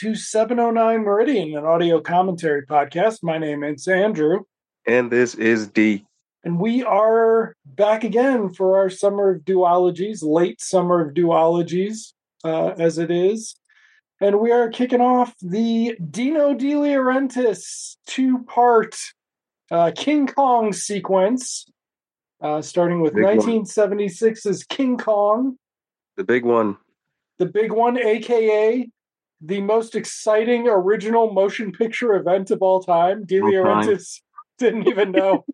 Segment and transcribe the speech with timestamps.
[0.00, 3.18] to 709 Meridian, an audio commentary podcast.
[3.22, 4.44] My name is Andrew.
[4.86, 6.06] And this is D.
[6.42, 12.14] And we are back again for our summer of duologies, late summer of duologies,
[12.44, 13.56] uh, as it is.
[14.22, 18.96] And we are kicking off the Dino De Laurentiis two part
[19.70, 21.66] uh, King Kong sequence,
[22.40, 23.66] uh, starting with Big one.
[24.70, 25.58] King Kong,
[26.16, 26.78] The big one.
[27.38, 28.88] the big one, aka
[29.40, 33.24] the most exciting original motion picture event of all time.
[33.24, 33.48] De All.
[33.50, 34.20] Laurentiis
[34.58, 35.44] didn't even know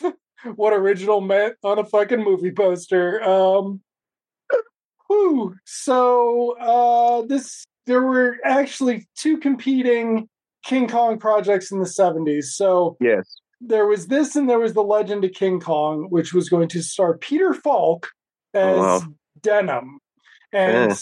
[0.54, 3.22] what original meant on a fucking movie poster.
[3.22, 3.82] Um,
[5.08, 5.54] whew.
[5.64, 10.28] So uh, this there were actually two competing
[10.64, 12.44] King Kong projects in the 70s.
[12.44, 13.36] So Yes.
[13.60, 16.82] there was this and there was the Legend of King Kong, which was going to
[16.82, 18.08] star Peter Falk
[18.54, 19.02] as Oh, wow.
[19.42, 19.98] Denham.
[20.52, 20.94] And Eh.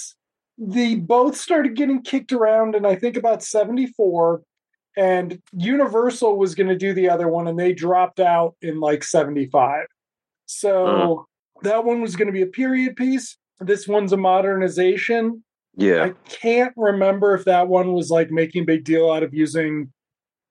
[0.68, 4.42] The both started getting kicked around and I think about 74
[4.96, 9.02] and Universal was going to do the other one and they dropped out in like
[9.02, 9.86] 75.
[10.46, 11.26] So
[11.62, 13.36] that one was going to be a period piece.
[13.60, 15.42] This one's a modernization.
[15.76, 16.04] Yeah.
[16.04, 19.92] I can't remember if that one was like making a big deal out of using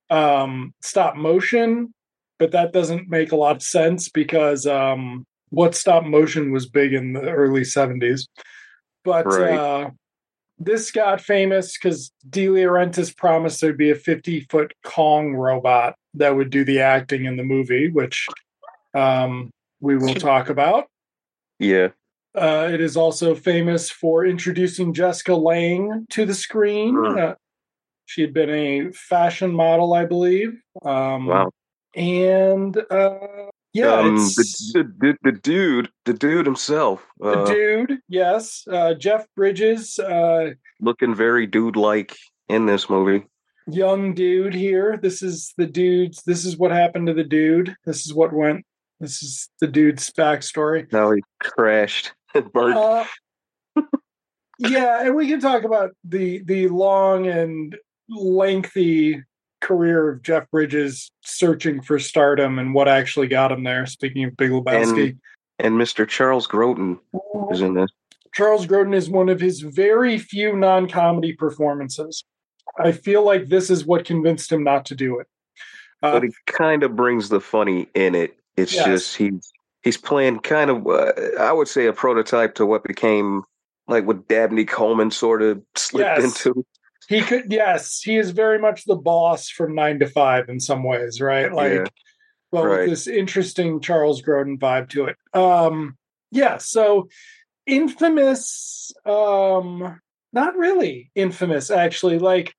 [0.09, 1.93] um stop motion,
[2.39, 6.93] but that doesn't make a lot of sense because um what stop motion was big
[6.93, 8.27] in the early 70s.
[9.03, 9.57] But Right.
[9.57, 9.89] uh
[10.63, 16.35] this got famous because De Laurentiis promised there'd be a 50 foot Kong robot that
[16.35, 18.27] would do the acting in the movie, which
[18.93, 20.87] um, we will talk about.
[21.59, 21.89] yeah.
[22.33, 26.95] Uh, it is also famous for introducing Jessica Lange to the screen.
[26.95, 27.17] Hmm.
[27.17, 27.33] Uh,
[28.05, 30.53] she had been a fashion model, I believe.
[30.81, 31.51] Um, Wow.
[31.93, 33.17] And uh,
[33.73, 37.99] yeah, um, it's the, the, the, the dude, the dude himself, the uh, dude.
[38.09, 42.17] Yes, uh, Jeff Bridges, uh, looking very dude-like
[42.49, 43.25] in this movie.
[43.67, 44.99] young dude here.
[45.01, 46.23] This is the dude's.
[46.23, 47.75] This is what happened to the dude.
[47.85, 48.65] This is what went.
[48.99, 50.91] This is the dude's backstory.
[50.91, 52.77] Now he crashed and burnt.
[52.77, 53.05] Uh,
[54.59, 57.77] yeah, and we can talk about the the long and
[58.09, 59.23] lengthy
[59.61, 63.85] career of Jeff Bridges searching for stardom and what actually got him there.
[63.85, 65.17] Speaking of Big Lebowski,
[65.59, 66.07] and Mr.
[66.07, 66.99] Charles Grodin
[67.51, 67.91] is in this.
[68.33, 72.23] Charles Grodin is one of his very few non-comedy performances.
[72.79, 75.27] I feel like this is what convinced him not to do it.
[76.01, 78.37] Uh, but he kind of brings the funny in it.
[78.57, 78.85] It's Yes.
[78.85, 79.51] just he's
[79.83, 83.43] he's playing kind of uh, I would say a prototype to what became
[83.87, 86.45] like what Dabney Coleman sort of slipped Yes.
[86.45, 86.65] into.
[87.11, 90.81] He could, yes, he is very much the boss from Nine to Five in some
[90.81, 91.51] ways, right?
[91.51, 91.85] Like, Yeah.
[92.53, 95.17] well, with this interesting Charles Grodin vibe to it.
[95.33, 95.97] Um,
[96.31, 97.09] yeah, so
[97.65, 99.99] infamous, um,
[100.31, 102.17] not really infamous, actually.
[102.17, 102.53] Like,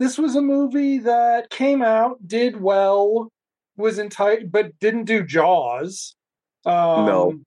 [0.00, 3.30] this was a movie that came out, did well,
[3.76, 6.16] was entitled, but didn't do Jaws.
[6.64, 7.40] Um, No.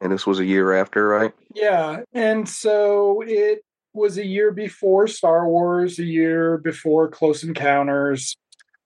[0.00, 1.32] And this was a year after, right?
[1.54, 3.60] Yeah, and so it
[3.96, 8.36] was a year before Star Wars, a year before Close Encounters.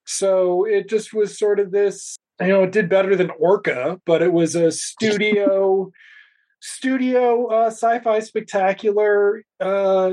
[0.04, 4.22] So it just was sort of this, you know, it did better than Orca, but
[4.22, 5.93] it was a studio
[6.62, 10.12] studio uh sci-fi spectacular uh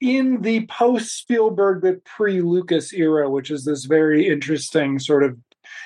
[0.00, 5.36] in the post Spielberg but pre Lucas era, which is this very interesting sort of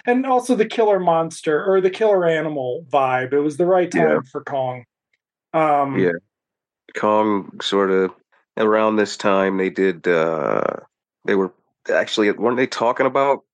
[0.06, 3.32] and also the killer monster or the killer animal vibe.
[3.32, 4.18] It was the right time Yeah.
[4.30, 4.84] for Kong.
[5.52, 6.12] Um Yeah.
[6.96, 8.12] Kong sort of
[8.58, 10.62] around this time they did uh
[11.24, 11.52] they were
[11.92, 13.44] actually weren't they talking about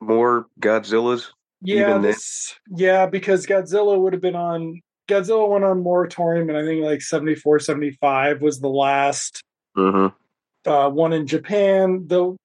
[0.00, 1.26] more Godzillas?
[1.62, 6.64] Yeah, this, yeah, because Godzilla would have been on Godzilla went on moratorium and I
[6.64, 9.42] think like 74, 75 was the last
[9.76, 10.70] Mm-hmm.
[10.70, 12.04] uh, one in Japan.
[12.06, 12.36] The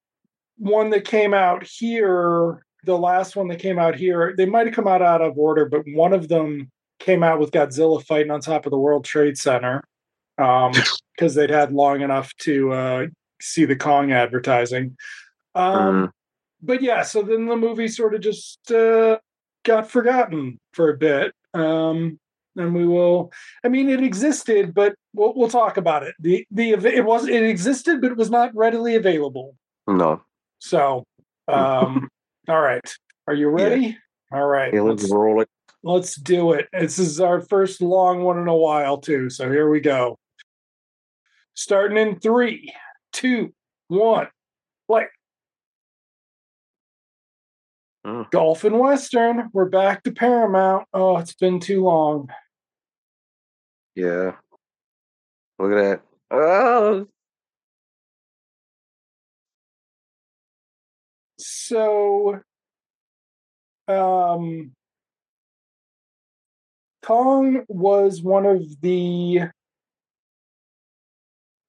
[0.57, 4.75] one that came out here, the last one that came out here, they might have
[4.75, 8.41] come out out of order, but one of them came out with Godzilla fighting on
[8.41, 9.83] top of the World Trade Center
[11.15, 13.05] because they'd had long enough to uh,
[13.41, 14.95] see the Kong advertising.
[15.55, 16.11] Um, Mhm.
[16.61, 19.17] But yeah, so then the movie sort of just uh,
[19.63, 21.33] got forgotten for a bit.
[21.53, 22.19] Um,
[22.57, 23.31] and we will.
[23.63, 26.15] I mean, it existed, but we'll, we'll talk about it.
[26.19, 29.55] the the It was it existed, but it was not readily available.
[29.87, 30.21] No.
[30.59, 31.05] So,
[31.47, 32.09] um,
[32.49, 32.93] all right,
[33.27, 33.97] are you ready?
[34.33, 35.47] All right, Yeah, let's, let's roll it.
[35.83, 36.67] let's do it.
[36.73, 39.29] This is our first long one in a while, too.
[39.29, 40.17] So here we go.
[41.59, 42.73] Starting in three,
[43.11, 43.53] two,
[43.89, 44.29] one,
[44.87, 45.07] play.
[48.07, 48.31] Mm.
[48.31, 49.49] Gulf and Western.
[49.51, 50.87] We're back to Paramount.
[50.93, 52.29] Oh, it's been too long.
[53.93, 54.37] Yeah.
[55.59, 56.01] Look at that.
[56.31, 57.07] Oh,
[61.37, 62.39] so
[63.89, 64.71] um
[67.03, 69.49] Kong was one of the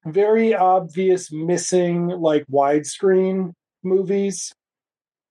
[0.06, 3.52] very obvious missing like widescreen
[3.82, 4.54] movies.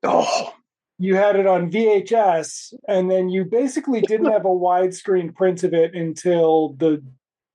[0.03, 0.53] Oh,
[0.97, 5.73] You had it on VHS, and then you basically didn't have a widescreen print of
[5.73, 7.03] it until the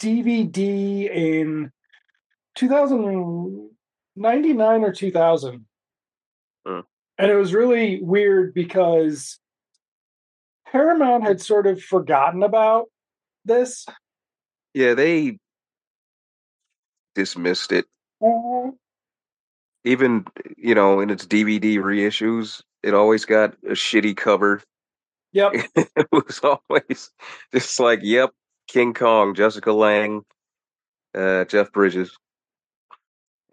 [0.01, 1.71] DVD in
[2.57, 5.67] 2099 or 2000.
[6.67, 6.81] Hmm.
[7.19, 9.39] And it was really weird because
[10.71, 12.87] Paramount had sort of forgotten about
[13.45, 13.87] this.
[14.75, 15.39] yeah, they
[17.15, 17.87] dismissed it.
[19.85, 20.25] Even
[20.57, 24.63] you know, in its DVD reissues, it always got a shitty cover.
[25.33, 25.53] Yep.
[25.77, 27.11] it was always
[27.53, 28.31] just like, "Yep,
[28.69, 30.23] King Kong, Jessica Lange,
[31.15, 32.17] uh, Jeff Bridges,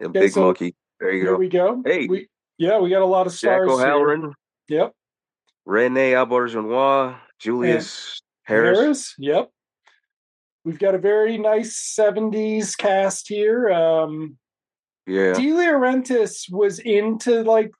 [0.00, 1.36] and Okay, Big so Monkey." There you Here go.
[1.38, 1.82] we go.
[1.84, 2.06] Hey.
[2.06, 3.80] We, yeah, we got a lot of Jack stars.
[3.80, 4.32] here.
[4.68, 4.92] Yep.
[5.66, 8.78] Rene Auberjonois, Julius Harris.
[8.78, 9.14] Harris.
[9.18, 9.50] Yep.
[10.64, 13.70] We've got a very nice 70s cast here.
[13.70, 14.36] Um
[15.06, 17.72] Yeah, De Laurentiis was into like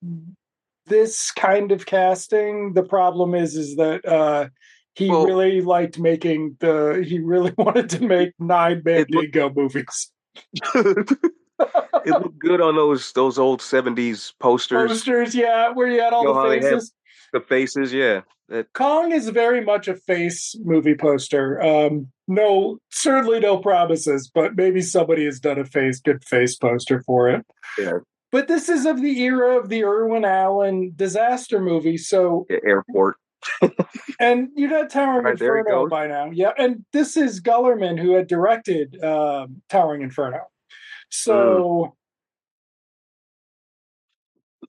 [0.87, 2.73] this kind of casting.
[2.75, 4.49] The problem is is that uh
[4.95, 10.11] he Well- really liked making the he really wanted to make nine It looked- movies.
[10.75, 14.91] it looked good on those those old '70s posters.
[14.91, 16.93] Posters, yeah, where you had all You know the faces.
[17.33, 18.23] The faces, yeah.
[18.75, 21.63] Kong is very much a face movie poster.
[21.63, 27.03] Um, no, certainly no promises, but maybe somebody has done a face good face poster
[27.03, 27.47] for it.
[27.79, 27.99] Yeah.
[28.31, 31.99] But this is of the era of the Irwin Allen disaster movie.
[31.99, 33.17] So, airport.
[34.21, 36.53] and you know Towering Right, Inferno by now, yeah.
[36.57, 40.41] And this is Guillermin who had directed um, Towering Inferno.
[41.11, 41.97] So,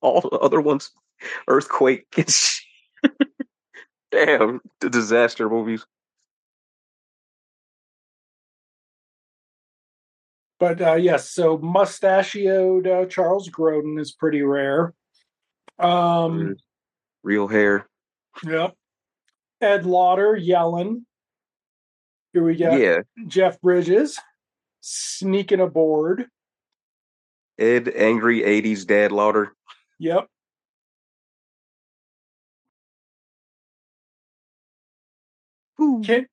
[0.02, 0.92] All the other ones,
[1.48, 2.08] earthquake.
[4.14, 5.86] Damn, the disaster movies.
[10.64, 14.94] but uh, yes, so mustachioed uh, Charles Grodin is pretty rare.
[15.78, 16.56] Um,
[17.22, 17.86] Real hair.
[18.46, 18.74] Yep.
[19.60, 21.06] Ed Lauter yelling.
[22.32, 22.78] Here we go.
[22.78, 24.18] Yeah, Jeff Bridges
[24.80, 26.28] sneaking aboard.
[27.60, 29.54] Ed, angry '80s dad Lauter.
[30.00, 30.28] Yep.
[36.04, 36.28] Can't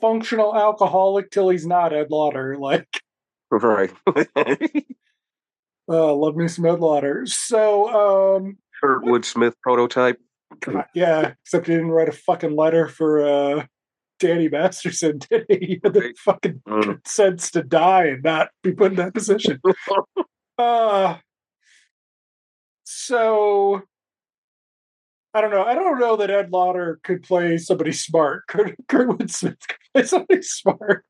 [0.00, 2.56] functional alcoholic till he's not Ed Lauter.
[2.58, 2.86] Like,
[3.50, 3.92] Right.
[5.88, 7.24] uh, love me some Ed Lauter.
[7.26, 10.18] So, um, Kurtwood Smith prototype.
[10.94, 13.66] yeah, except he didn't write a fucking letter for uh,
[14.18, 15.56] Danny Masterson, did he?
[15.66, 17.06] He had the fucking Mm.
[17.06, 19.60] sense to die and not be put in that position.
[20.58, 21.16] Uh
[22.84, 23.82] so
[25.36, 25.64] I don't know.
[25.64, 28.44] I don't know that Ed Lauter could play somebody smart.
[28.48, 31.04] Kurt, Kurtwood Smith could play somebody smart.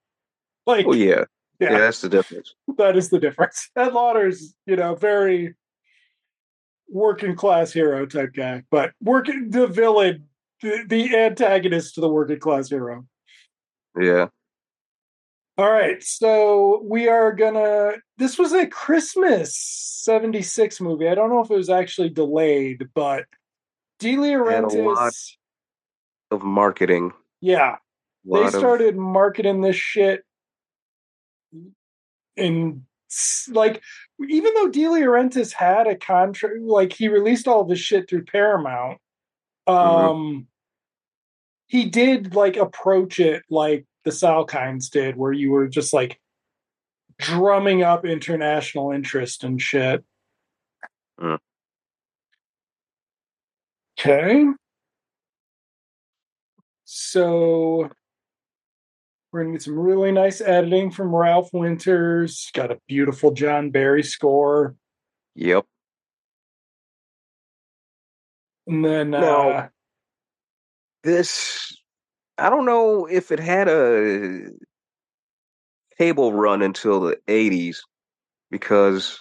[0.66, 1.26] Like, Oh yeah.
[1.60, 2.52] yeah, yeah, that's the difference.
[2.76, 3.70] that is the difference.
[3.76, 5.54] Ed Lauter's, you know, very
[6.88, 10.24] working class hero type guy, but working the villain,
[10.60, 13.06] the, the antagonist to the working class hero.
[13.96, 14.26] Yeah.
[15.56, 17.92] All right, so we are gonna.
[18.18, 21.08] This was a Christmas '76 movie.
[21.08, 23.24] I don't know if it was actually delayed, but
[23.98, 25.12] De Had a lot.
[25.12, 25.36] Laurentiis,
[26.30, 27.12] Of marketing.
[27.40, 27.76] yeah,
[28.24, 30.24] they lot of- started marketing this shit
[32.36, 33.82] in s- like
[34.28, 38.24] even though De Laurentiis had a contract, like he released all of his shit through
[38.24, 38.98] Paramount.
[39.66, 40.46] Um,
[41.66, 46.20] he did like approach it like the Salkinds did, where you were just like
[47.18, 50.04] drumming up international interest and shit.
[51.20, 51.38] Mm.
[54.08, 54.44] Okay.
[56.84, 57.90] So
[59.32, 62.48] we're gonna get some really nice editing from Ralph Winters.
[62.54, 64.76] Got a beautiful John Barry score.
[65.34, 65.66] Yep.
[68.68, 69.68] And then Now- uh
[71.02, 71.76] This
[72.38, 74.50] I don't know if it had a
[75.98, 77.82] cable run until the eighties
[78.50, 79.18] because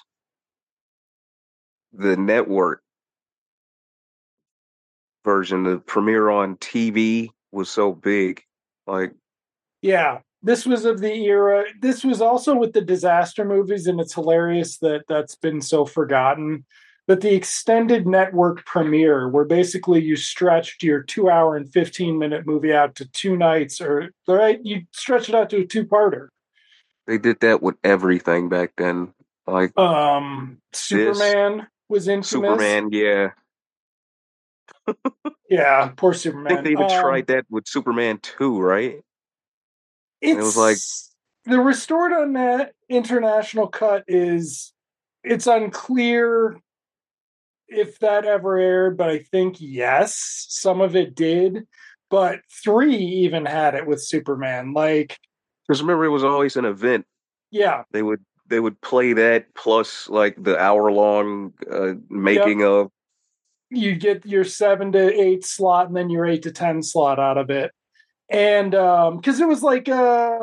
[1.93, 2.81] the network
[5.25, 8.41] version, the premiere on TV was so big.
[8.87, 9.11] Like
[9.81, 11.65] Yeah, this was of the era.
[11.81, 16.65] This was also with the disaster movies, and it's hilarious that that's been so forgotten.
[17.07, 22.47] But the extended network premiere, where basically you stretched your two hour and 15 minute
[22.47, 26.29] movie out to two nights, or right, you stretch it out to a two parter.
[27.07, 29.13] they did that with everything back then.
[29.47, 32.49] Like Um, Superman, was infamous.
[32.49, 33.29] Superman, yeah.
[35.49, 36.51] Yeah, poor Superman.
[36.51, 39.01] I think they even Um, tried that with Superman 2, right?
[40.21, 40.77] It's it was like-
[41.45, 44.73] the restored on that international cut is
[45.23, 46.59] it's unclear
[47.67, 51.67] if that ever aired, but I think yes, some of it did.
[52.09, 54.73] But three even had it with Superman.
[54.73, 55.17] Like,
[55.67, 57.05] Because remember, it was always an event.
[57.51, 62.91] yeah, They would they would play that plus like the hour long uh, making of.
[63.77, 67.37] You get your seven to eight slot and then your eight to ten slot out
[67.37, 67.71] of it.
[68.29, 70.39] And um because it was like a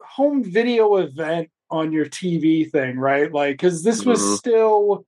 [0.00, 3.32] home video event on your tv thing right?
[3.32, 4.36] Like because this was Mhm.
[4.36, 5.06] still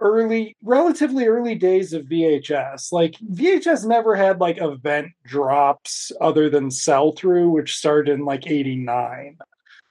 [0.00, 6.72] early relatively early days of vhs like vhs never had like event drops other than
[6.72, 9.38] sell through which started in like 89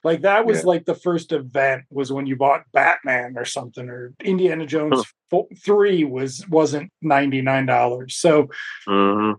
[0.04, 0.66] like that was Yeah.
[0.66, 5.48] like the first event was when you bought Batman or something or Indiana Jones fo-
[5.64, 8.12] 3 was wasn't $99.
[8.14, 8.48] So
[8.88, 9.36] Mhm.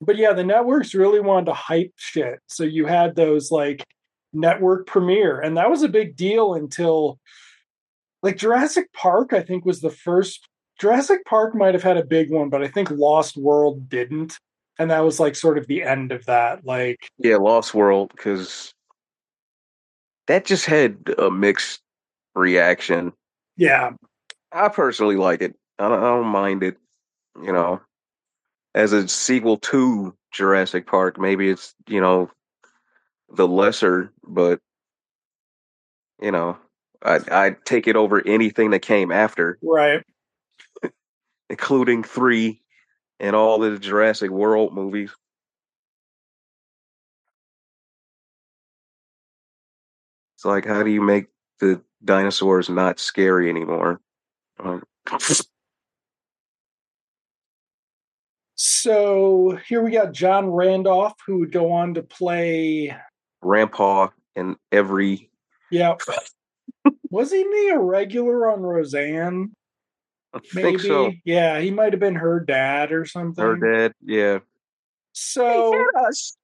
[0.00, 2.40] but yeah, the networks really wanted to hype shit.
[2.48, 3.84] So you had those like
[4.32, 7.18] network premiere and that was a big deal until
[8.22, 10.46] like Jurassic Park I think was the first
[10.78, 14.36] Jurassic Park might have had a big one, but I think Lost World didn't.
[14.78, 16.66] And that was like sort of the end of that.
[16.66, 18.74] Like Yeah, Lost World, because
[20.26, 21.80] that just had a mixed
[22.34, 23.12] reaction.
[23.56, 23.92] yeah,
[24.52, 25.54] I personally like it.
[25.78, 26.76] I don't, I don't mind it.
[27.42, 27.80] You know,
[28.74, 32.30] as a sequel to Jurassic Park, maybe it's you know
[33.28, 34.60] the lesser, but
[36.20, 36.56] you know,
[37.02, 40.02] I I'd take it over anything that came after, right.
[41.50, 42.62] including three
[43.20, 45.10] and all the Jurassic World movies.
[50.36, 51.28] It's like, how do you make
[51.60, 54.02] the dinosaurs not scary anymore?
[54.62, 54.82] Like,
[58.54, 62.94] So here we got John Randolph, who would go on to play.
[63.40, 65.30] Grandpa and every
[65.70, 65.96] Yeah,
[67.10, 69.52] was he the regular on Roseanne?
[70.34, 70.78] I Maybe.
[70.78, 71.12] think so.
[71.24, 73.42] Yeah, he might have been her dad or something.
[73.42, 74.40] Her dad, yeah.
[75.12, 76.36] So, us.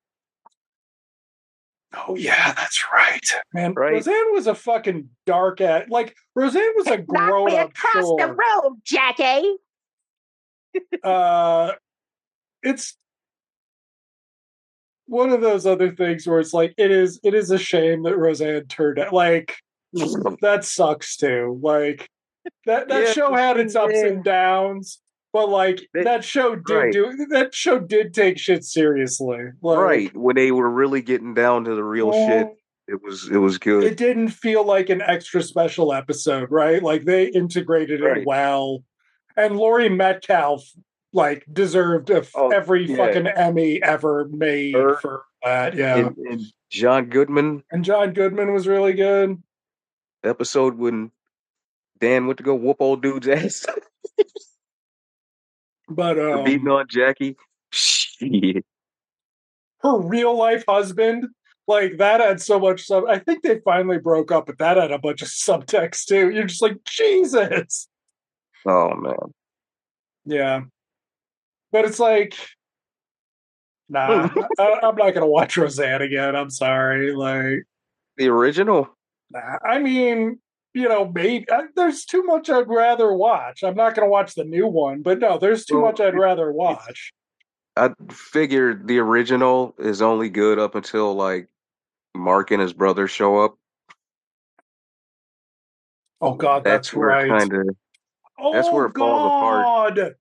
[1.94, 3.74] Oh yeah, that's right, man.
[3.74, 3.92] Right.
[3.94, 7.94] Roseanne was a fucking dark at like Roseanne was a Knock grown me up across
[7.94, 8.36] the show.
[8.62, 9.56] road, Jackie.
[11.04, 11.72] Uh,
[12.62, 12.96] it's
[15.06, 17.20] one of those other things where it's like it is.
[17.22, 19.56] It is a shame that Roseanne turned out like
[20.40, 21.60] that sucks too.
[21.62, 22.08] Like
[22.64, 24.06] that that Yeah, show had its ups yeah.
[24.06, 25.01] and downs,
[25.32, 26.92] but like They- that show did right.
[26.92, 29.38] do that show did take shit seriously.
[29.62, 32.48] Like, right when they were really getting down to the real well, shit,
[32.88, 33.84] it was it was good.
[33.84, 36.82] It didn't feel like an extra special episode, right?
[36.82, 38.84] Like they integrated it well,
[39.36, 40.62] and Laurie Metcalf
[41.14, 42.96] like deserved a Oh, every yeah.
[42.96, 45.74] fucking Emmy ever made Her- for that.
[45.74, 49.42] Yeah, and, and John Goodman and John Goodman was really good.
[50.24, 51.10] episode when
[52.00, 53.66] Dan went to go whoop old dude's ass
[55.94, 57.36] But for beating um, on Jackie.
[57.72, 58.64] Shit.
[59.82, 61.26] her real life husband,
[61.66, 63.04] like that had so much sub.
[63.08, 66.30] I think they finally broke up, but that had a bunch of subtext too.
[66.30, 67.88] You're just like Jesus.
[68.66, 69.14] Oh man.
[70.24, 70.60] Yeah.
[71.72, 72.36] But it's like,
[73.88, 76.36] nah, I, I'm not gonna watch Roseanne again.
[76.36, 77.14] I'm sorry.
[77.14, 77.62] Like,
[78.18, 78.88] The original.
[79.30, 79.56] nah.
[79.64, 80.38] I mean,
[80.74, 83.62] you know, maybe I, there's too much I'd rather watch.
[83.62, 86.50] I'm not gonna watch the new one, but no, there's too Well, much I'd rather
[86.52, 87.12] watch.
[87.76, 91.48] I figured the original is only good up until like
[92.14, 93.56] Mark and his brother show up.
[96.20, 97.28] Oh God, that's, That's, where right.
[97.28, 97.76] kind of
[98.38, 99.26] oh that's where it falls
[99.96, 100.16] apart.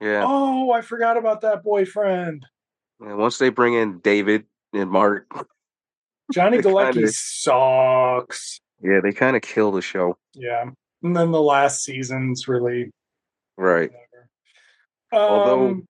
[0.00, 0.24] Yeah.
[0.26, 2.46] Oh, I forgot about that boyfriend.
[3.00, 5.26] And once they bring in David and Mark,
[6.32, 8.60] Johnny Galecki kinda- sucks.
[8.82, 10.16] Yeah, they kind of kill the show.
[10.34, 10.70] Yeah.
[11.02, 12.90] And then the last season's really
[13.56, 13.90] Right.
[13.90, 14.28] whatever.
[15.12, 15.86] Although- Um,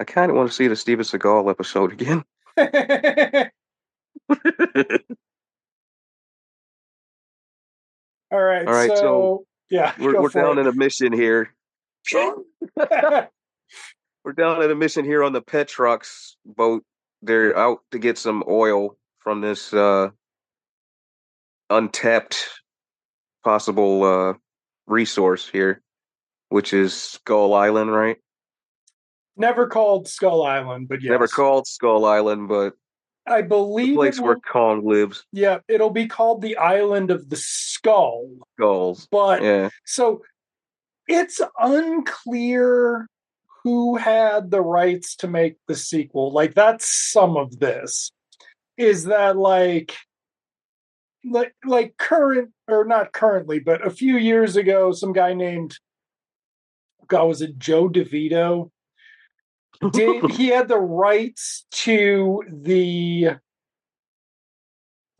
[0.00, 2.24] I kind of want to see the Steven Seagal episode again.
[8.30, 8.66] All right.
[8.66, 10.62] All right, so, so yeah, we're we're down it.
[10.62, 11.54] in a mission here.
[14.24, 16.82] We're down in a mission here on the Petrox boat.
[17.20, 20.10] They're out to get some oil from this uh,
[21.76, 22.48] untapped
[23.44, 24.34] possible uh,
[24.86, 25.82] resource here,
[26.48, 28.16] which is Skull Island, right?
[29.36, 31.10] Never called Skull Island, but yes.
[31.10, 32.74] Never called Skull Island, but
[33.26, 35.24] I The believe place it where Kong lives.
[35.32, 38.28] yeah, it'll be called the Island of the Skull.
[38.56, 39.08] Skulls.
[39.10, 39.70] But Yeah.
[39.84, 40.22] so
[41.08, 43.08] it's unclear
[43.64, 46.32] who had the rights to make the sequel.
[46.32, 48.12] Like that's some of this.
[48.76, 49.96] Is that like
[51.24, 55.78] like like current or not currently, but a few years ago, some guy named
[57.06, 58.70] God was it Joe DeVito?
[59.92, 63.36] Did he had the rights to the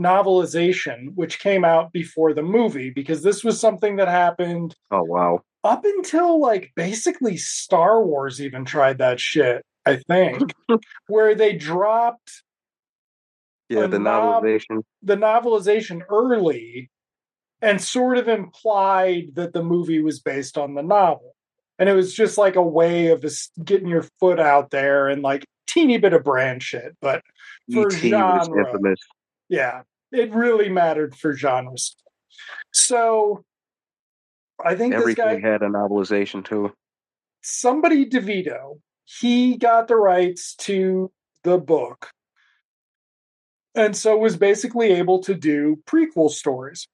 [0.00, 5.40] novelization, which came out before the movie, because this was something that happened Oh wow.
[5.62, 10.52] up until like basically Star Wars even tried that shit, I think,
[11.06, 12.42] where they dropped
[13.68, 14.82] Yeah, the novelization.
[15.02, 16.90] the novelization early
[17.62, 21.34] and sort of implied that the movie was based on the novel.
[21.78, 23.24] And it was just like a way of
[23.64, 26.96] getting your foot out there and like teeny bit of brand shit.
[27.00, 27.22] But
[27.72, 28.10] for E.T.
[28.10, 28.66] genre.
[28.66, 29.00] infamous.
[29.48, 31.96] yeah, it really mattered for genres.
[32.72, 33.44] So
[34.62, 36.72] I think this guy Everything had a novelization too.
[37.42, 41.10] somebody DeVito, he got the rights to
[41.42, 42.10] the book.
[43.74, 46.86] And so was basically able to do prequel stories.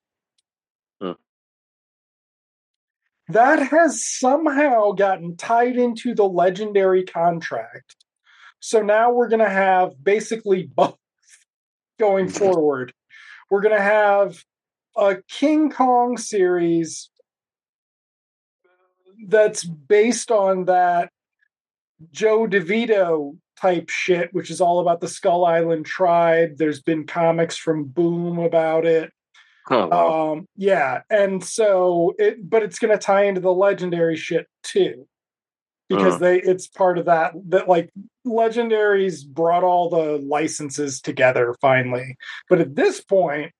[3.32, 7.94] That has somehow gotten tied into the legendary contract.
[8.58, 10.98] So now we're going to have basically both
[11.98, 12.38] going mm-hmm.
[12.38, 12.92] forward.
[13.48, 14.44] We're going to have
[14.96, 17.10] a King Kong series
[19.28, 21.10] that's based on that
[22.10, 26.56] Joe DeVito type shit, which is all about the Skull Island tribe.
[26.56, 29.12] There's been comics from Boom about it.
[29.70, 30.32] Oh wow.
[30.32, 35.06] Um, yeah, and so it, but it's going to tie into the legendary shit too,
[35.88, 36.18] because Uh.
[36.18, 37.90] they it's part of that that like
[38.26, 42.16] legendaries brought all the licenses together finally.
[42.48, 43.52] But at this point,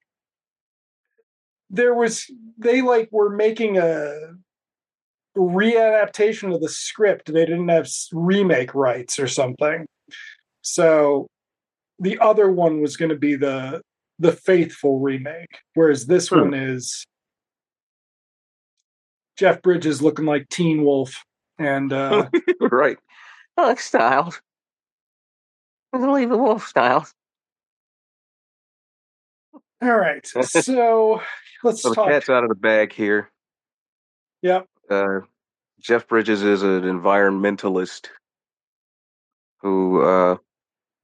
[1.69, 2.25] there was
[2.57, 4.13] they like were making a
[5.37, 7.31] readaptation of the script.
[7.31, 9.85] They didn't have remake rights or something,
[10.61, 11.27] so
[11.99, 13.81] the other one was going to be the
[14.19, 16.39] the faithful remake, whereas this Hmm.
[16.41, 17.05] one is
[19.37, 21.23] Jeff Bridges looking like Teen Wolf,
[21.57, 22.29] and uh,
[22.61, 22.97] right.
[23.57, 24.39] I like Styles.
[25.93, 27.13] I believe the Wolf Styles.
[29.81, 30.25] all right.
[30.43, 31.21] So
[31.63, 32.07] let's So the talk.
[32.09, 33.29] cat's out of the bag here.
[34.41, 34.65] Yep.
[34.91, 35.21] Uh,
[35.79, 38.07] Jeff Bridges is an environmentalist
[39.61, 40.35] who uh,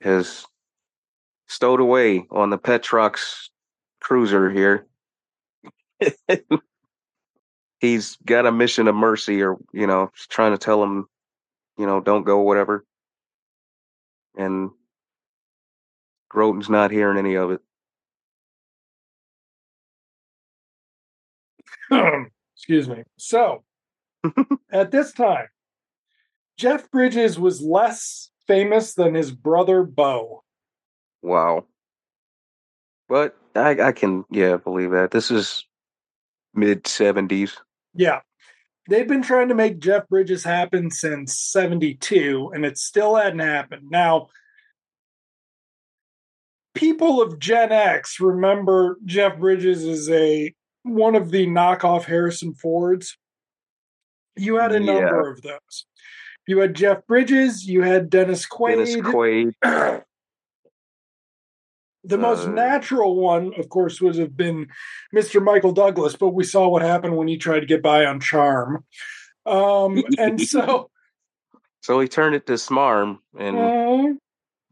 [0.02, 0.46] has
[1.48, 3.48] stowed away on the Petrox
[4.02, 4.88] cruiser here.
[7.80, 11.08] He's got a mission of mercy, or you know, trying to tell him,
[11.78, 12.86] you know, don't go, whatever.
[14.38, 14.72] And
[16.30, 17.62] Grodin's not hearing any of it.
[22.56, 23.04] Excuse me.
[23.18, 23.64] So
[24.72, 25.48] at this time,
[26.58, 30.44] Jeff Bridges was less famous than his brother Bo.
[31.22, 31.66] Wow.
[33.10, 35.12] But I, I can, yeah, believe that.
[35.12, 35.66] This is
[36.54, 37.58] mid 70s.
[37.94, 38.22] Yeah.
[38.90, 43.90] They've been trying to make Jeff Bridges happen since 72, and it still hadn't happened.
[43.90, 44.30] Now,
[46.74, 53.18] people of Gen X remember Jeff Bridges as a one of the knockoff Harrison Fords.
[54.38, 55.00] You had a Yeah.
[55.00, 55.86] number of those.
[56.46, 58.76] You had Jeff Bridges, you had Dennis Quaid.
[58.76, 59.54] Dennis Quaid.
[62.04, 64.68] the most Uh, natural one, of course, would have been
[65.14, 65.44] Mr.
[65.44, 68.86] Michael Douglas, but we saw what happened when he tried to get by on charm.
[69.46, 70.90] Um, and so
[71.82, 74.14] So he turned it to Smarm and uh,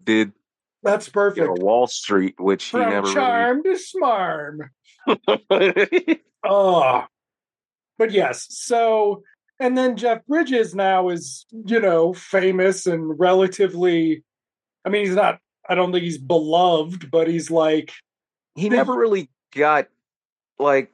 [0.03, 0.31] did
[0.83, 1.47] that's you perfect.
[1.47, 4.69] know, Wall Street, which he never charm to smarm.
[5.49, 6.21] really.
[6.43, 7.05] Oh,
[7.97, 8.45] but yes.
[8.49, 9.23] So,
[9.59, 14.23] and then Jeff Bridges now is, you know, famous and relatively.
[14.83, 15.39] I mean, he's not.
[15.67, 17.91] I don't think he's beloved, but he's like,
[18.55, 19.87] he never really got
[20.59, 20.91] like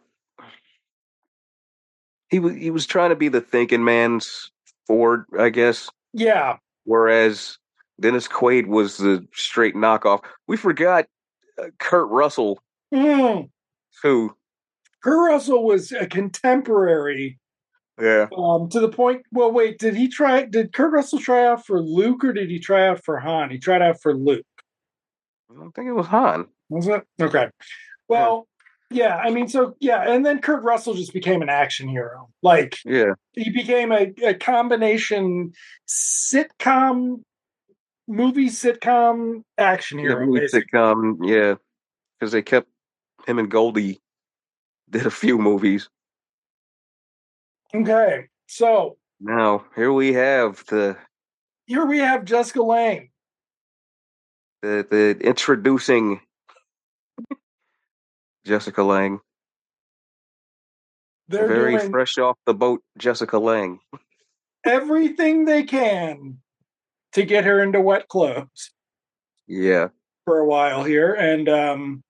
[2.29, 4.51] he was he was trying to be the thinking man's
[4.87, 5.89] Ford, I guess.
[6.13, 7.57] yeah, Whereas
[7.99, 10.23] Dennis Quaid was the straight knockoff.
[10.47, 11.05] We forgot
[11.61, 12.61] uh, Kurt Russell,
[12.93, 13.49] mm.
[14.01, 14.35] who
[15.03, 17.37] Kurt Russell was a contemporary
[18.01, 19.23] yeah um, to the point.
[19.31, 20.45] Well, wait, did he try?
[20.45, 23.49] Did Kurt Russell try out for Luke or did he try out for Han?
[23.51, 24.45] He tried out for Luke.
[25.51, 26.47] I don't think it was Han.
[26.69, 27.49] Was it okay?
[28.07, 28.47] Well,
[28.89, 29.17] yeah.
[29.17, 32.29] I mean, so yeah, and then Kurt Russell just became an action hero.
[32.41, 35.53] Like Yeah, he became a, a combination
[35.87, 37.21] sitcom
[38.07, 40.25] movie sitcom action Yeah, hero.
[40.25, 40.67] movie basically.
[40.73, 41.55] sitcom, yeah,
[42.19, 42.69] because they kept
[43.27, 44.01] him and Goldie
[44.89, 45.89] did a few movies.
[47.73, 50.97] Okay, so Now here we have the
[51.65, 53.09] here we have Jessica Lange.
[54.61, 56.19] the, the introducing
[58.45, 59.19] Jessica Lange,
[61.29, 62.81] They're very fresh off the boat.
[62.97, 63.79] Jessica Lange.
[64.65, 66.39] everything they can
[67.13, 68.71] to get her into wet clothes
[69.47, 69.89] Yeah,
[70.25, 72.03] for a while here, and um,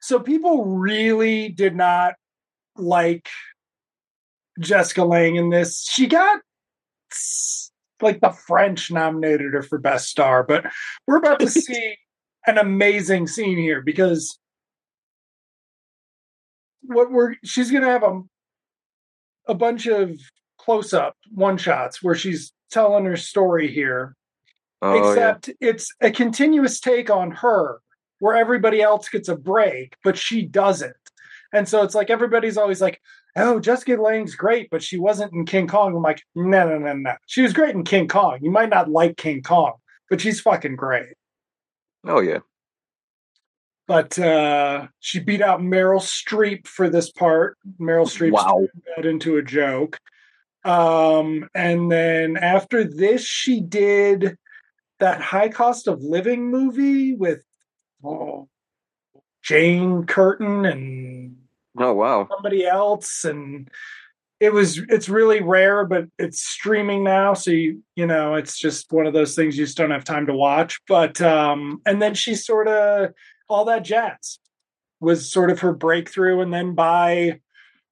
[0.00, 2.14] so people really did not
[2.76, 3.28] like
[4.60, 5.84] Jessica Lange in this.
[5.84, 6.40] She got
[8.02, 10.66] like the French nominated her for best star, but
[11.06, 11.96] we're about to see
[12.46, 14.38] an amazing scene here because
[16.82, 18.22] what we're she's gonna have a
[19.48, 20.18] a bunch of
[20.58, 24.14] close up one shots where she's telling her story here.
[24.82, 27.80] Oh except it's a continuous take on her
[28.18, 30.94] where everybody else gets a break but she doesn't.
[31.52, 33.00] And so it's like everybody's always like
[33.36, 35.94] oh jessica lange's great but she wasn't in king kong.
[35.94, 37.14] I'm like no no no no.
[37.26, 38.38] She was great in king kong.
[38.42, 39.74] You might not like king kong
[40.10, 41.14] but she's fucking great.
[42.06, 42.38] Oh yeah.
[43.86, 47.56] but uh she beat out meryl streep for this part.
[47.80, 48.66] Meryl streep Wow.
[48.96, 49.98] that into a joke.
[50.64, 54.36] Um and then after this she did
[54.98, 57.44] that high cost of living movie with
[58.04, 58.48] oh,
[59.42, 61.36] jane curtin and
[61.78, 62.28] Oh wow.
[62.30, 63.68] somebody else and
[64.38, 68.92] it was it's really rare but it's streaming now so you you know it's just
[68.92, 72.14] one of those things you just don't have time to watch but um and then
[72.14, 73.10] she sort of
[73.48, 74.38] all that jazz
[75.00, 77.40] was sort of her breakthrough and then by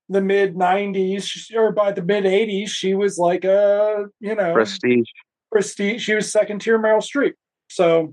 [0.09, 5.09] the mid 90s or by the mid 80s she was like a you know Prestige.
[5.51, 7.35] prestige she was second tier meryl streep
[7.71, 8.13] so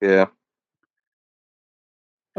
[0.00, 0.26] Yeah.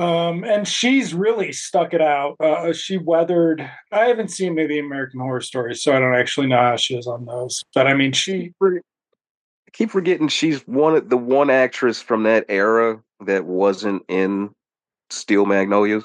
[0.02, 2.36] Um, and she's really stuck it out.
[2.40, 3.70] Uh, she weathered.
[3.92, 6.76] I haven't seen any of the American Horror Stories, so I don't actually know how
[6.76, 7.62] she is on those.
[7.76, 8.52] But I mean, she.
[8.64, 8.80] I
[9.74, 14.50] keep forgetting she's one of the one actress from that era that wasn't in
[15.12, 16.04] Steel Magnolias.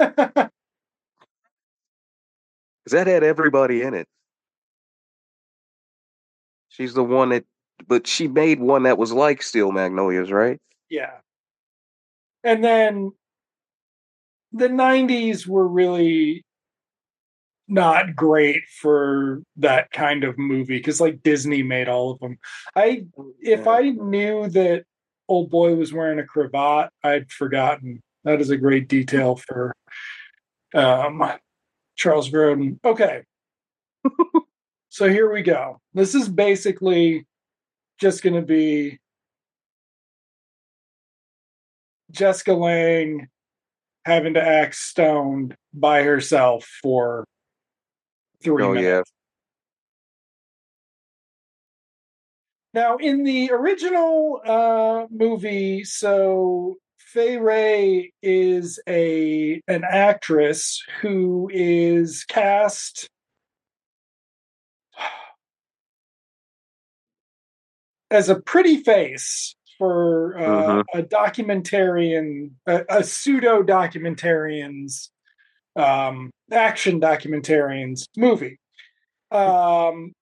[2.84, 4.06] Because that had everybody in it.
[6.70, 7.44] She's the one that,
[7.86, 10.58] but she made one that was like Steel Magnolias, right?
[10.88, 11.10] yeah.
[12.44, 13.12] And then
[14.52, 16.44] the '90s were really
[17.68, 22.38] not great for that kind of movie because, like, Disney made all of them.
[22.74, 23.04] I
[23.40, 24.84] if I knew that
[25.28, 28.02] old boy was wearing a cravat, I'd forgotten.
[28.24, 29.74] That is a great detail for
[30.74, 31.22] um,
[31.96, 32.78] Charles Grodin.
[32.84, 33.22] Okay.
[34.88, 35.80] so here we go.
[35.94, 37.26] This is basically
[38.00, 38.98] just going to be
[42.10, 43.28] Jessica Lange
[44.04, 47.24] having to act stoned by herself for
[48.42, 48.84] three Oh minutes.
[48.84, 49.02] yeah,
[52.74, 62.24] Now, in the original uh, movie, so Fay Wray is a an actress who is
[62.24, 63.08] cast
[68.10, 75.10] as a pretty face for uh, a documentarian, a, a pseudo documentarian's
[75.76, 78.58] um, action documentarian's movie.
[79.30, 80.12] Um,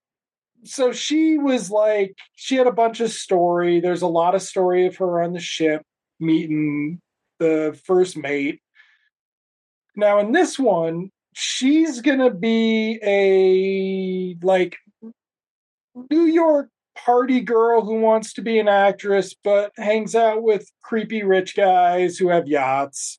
[0.64, 3.80] so she was like she had a bunch of story.
[3.80, 5.82] There's a lot of story of her on the ship
[6.20, 7.00] meeting
[7.38, 8.60] the first mate.
[9.94, 14.78] Now in this one she's gonna be a like
[16.10, 16.70] new york
[17.04, 22.16] party girl who wants to be an actress but hangs out with creepy rich guys
[22.16, 23.18] who have yachts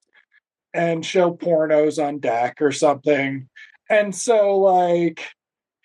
[0.73, 3.47] and show pornos on deck or something
[3.89, 5.25] and so like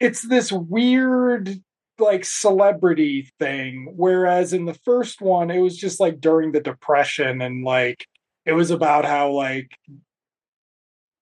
[0.00, 1.60] it's this weird
[1.98, 7.40] like celebrity thing whereas in the first one it was just like during the depression
[7.40, 8.06] and like
[8.44, 9.70] it was about how like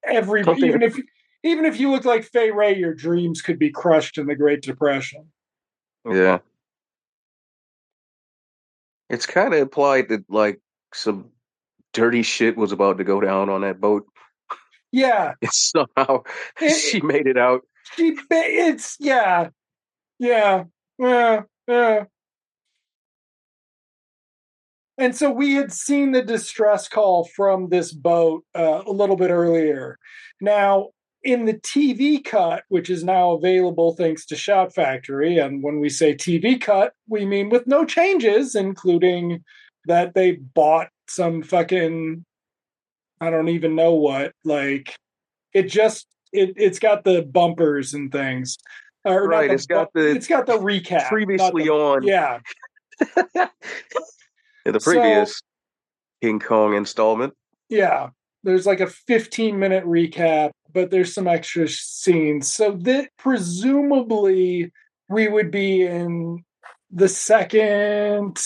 [0.04, 0.96] everybody Something- even if
[1.42, 4.62] even if you look like Fay Wray your dreams could be crushed in the Great
[4.62, 5.26] Depression.
[6.10, 6.38] yeah.
[9.10, 10.60] It's kind of implied that like
[10.94, 11.30] some
[11.92, 14.06] dirty shit was about to go down on that boat.
[14.92, 16.22] Yeah, And somehow
[16.60, 17.62] It- she made it out.
[17.96, 19.48] she it's yeah.
[20.18, 20.64] Yeah.
[20.98, 21.42] Yeah.
[21.66, 22.04] Yeah.
[24.98, 29.30] And so we had seen the distress call from this boat uh, a little bit
[29.30, 29.98] earlier.
[30.42, 30.90] Now,
[31.22, 35.88] in the TV cut, which is now available thanks to Shout Factory, and when we
[35.88, 39.44] say TV cut, we mean with no changes, including
[39.86, 42.24] that they bought some fucking
[43.20, 44.32] I don't even know what.
[44.44, 44.96] Like
[45.52, 48.56] it just it it's got the bumpers and things.
[49.04, 51.08] Or Right, the it's got the it's got the recap.
[51.08, 52.38] Previously the- on Yeah.
[54.64, 55.42] in the So- previous
[56.22, 57.34] King Kong installment.
[57.68, 58.10] Yeah.
[58.42, 62.52] There's like a 15 minute recap, but there's some extra scenes.
[62.52, 64.72] So that presumably
[65.08, 66.44] we would be in
[66.90, 68.38] the second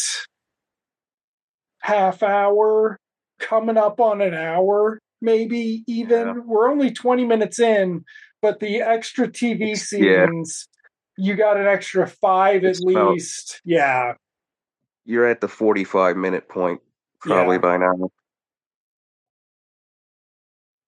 [1.80, 2.98] half hour,
[3.38, 6.26] coming up on an hour, maybe even.
[6.28, 6.32] Yeah.
[6.44, 8.04] We're only 20 minutes in,
[8.40, 10.26] but the extra TV It's- yeah.
[10.26, 10.68] scenes,
[11.16, 13.60] you got an extra five It's at about- least.
[13.64, 14.14] Yeah.
[15.04, 16.80] You're at the 45 minute point
[17.20, 17.60] probably Yeah.
[17.60, 18.10] by now.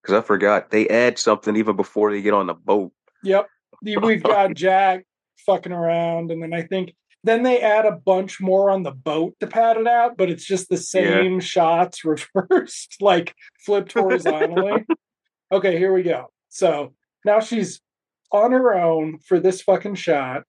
[0.06, 2.92] Because I forgot they add something even before they get on the boat.
[3.24, 3.48] Yep.
[3.82, 5.04] We've got Jack
[5.44, 9.34] fucking around, and then I think then they add a bunch more on the boat
[9.40, 12.04] to pad it out, but it's just the same shots
[12.36, 14.84] reversed, like flipped horizontally.
[15.52, 16.26] okay, here we go.
[16.50, 17.80] So now she's
[18.30, 20.44] on her own for this fucking shot.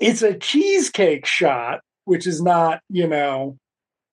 [0.00, 3.56] It's a cheesecake shot, which is not, you know,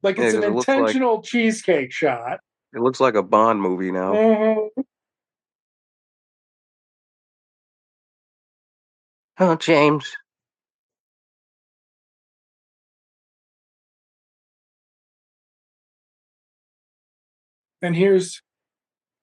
[0.08, 2.39] like Yeah, an it looks like- intentional cheesecake shot.
[2.74, 4.13] It looks like a Bond movie now.
[4.13, 4.70] Mhm.
[9.39, 10.15] Oh, James.
[17.82, 18.41] And here's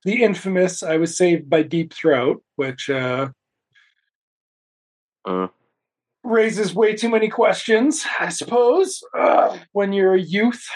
[0.04, 3.30] the infamous I was saved by Deep Throat, which uh,
[5.24, 5.48] Uh,
[6.24, 10.66] raises way too many questions, I suppose, Ugh, when you're a youth.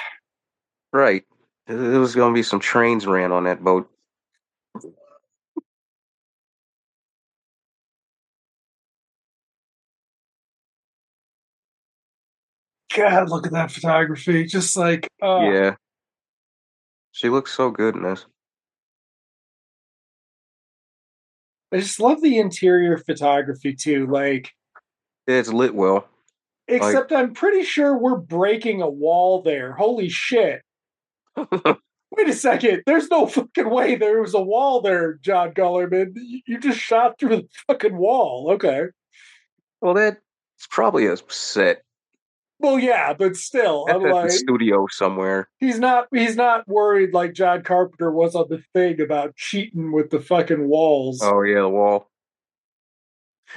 [0.93, 1.25] right.
[1.67, 3.91] There was going to be some trains ran on that boat.
[12.97, 14.45] God, look at that photography.
[14.45, 15.75] Just like, uh, Yeah.
[17.13, 18.25] She looks so good in this.
[21.73, 24.07] I just love the interior photography too.
[24.07, 24.55] Like,
[25.29, 26.09] It's lit well.
[26.67, 29.73] except I'm pretty sure we're breaking a wall there.
[29.75, 30.63] Holy shit.
[31.37, 32.83] Wait a second.
[32.87, 36.15] There's no fucking way there was a wall there, John Guillermin.
[36.47, 38.53] You just shot through the fucking wall.
[38.55, 38.87] Okay.
[39.83, 40.19] well, that's
[40.71, 41.83] probably a set
[42.59, 45.51] Well, yeah, but still, I'm the like, studio somewhere.
[45.59, 50.09] he's not he's not worried like John Carpenter was on the thing about cheating with
[50.09, 51.21] the fucking walls.
[51.23, 52.11] Oh, yeah, the wall.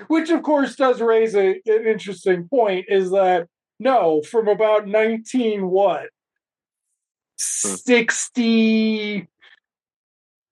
[0.08, 3.48] Which of course does raise a, an interesting point is that
[3.80, 6.10] no, from about 19 what?
[7.64, 7.76] Hmm.
[7.76, 9.28] 60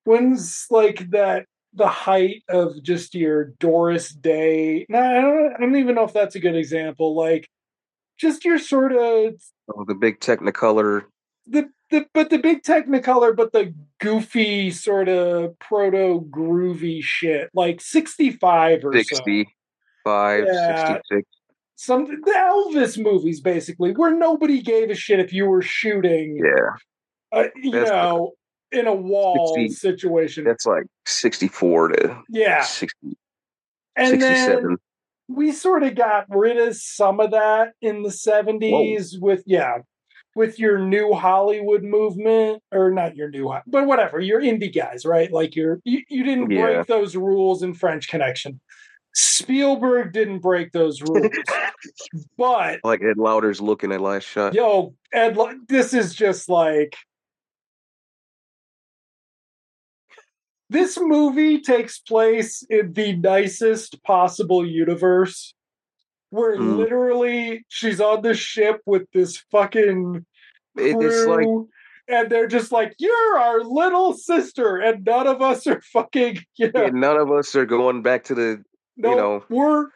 [0.06, 4.88] when's like that the height of just your Doris Day?
[4.89, 7.15] No, I don't, I don't even know if that's a good example.
[7.15, 7.47] Like
[8.17, 9.36] just your sort of
[9.75, 11.04] Oh, the big Technicolor.
[11.45, 17.82] the, the but the big technicolor but the goofy sort of proto groovy shit like
[17.82, 19.23] 65 or so
[20.06, 20.93] Yeah.
[20.93, 21.28] 66.
[21.75, 26.69] some the elvis movies basically where nobody gave a shit if you were shooting Yeah,
[27.39, 28.34] uh, you That's- know
[28.71, 33.17] in a wall 60 situation that's like 64 to yeah 60,
[33.95, 34.63] and 67.
[34.63, 34.78] then
[35.28, 39.78] we sort of got rid of some of that in the 70s with yeah
[40.39, 45.34] with your new hollywood movement or not your new but whatever your indie guys right
[45.34, 46.62] like you're you, you didn't Yeah.
[46.62, 48.62] break those rules in french connection
[49.13, 51.30] spielberg didn't break those rules
[52.38, 54.54] but like Ed Lauter's looking at last shot.
[54.54, 55.36] yo ed
[55.67, 56.95] this is just like
[60.69, 65.54] this movie takes place in the nicest possible universe
[66.30, 66.78] where Mm.
[66.78, 70.25] literally she's on the ship with this fucking
[70.79, 71.47] it's like
[72.07, 76.71] and they're just like you're our little sister and none of us are fucking you
[76.71, 78.63] know, yeah, none of us are going back to the
[78.97, 79.87] no, you know, we're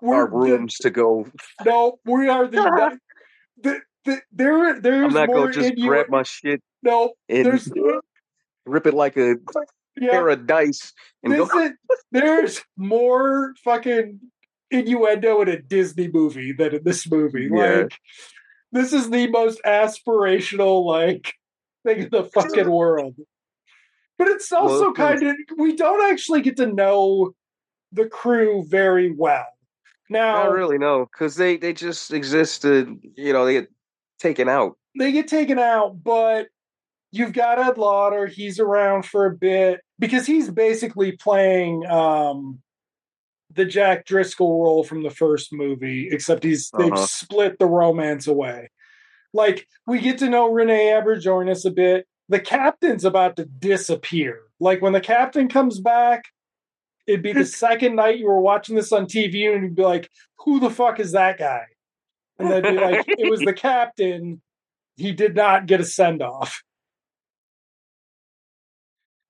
[0.00, 1.26] we're our the- rooms to go.
[1.64, 2.98] no we are the,
[3.62, 7.70] the, the there there's I'm not to just you grab my shit no and there's
[8.66, 9.36] rip it like a
[9.96, 10.92] yeah pair of dice
[11.22, 11.58] and This go.
[11.64, 11.72] is,
[12.12, 14.20] there's more fucking
[14.70, 17.48] innuendo in a Disney movie than in this movie.
[17.52, 17.82] Yeah.
[17.82, 17.98] Like,
[18.74, 21.32] this is the most aspirational, like,
[21.86, 23.14] thing in the fucking world.
[24.18, 27.34] But it's also Well, kind of, we don't actually get to know
[27.92, 29.46] the crew very well.
[30.10, 32.94] Now, Not really, no, because they they just existed.
[33.16, 33.68] you know they get
[34.20, 34.76] taken out.
[34.98, 36.48] they get taken out, but
[37.10, 38.26] you've got Ed Lauter.
[38.26, 42.60] He's around for a bit because he's basically playing um,
[43.54, 47.06] the Jack Driscoll role from the first movie, except he's they've Uh-huh.
[47.06, 48.70] split the romance away.
[49.32, 52.06] Like we get to know Renee Auberjonois a bit.
[52.28, 54.40] The captain's about to disappear.
[54.60, 56.24] Like when the captain comes back,
[57.06, 60.08] it'd be the second night you were watching this on TV, and you'd be like,
[60.44, 61.64] "Who the fuck is that guy?"
[62.38, 64.40] And they'd be like, "It was the captain.
[64.96, 66.62] He did not get a send off."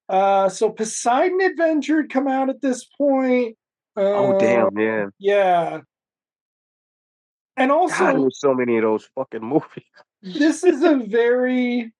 [0.08, 3.56] Uh, so Poseidon Adventure had come out at this point.
[3.96, 5.06] Oh Uh, damn, yeah.
[5.18, 5.80] Yeah.
[7.56, 9.84] And also, God, so many of those fucking movies.
[10.22, 11.92] this is a very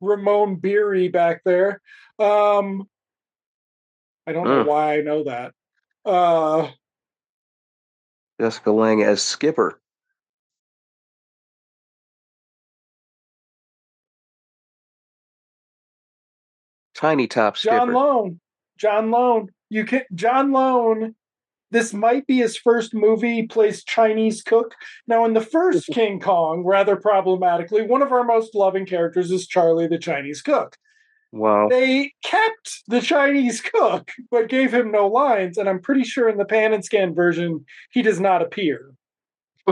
[0.00, 1.80] Ramon Beery back there.
[2.18, 2.88] Um,
[4.26, 4.66] I don't know Mm.
[4.66, 5.52] why I know that.
[6.04, 6.70] Uh,
[8.40, 9.78] Jessica Lange as Skipper.
[16.94, 17.76] Tiny Top Skipper.
[17.76, 18.40] John Lone.
[18.80, 19.48] John Lone.
[19.68, 21.14] You can John Lone.
[21.72, 23.34] This might be his first movie.
[23.34, 24.74] He plays Chinese cook.
[25.06, 29.46] Now, in the first King Kong, rather problematically, one of our most loving characters is
[29.46, 30.76] Charlie the Chinese cook.
[31.30, 31.68] wow.
[31.68, 35.58] They kept the Chinese cook, but gave him no lines.
[35.58, 38.90] And I'm pretty sure in the pan and scan version, he does not appear.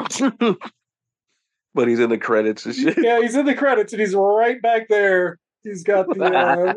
[1.75, 2.99] but he's in the credits and shit.
[3.03, 5.39] Yeah, he's in the credits and he's right back there.
[5.65, 6.75] He's got the uh,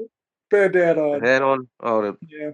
[0.52, 1.22] bandana on.
[1.24, 1.68] Head on.
[1.80, 2.52] Oh, the, Yeah.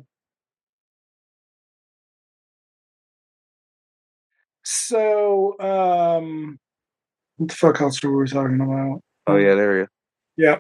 [4.63, 6.60] So, um,
[7.38, 9.01] what the fuck else were we talking about?
[9.27, 9.88] oh yeah, there you.
[10.38, 10.60] Yep.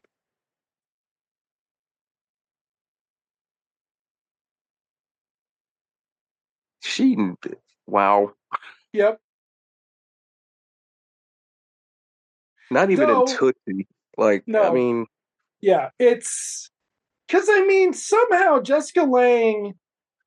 [6.81, 7.17] She.
[7.85, 8.33] Wow.
[8.93, 9.19] Yep.
[12.71, 13.21] Not even No.
[13.25, 13.87] in Tootsie.
[14.17, 15.05] Like, I mean,
[15.61, 15.89] Yeah.
[15.99, 16.69] It's
[17.27, 19.73] because I mean, somehow Jessica Lange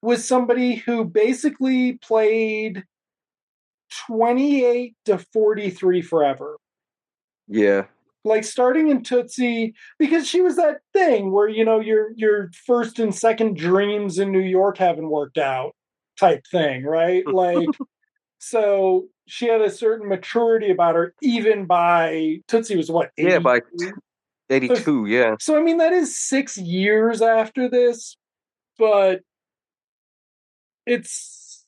[0.03, 2.85] was somebody who basically played
[4.07, 6.57] 28 to 43 forever.
[7.49, 7.85] yeah,
[8.25, 12.99] like starting in Tootsie because she was that thing where you know your your first
[12.99, 15.75] and second dreams in New York haven't worked out
[16.19, 17.25] type thing, right?
[17.33, 17.69] Like
[18.39, 23.11] so she had a certain maturity about her even by Tootsie was what?
[23.17, 23.61] Yeah, by
[24.51, 24.73] 82?
[24.75, 25.07] eighty-two.
[25.07, 28.17] Yeah, So I mean that is 6 years after this,
[28.79, 29.21] but
[30.87, 31.65] it's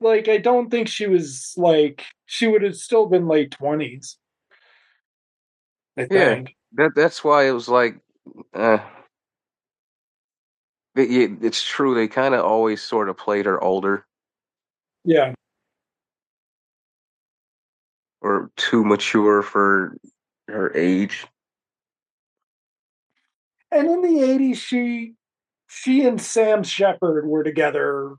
[0.00, 4.16] like I don't think she was like she would have still been late 20s.
[5.96, 6.42] I Yeah.
[6.72, 8.00] that that's why it was like,
[8.52, 8.78] uh,
[10.96, 11.94] it- it's true.
[11.94, 14.06] They kind of always sort of played her older
[15.04, 15.34] Yeah.
[18.20, 19.96] or too mature for
[20.48, 21.26] her age.
[23.74, 25.14] And in the eighties, she
[25.66, 28.14] she and Sam Shepard were together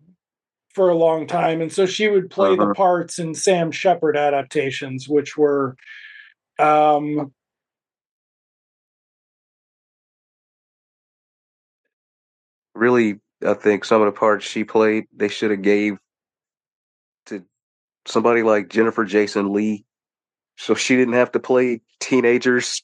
[0.73, 2.73] for a long time, and so she would play the Uh-huh.
[2.73, 5.77] parts in Sam Shepard adaptations, which were
[6.59, 7.33] um
[12.73, 15.97] Really, I think some of the parts she played, they should have gave
[17.27, 17.45] to
[18.05, 19.85] somebody like Jennifer Jason Lee,
[20.57, 22.83] so she didn't have to play teenagers.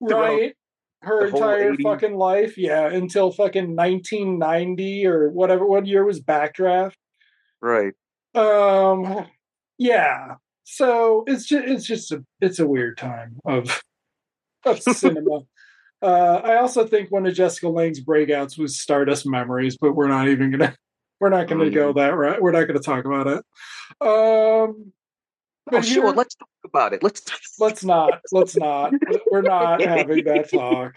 [0.00, 0.54] Right
[1.02, 1.82] her entire 80s.
[1.82, 5.66] fucking life, yeah, until fucking nineteen ninety or whatever.
[5.66, 6.94] What year was Backdraft?
[7.60, 7.92] Right.
[8.34, 9.26] Um,
[9.78, 10.36] yeah.
[10.64, 13.82] So it's just it's just a it's a weird time of
[14.64, 15.40] of cinema.
[16.00, 20.28] Uh, I also think one of Jessica Lange's breakouts was Stardust Memories, but we're not
[20.28, 20.74] even gonna
[21.20, 21.74] we're not gonna Mm.
[21.74, 22.40] go that right.
[22.40, 23.44] We're not gonna talk about it.
[24.00, 24.92] Um,
[25.68, 26.12] Oh, but sure.
[26.12, 27.02] Let's talk about it.
[27.02, 27.22] Let's.
[27.58, 28.92] let's not let's not.
[29.30, 30.94] We're not having that talk.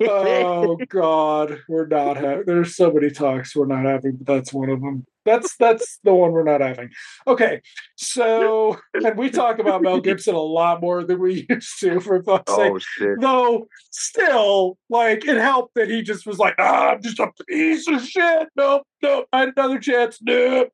[0.00, 2.44] Oh God, we're not having.
[2.46, 5.06] There's so many talks we're not having, but that's one of them.
[5.24, 6.90] That's that's the one we're not having.
[7.26, 7.62] Okay,
[7.96, 12.00] so and we talk about Mel Gibson a lot more than we used to.
[12.00, 13.20] For fuck's sake, oh shit.
[13.20, 17.88] though, still, like it helped that he just was like, "Ah, I'm just a piece
[17.88, 19.26] of shit." Nope, nope.
[19.32, 20.18] I had another chance.
[20.20, 20.72] Nope,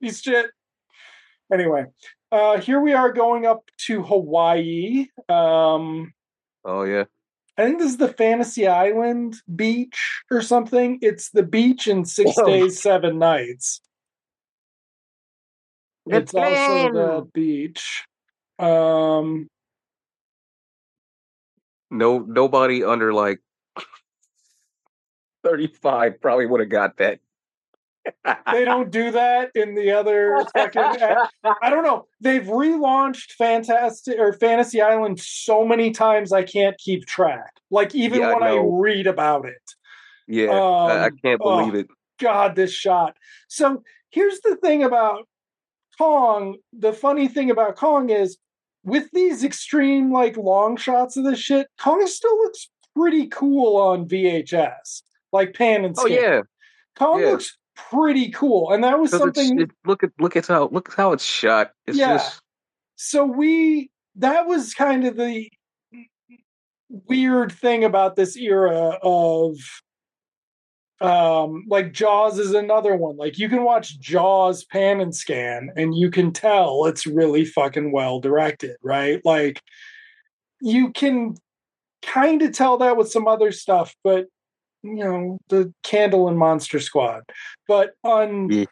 [0.00, 0.50] piece of shit.
[1.52, 1.84] Anyway,
[2.32, 5.06] uh, here we are going up to Hawaii.
[5.28, 6.12] Um,
[6.64, 7.04] Oh yeah.
[7.56, 10.98] I think this is the Fantasy Island beach or something.
[11.02, 12.46] It's the beach in Six Oh.
[12.46, 13.80] Days, Seven Nights.
[16.06, 16.94] It's also Japan.
[16.94, 18.04] the beach.
[18.58, 19.48] Um,
[21.90, 23.40] No, nobody under like
[25.44, 27.20] thirty-five probably would have got that.
[28.52, 30.82] They don't do that in the other fucking.
[31.62, 32.06] I don't know.
[32.20, 37.52] They've relaunched Fantastic or Fantasy Island so many times I can't keep track.
[37.70, 38.70] Like even Yeah, when I, know.
[38.70, 39.62] read about it.
[40.26, 41.58] Yeah, I, I Um, can't oh.
[41.58, 41.88] believe it.
[42.18, 43.16] God, this shot.
[43.48, 45.26] So here's the thing about
[45.98, 46.56] Kong.
[46.72, 48.38] The funny thing about Kong is
[48.84, 54.06] with these extreme, like long shots of this shit, Kong still looks pretty cool on
[54.08, 55.02] VHS,
[55.32, 56.18] like pan and Oh scan.
[56.22, 56.40] yeah,
[56.96, 57.26] Kong yeah.
[57.30, 57.56] looks
[57.90, 59.60] pretty cool, and that was something.
[59.60, 61.72] it- look at look at how look how it's shot.
[61.86, 62.14] It's Yeah.
[62.18, 62.40] just
[62.96, 65.48] so we that was kind of the
[67.08, 69.56] weird thing about this era of
[71.00, 75.94] um like jaws is another one like you can watch jaws pan and scan and
[75.96, 79.62] you can tell it's really fucking well directed right like
[80.60, 81.34] you can
[82.02, 84.26] kind of tell that with some other stuff but
[84.82, 87.22] you know the candle and monster squad
[87.68, 88.48] but on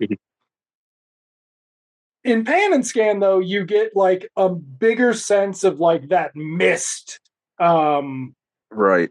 [2.25, 7.21] in pan and scan though you get like a bigger sense of like that mist
[7.61, 8.35] um
[8.71, 9.11] right.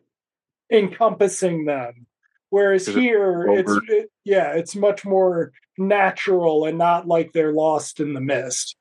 [0.71, 2.05] encompassing them
[2.49, 8.13] whereas here it's it, yeah it's much more natural and not like they're lost in
[8.13, 8.75] the mist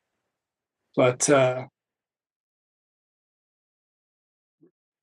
[0.95, 1.65] but uh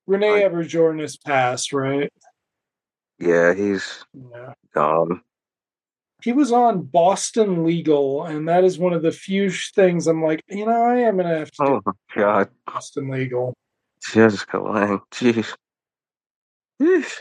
[0.06, 0.52] renee Right.
[0.52, 2.12] everjorn has passed right
[3.18, 5.22] Yeah, he's yeah gone.
[6.22, 10.42] he was on boston legal and that is one of the few things i'm like
[10.48, 13.54] you know i am gonna have to Oh my god, boston legal
[14.12, 15.00] Jessica Lange.
[15.12, 15.54] Jeez.
[16.82, 17.20] Yeesh.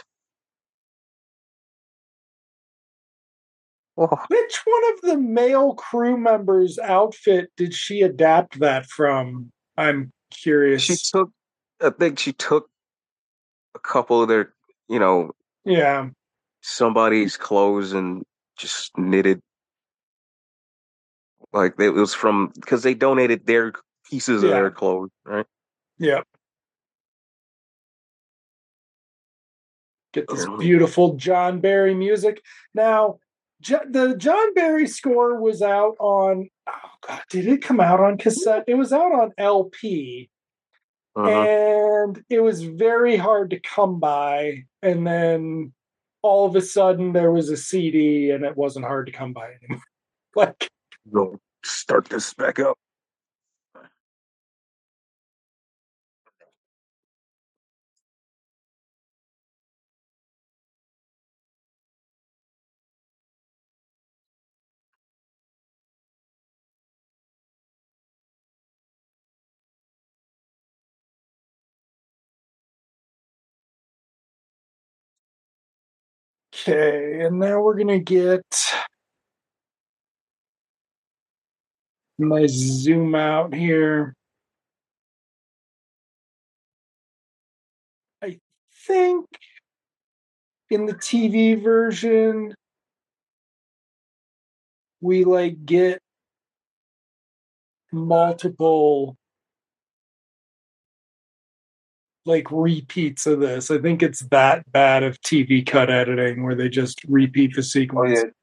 [3.96, 9.52] Which one of the male crew members' outfit did she adapt that from?
[9.78, 10.82] I'm curious.
[10.82, 11.30] she took.
[11.80, 12.70] I think she took
[13.76, 14.54] a couple of their,
[14.90, 15.32] you know,
[15.66, 16.10] yeah,
[16.62, 18.24] somebody's clothes and
[18.58, 19.42] just knitted.
[21.52, 23.74] Like it was from because they donated their
[24.10, 24.56] pieces of Yeah.
[24.56, 25.46] their clothes, right?
[25.98, 26.22] yeah.
[30.14, 32.42] Get this beautiful John Barry music.
[32.76, 33.20] Now,
[33.62, 36.50] Jo- the John Barry score was out on.
[36.68, 38.64] Oh God, did it come out on cassette?
[38.68, 40.30] It was out on LP.
[41.16, 41.30] Uh-huh.
[41.30, 45.72] and it was very hard to come by and then
[46.24, 49.52] all of a sudden there was a cd and it wasn't hard to come by
[49.62, 49.84] anymore
[50.36, 50.70] like
[51.12, 52.78] Go start this back up.
[76.64, 78.44] Okay and now we're gonna get
[82.18, 84.16] my zoom out here.
[88.22, 88.40] I
[88.88, 89.26] think
[90.70, 92.56] in the tv version
[95.02, 96.00] we like get
[97.92, 99.16] multiple
[102.26, 103.70] like repeats of this.
[103.70, 108.24] I think it's that bad of TV cut editing where they just repeat the sequence.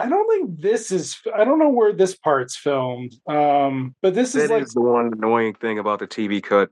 [0.00, 1.18] I don't think this is.
[1.34, 3.14] I don't know where this part's filmed.
[3.26, 6.70] Um, but this is like is the one annoying thing about the TV cut.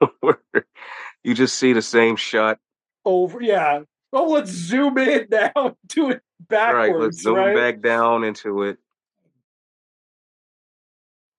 [1.24, 2.58] you just see the same shot.
[3.04, 3.42] over.
[3.42, 3.80] Yeah.
[4.12, 5.76] Oh, let's zoom in now.
[5.88, 6.92] Do it backwards.
[6.92, 7.56] right, let's zoom right.
[7.56, 8.78] back down into it.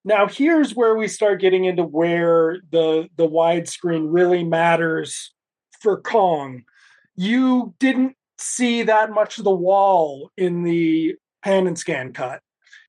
[0.08, 5.34] Now here's where we start getting into where the the widescreen really matters
[5.82, 6.64] for Kong.
[7.16, 12.42] You didn't see that much of the wall in the pan and scan cut.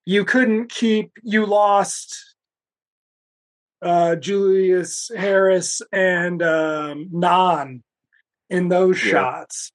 [0.05, 2.35] You couldn't keep you lost
[3.81, 7.83] uh Julius Harris and um Nan
[8.51, 9.11] in those Yeah.
[9.11, 9.73] shots.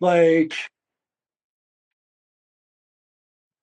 [0.00, 0.54] Like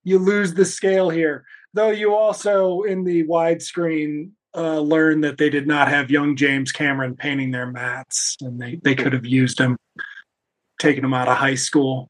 [0.03, 1.45] you lose the scale here.
[1.73, 6.71] Though you also in the widescreen uh, learn that they did not have young James
[6.71, 9.77] Cameron painting their mats, and they they could have used him,
[10.79, 12.09] taken him out of high school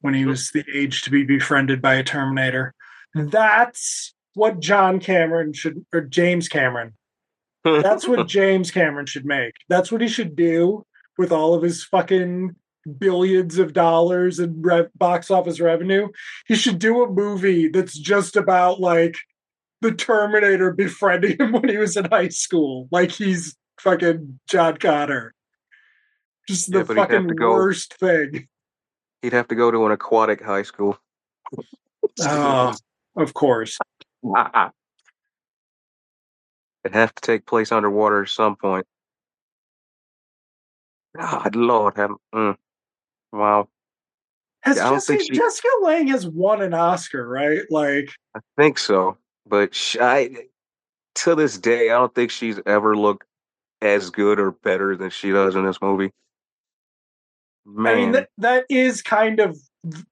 [0.00, 2.74] when he was the age to be befriended by a Terminator.
[3.14, 6.94] That's what John Cameron should or James Cameron.
[7.64, 9.54] That's what James Cameron should make.
[9.68, 10.86] That's what he should do
[11.18, 12.54] with all of his fucking
[12.94, 16.08] billions of dollars in rev- box office revenue.
[16.46, 19.16] He should do a movie that's just about like
[19.80, 22.88] the Terminator befriending him when he was in high school.
[22.90, 25.34] Like he's fucking John Connor.
[26.46, 28.48] Just the Yeah, but he'd have fucking go- worst thing.
[29.22, 30.98] He'd have to go to an aquatic high school.
[32.20, 32.74] Oh,
[33.16, 33.78] of course.
[36.84, 38.86] It'd have to take place underwater at some point.
[41.16, 42.56] God, Lord, have mm.
[43.32, 43.68] Wow.
[44.62, 47.62] Has Yeah, I don't Jessica, think she- Jessica Lange has won an Oscar, right?
[47.70, 49.16] Like, I think so,
[49.46, 50.30] but sh I
[51.16, 53.26] to this day, I don't think she's ever looked
[53.80, 56.12] as good or better than she does in this movie.
[57.66, 59.58] Man, I mean, that, that is kind of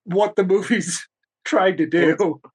[0.04, 1.06] what the movie's
[1.44, 2.40] tried to do.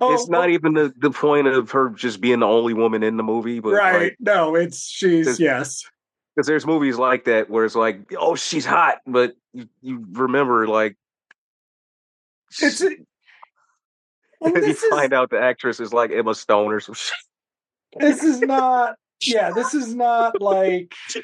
[0.00, 3.04] Oh, it's not oh even the, the point of her just being the only woman
[3.04, 4.02] in the movie, but right.
[4.02, 5.84] like, no, it's she's yes.
[6.34, 10.66] Because there's movies like that where it's like, oh, she's hot, but you, you remember
[10.66, 10.96] like,
[12.60, 12.86] It's a,
[14.40, 17.14] and you is find out the actress is like Emma Stone or some shit.
[17.98, 21.22] this is not yeah this is not like this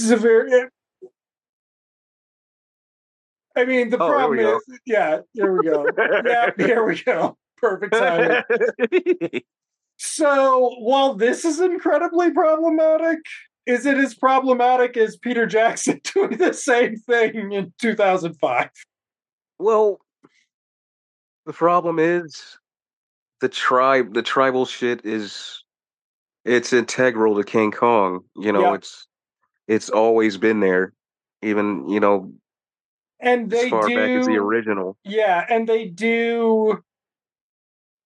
[0.00, 0.64] is a very eh
[3.56, 4.56] i mean the Oh, problem we go.
[4.56, 5.86] is yeah here we go
[6.24, 8.42] yeah here we go perfect timing
[10.04, 13.18] so while this is incredibly problematic
[13.66, 18.70] is it as problematic as peter jackson doing the same thing in 2005
[19.58, 20.00] Well,
[21.46, 22.58] the problem is
[23.40, 25.62] the tribe, the tribal shit is
[26.44, 28.24] it's integral to King Kong.
[28.36, 28.74] You know, Yeah.
[28.74, 29.06] it's
[29.68, 30.92] it's always been there,
[31.42, 32.32] even you know
[33.20, 34.96] and they as far do back as the original.
[35.04, 36.82] Yeah, and they do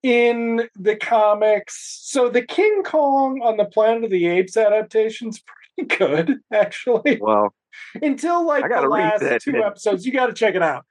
[0.03, 1.99] in the comics.
[2.03, 5.43] So the King Kong on the Planet of the Apes adaptation's
[5.77, 7.19] pretty good, actually.
[7.21, 7.55] Well,
[8.01, 9.63] Until like the last two then.
[9.63, 10.05] episodes.
[10.07, 10.85] You gotta check it out.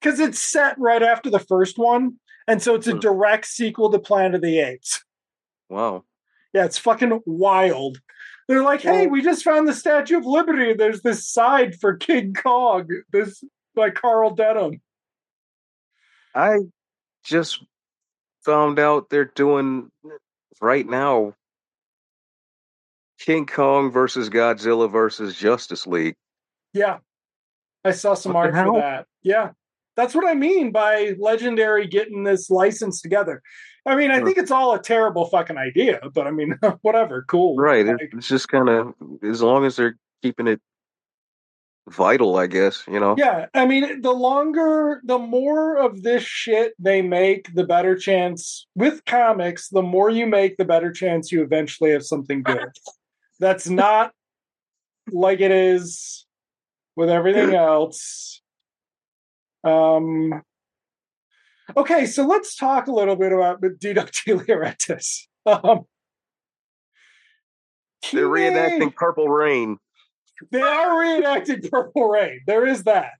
[0.00, 2.16] Because it's set right after the first one.
[2.46, 2.98] And so it's a Hmm.
[3.00, 5.04] direct sequel to Planet of the Apes.
[5.68, 6.04] wow.
[6.54, 7.98] Yeah, it's fucking wild.
[8.48, 10.72] They're like, hey, Well- we just found the Statue of Liberty.
[10.72, 12.88] There's this side for King Kong.
[13.12, 13.44] This
[13.74, 14.80] by Carl Denham.
[16.34, 16.58] I
[17.24, 17.62] just
[18.48, 19.90] found out they're doing
[20.62, 21.34] right now
[23.20, 26.14] King Kong versus Godzilla versus Justice League.
[26.72, 26.98] Yeah.
[27.84, 29.06] I saw some What art for that.
[29.22, 29.50] Yeah.
[29.96, 33.42] That's what I mean by Legendary getting this license together.
[33.84, 37.54] I mean, I think it's all a terrible fucking idea, but I mean, whatever, cool.
[37.56, 37.84] Right.
[37.84, 40.60] Like, It's just kind of as long as they're keeping it
[41.90, 42.84] vital, I guess.
[42.86, 43.14] You know.
[43.18, 48.66] yeah, I mean, the longer, the more of this shit they make, the better chance
[48.74, 52.68] with comics, the more you make, the better chance you eventually have something good.
[53.40, 54.12] That's not
[55.10, 56.26] like it is
[56.96, 58.42] with everything else.
[59.64, 60.42] Um,
[61.76, 65.22] okay, so let's talk a little bit about Laurentiis.
[65.46, 65.86] Um,
[68.12, 69.78] They're reenacting Purple Rain,
[70.50, 72.40] They are reenacting Purple Rain.
[72.46, 73.12] There is that.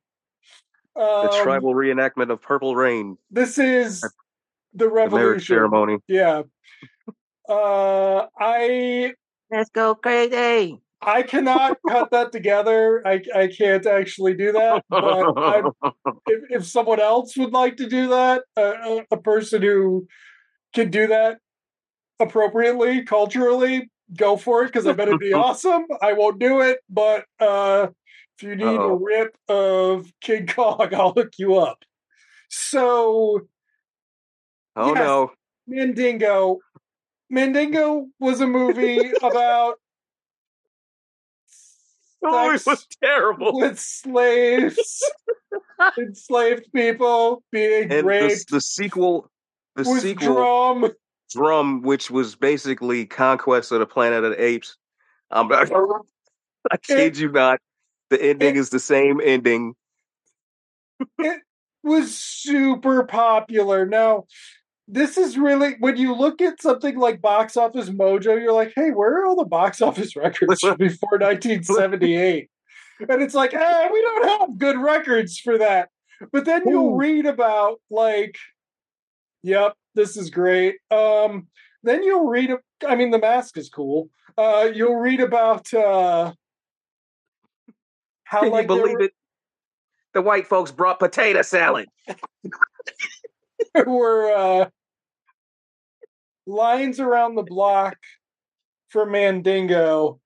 [0.95, 4.01] the Um, tribal reenactment of Purple Rain, This is
[4.75, 5.99] the the ceremony.
[6.07, 6.43] Yeah.
[7.49, 9.15] Uh, I
[9.51, 10.81] Let's go crazy.
[11.01, 13.03] I cannot cut that together.
[13.07, 14.85] I I can't actually do that.
[14.91, 15.71] But I'm,
[16.27, 20.07] if if someone else would like to do that, a, a, a person who
[20.75, 21.39] can do that
[22.21, 25.87] appropriately culturally, go for it because I bet it'd be awesome.
[26.03, 27.89] I won't do it, but uh,
[28.37, 28.99] if you need a Uh-oh.
[28.99, 31.83] rip of King Kong, I'll hook you up.
[32.49, 33.43] So
[34.77, 34.97] oh Yes.
[34.97, 35.33] no.
[35.67, 36.59] Mandingo.
[37.31, 39.75] Mandingo was a movie about
[42.21, 43.57] Oh, it was terrible.
[43.61, 45.05] with slaves,
[45.97, 49.31] enslaved people being And the, raped the sequel,
[49.77, 50.93] the sequel, drum.
[51.31, 54.77] Drum, which was basically Conquest of the Planet of the Apes.
[55.31, 55.71] I'm not,
[56.71, 57.61] I kid you not.
[58.11, 59.75] The ending is the same ending.
[61.19, 61.43] It
[61.83, 63.85] was super popular.
[63.87, 64.25] Now,
[64.89, 68.91] this is really when you look at something like Box Office Mojo, you're like, hey,
[68.91, 72.51] where are all the box office records from before 1978?
[73.09, 75.91] And it's like, eh, we don't have good records for that.
[76.33, 78.37] But then you'll read about like,
[79.43, 80.77] yep, this is great.
[80.91, 81.49] Um,
[81.83, 82.55] then you'll read
[82.87, 84.09] I mean, the mask is cool.
[84.37, 86.33] Uh, you'll read about uh
[88.25, 89.13] how Can like you believe were- it?
[90.15, 91.87] The white folks brought potato salad.
[93.75, 94.69] there were uh,
[96.47, 97.97] lines around the block
[98.89, 100.21] for Mandingo,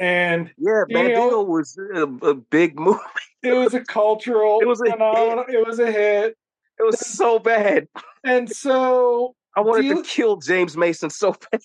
[0.00, 2.98] and Yeah, You know- Mandingo was a, a big movie.
[3.42, 5.44] it was a cultural It was a phenomenon.
[5.48, 6.36] It was a hit,
[6.78, 7.88] It was so bad.
[8.24, 11.60] and so I wanted you- to kill James Mason so bad.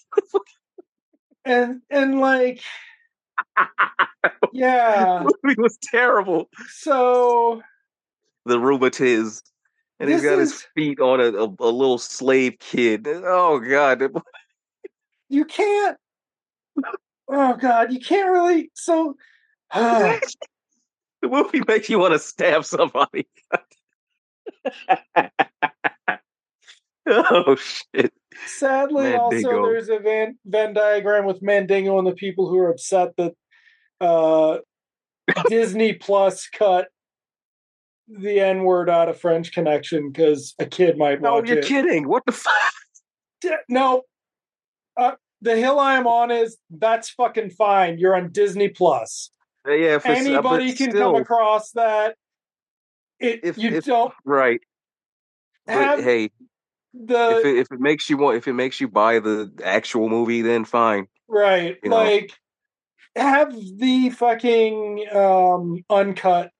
[1.45, 2.61] and and like
[4.53, 6.49] yeah movie was terrible.
[6.69, 7.61] so
[8.45, 9.41] The rheumatiz.
[9.99, 13.07] And he's got his feet on a, a, a little slave kid.
[13.07, 14.03] Oh god.
[15.29, 15.97] you can't
[17.29, 19.15] oh god you can't really so
[19.73, 20.19] the
[21.23, 23.27] movie makes you want to stab somebody.
[27.07, 28.13] oh shit.
[28.45, 33.15] sadly also there's a Venn, Venn diagram with Mandingo and the people who are upset
[33.17, 33.33] that
[33.99, 34.59] uh
[35.47, 36.87] Disney Plus cut
[38.07, 42.07] the N word out of French Connection because a kid might No, watch you're kidding.
[42.07, 42.53] What the fuck?
[43.67, 44.03] No,
[44.97, 47.97] uh, the hill I am on is that's fucking fine.
[47.97, 49.29] You're on Disney Plus.
[49.67, 52.15] Yeah, for, Anybody can still, come across that.
[53.19, 54.61] It If- you if- don't Right.
[55.65, 56.29] But hey,
[56.93, 60.09] the if it, if it makes you want, if it makes you buy the actual
[60.09, 61.07] movie, then fine.
[61.27, 61.95] right you know.
[61.95, 62.31] like
[63.15, 66.51] have the fucking um uncut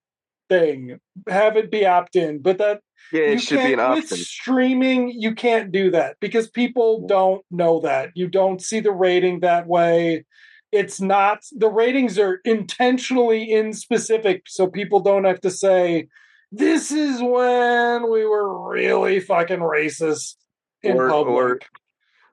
[0.49, 0.99] thing.
[1.27, 2.81] Have it be opt in, but that
[3.11, 4.17] Yeah, it should be an with option.
[4.17, 9.41] streaming you can't do that because people don't know that you don't see the rating
[9.41, 10.25] that way
[10.71, 16.07] it's not the ratings are intentionally in specific, so people don't have to say
[16.55, 20.35] this is when we were really fucking racist
[20.83, 21.67] in Or- or- public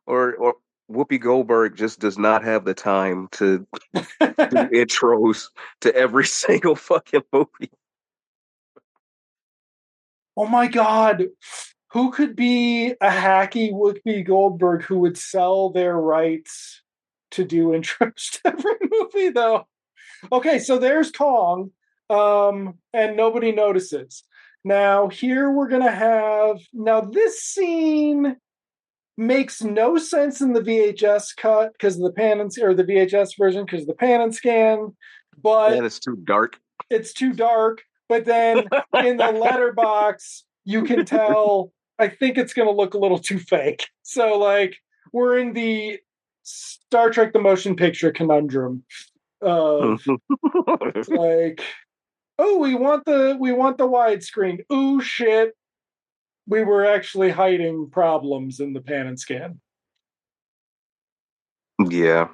[0.06, 0.54] Or or
[0.90, 5.46] Whoopi Goldberg just does not have the time to do intros
[5.82, 7.70] to every single fucking movie.
[10.36, 11.26] oh my god
[11.92, 16.82] who could be a hacky Whoopi Goldberg who would sell their rights
[17.32, 19.66] to do intros to every movie though?
[20.30, 21.70] Okay, so there's Kong,
[22.10, 24.24] um, and nobody notices.
[24.64, 28.36] Now here we're gonna have now this scene
[29.16, 33.38] makes no sense in the VHS cut because of the pan and or the VHS
[33.38, 34.94] version because of the pan and scan,
[35.42, 36.58] but Man, it's too dark.
[36.90, 37.82] it's too dark.
[38.08, 38.66] But then
[39.04, 41.72] in the letterbox, you can tell.
[41.98, 43.86] I think it's going to look a little too fake.
[44.02, 44.76] So, like,
[45.12, 46.00] we're in the
[46.42, 48.82] Star Trek: The Motion Picture conundrum
[49.42, 50.02] of
[51.08, 51.62] like,
[52.40, 54.60] oh, we want the we want the widescreen.
[54.70, 55.54] oh shit.
[56.46, 59.60] We were actually hiding problems in the pan and scan.
[61.78, 62.28] yeah,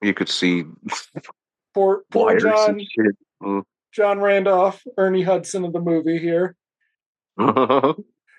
[0.00, 0.64] you could see
[1.74, 3.64] Poor, poor John shit.
[3.92, 6.56] John Randolph, Ernie Hudson of the movie here.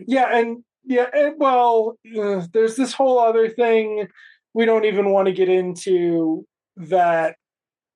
[0.07, 4.07] Yeah, and yeah, and, well, uh, there's this whole other thing
[4.53, 6.45] we don't even want to get into
[6.75, 7.35] that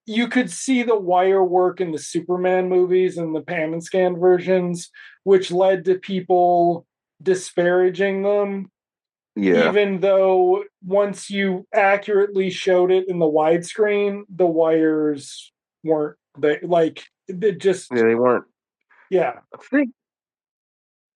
[0.08, 4.18] you could see the wire work in the Superman movies and the pan and scan
[4.18, 4.90] versions,
[5.26, 6.88] which led to people
[7.22, 8.72] disparaging them,
[9.36, 15.52] yeah, even though once you accurately showed it in the widescreen, the wires
[15.84, 18.46] weren't they like they just yeah, they weren't.
[19.10, 19.92] yeah I think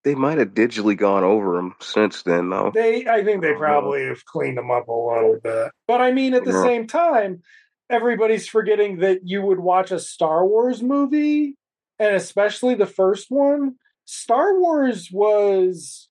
[0.03, 2.73] they might have digitally gone over them since then, though.
[2.75, 5.73] They, I think they probably have cleaned them up a little bit.
[5.87, 6.63] But I mean, at the Yeah.
[6.63, 7.43] same time,
[7.91, 11.57] everybody's forgetting that you would watch a Star Wars movie,
[11.99, 13.75] and especially the first one.
[14.05, 16.09] Star Wars was,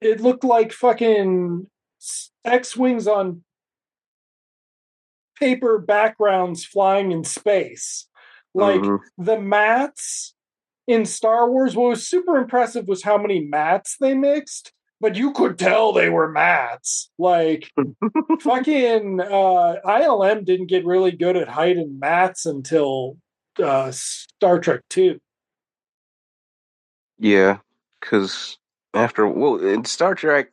[0.00, 1.68] it looked like fucking
[2.44, 3.42] X Wings on
[5.38, 8.08] paper backgrounds flying in space.
[8.54, 9.00] Like, Mhm.
[9.18, 10.34] the mats
[10.86, 15.32] in Star Wars, what was super impressive was how many mats they mixed, but you
[15.32, 17.10] could tell they were mats.
[17.18, 17.70] Like
[18.40, 23.16] fucking uh ILM didn't get really good at hiding mats until
[23.62, 25.18] uh Star Trek 2.
[27.18, 27.58] Yeah,
[28.00, 28.58] because
[28.94, 30.50] after well, in Star Trek,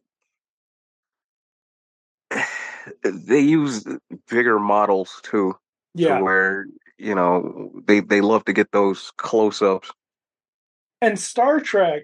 [3.03, 3.85] they use
[4.29, 5.55] bigger models too,
[5.93, 6.17] Yeah.
[6.17, 6.65] to where
[6.97, 9.91] you know they they love to get those close ups.
[11.01, 12.03] And Star Trek,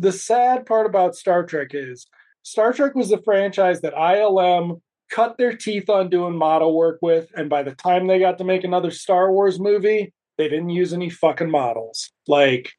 [0.00, 2.06] the sad part about Star Trek is
[2.42, 4.80] Star Trek was the franchise that ILM
[5.10, 8.44] cut their teeth on doing model work with, and by the time they got to
[8.44, 12.10] make another Star Wars movie, they didn't use any fucking models.
[12.26, 12.72] Like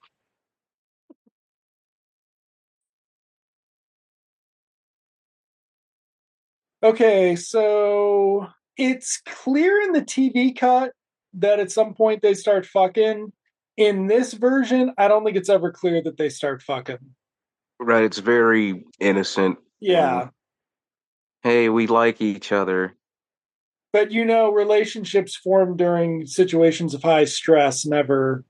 [6.84, 10.94] Okay, so it's clear in the TV cut
[11.36, 13.32] that at some point they start fucking.
[13.82, 17.00] In this version, I don't think it's ever clear that they start fucking.
[17.80, 18.04] Right?
[18.04, 19.58] It's very innocent.
[19.80, 20.28] Yeah.
[21.42, 22.96] Hey, we like each other.
[23.92, 28.46] But you know, relationships formed during situations of high stress never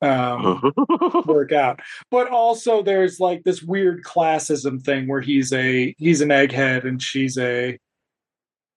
[0.00, 0.72] um,
[1.26, 1.80] work out.
[2.10, 7.02] But also, there's like this weird classism thing where he's a he's an egghead and
[7.02, 7.78] she's a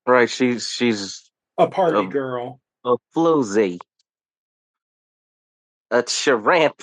[0.05, 2.59] Right, she's she's a party Um, girl.
[2.84, 3.80] a floozy.
[5.93, 6.81] A your ramp.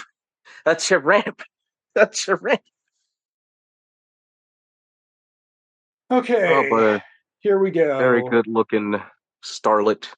[0.65, 2.63] That's your ramp.
[6.13, 7.03] Okay, Oh, but
[7.41, 7.99] here we go.
[7.99, 9.01] very good looking
[9.45, 10.09] starlet.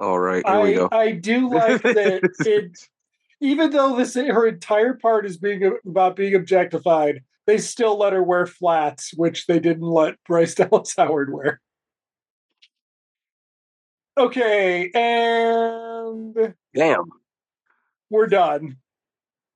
[0.00, 0.88] All right, here we go.
[0.92, 2.78] I do like that it
[3.40, 8.22] even though this her entire part is being about being objectified, they still let her
[8.22, 11.60] wear flats, which they didn't let Bryce Dallas Howard wear.
[14.18, 17.04] Okay, and Damn.
[18.10, 18.76] we're done.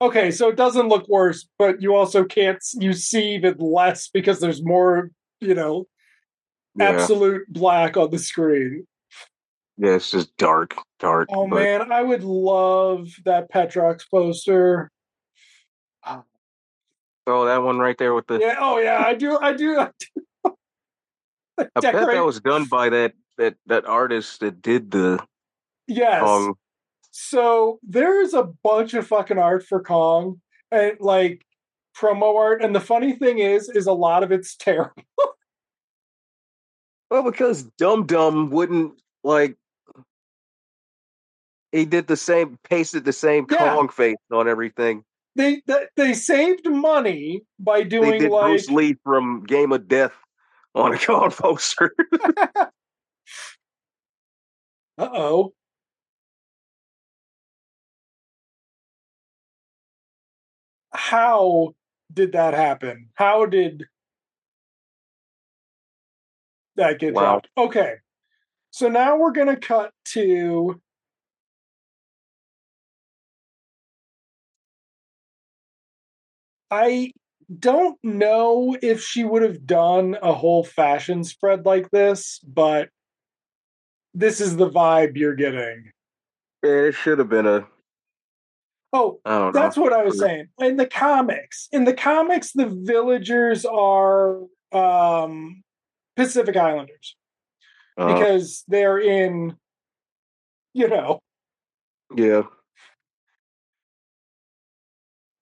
[0.01, 4.41] Okay, so it doesn't look worse, but you also can't you see even less because
[4.41, 5.87] there's more, you know,
[6.75, 6.91] Yeah.
[6.91, 8.87] absolute black on the screen.
[9.79, 11.29] Yeah, it's just dark, dark.
[11.31, 14.91] Oh but man, I would love that Petrox poster.
[17.29, 18.39] Oh, that one right there with the.
[18.39, 19.79] Yeah, oh yeah, I do, I do.
[19.79, 20.53] I do.
[21.59, 25.25] I bet that was done by that that that artist that did the
[25.87, 26.21] yes.
[26.21, 26.55] song.
[27.11, 31.45] So there's a bunch of fucking art for Kong and like
[31.97, 35.03] promo art, and the funny thing is, is a lot of it's terrible.
[37.11, 39.57] Well, because Dum Dum wouldn't like.
[41.73, 43.75] He did the same, pasted the same Yeah.
[43.75, 45.05] Kong face on everything.
[45.35, 49.87] They they, they saved money by They doing did like Bruce Lee from Game of
[49.87, 50.15] Death
[50.75, 51.95] on a Kong poster.
[54.99, 55.53] uh oh.
[60.95, 61.75] How
[62.13, 63.11] did that happen?
[63.15, 63.85] How did
[66.77, 67.23] that get Wow.
[67.23, 67.49] dropped?
[67.57, 67.97] Okay.
[68.71, 70.81] So now we're going to cut to
[76.71, 77.13] I
[77.59, 82.89] don't know if she would have done a whole fashion spread like this, but
[84.17, 85.91] this is the vibe you're getting.
[86.63, 87.67] it should have been a.
[88.93, 89.53] Oh, don't know.
[89.53, 90.47] that's what I was saying.
[90.59, 94.39] In the comics, in the comics, the villagers are
[94.73, 95.63] um,
[96.17, 97.15] Pacific Islanders
[97.99, 99.57] Uh, because they're in,
[100.73, 101.21] you know,
[102.17, 102.43] yeah.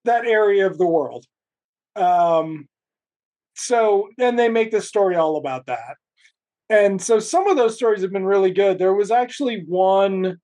[0.04, 1.24] that area of the world.
[1.94, 2.66] Um,
[3.54, 5.96] so then they make this story all about that.
[6.74, 8.78] And so some of those stories have been really good.
[8.78, 10.38] There was actually one,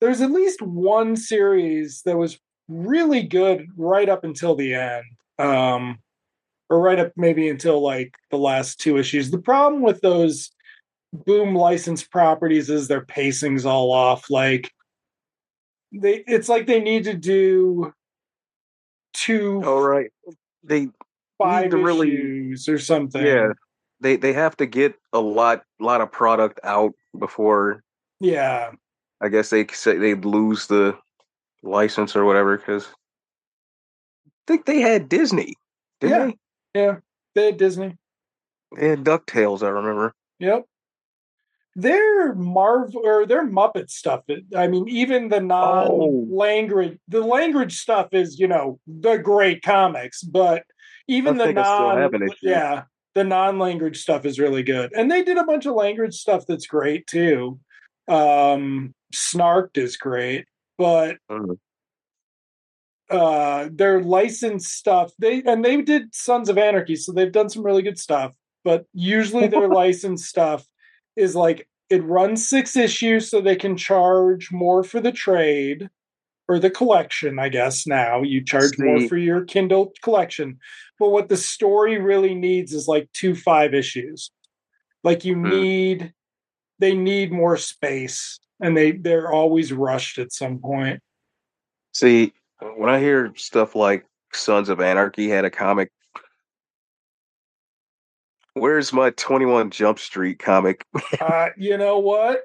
[0.00, 5.04] there's at least one series that was really good right up until the end.
[5.38, 5.98] Um,
[6.68, 9.30] or right up maybe until like the last two issues.
[9.30, 10.50] The problem with those
[11.12, 14.30] boom licensed properties is their pacing's all off.
[14.30, 14.70] Like
[15.92, 17.92] they it's like they need to do
[19.12, 20.10] two All right.
[20.64, 20.88] They
[21.38, 23.24] five to really- issues or something.
[23.26, 23.52] yeah.
[24.02, 27.82] They they have to get a lot lot of product out before
[28.20, 28.72] Yeah.
[29.20, 30.98] I guess they say they'd lose the
[31.62, 32.86] license or whatever because
[34.26, 35.54] I think they had Disney,
[36.02, 36.26] Yeah.
[36.26, 36.80] they?
[36.80, 36.96] Yeah.
[37.36, 37.96] They had Disney.
[38.76, 40.12] They had Ducktales, I remember.
[40.40, 40.64] Yep.
[41.76, 44.22] Their Marvel or their Muppet stuff.
[44.28, 45.40] Eh, I mean, even the oh.
[45.40, 50.22] non-language, the language stuff is, you know, the great comics.
[50.22, 50.64] But
[51.06, 52.36] even the think I still non, have an issue.
[52.42, 52.82] yeah,
[53.14, 54.92] the non-language stuff is really good.
[54.94, 57.58] And they did a bunch of language stuff that's great too.
[58.08, 60.46] Um, Snarked is great,
[60.78, 61.58] but Mhm.
[63.10, 67.62] uh their licensed stuff they and they did sons of anarchy so they've done some
[67.62, 68.32] really good stuff
[68.64, 70.64] but usually their licensed stuff
[71.16, 75.90] is like it runs six issues so they can charge more for the trade
[76.48, 80.58] or the collection i guess now you charge more for your kindle collection
[80.98, 84.30] but what the story really needs is like two five issues
[85.04, 85.48] like you Hmm.
[85.48, 86.12] need
[86.78, 91.00] they need more space and they they're always rushed at some point
[91.94, 92.32] See,
[92.76, 95.90] when I hear stuff like Sons of Anarchy had a comic,
[98.54, 100.86] where's my 21 Jump Street comic?
[101.20, 102.40] uh, you know what?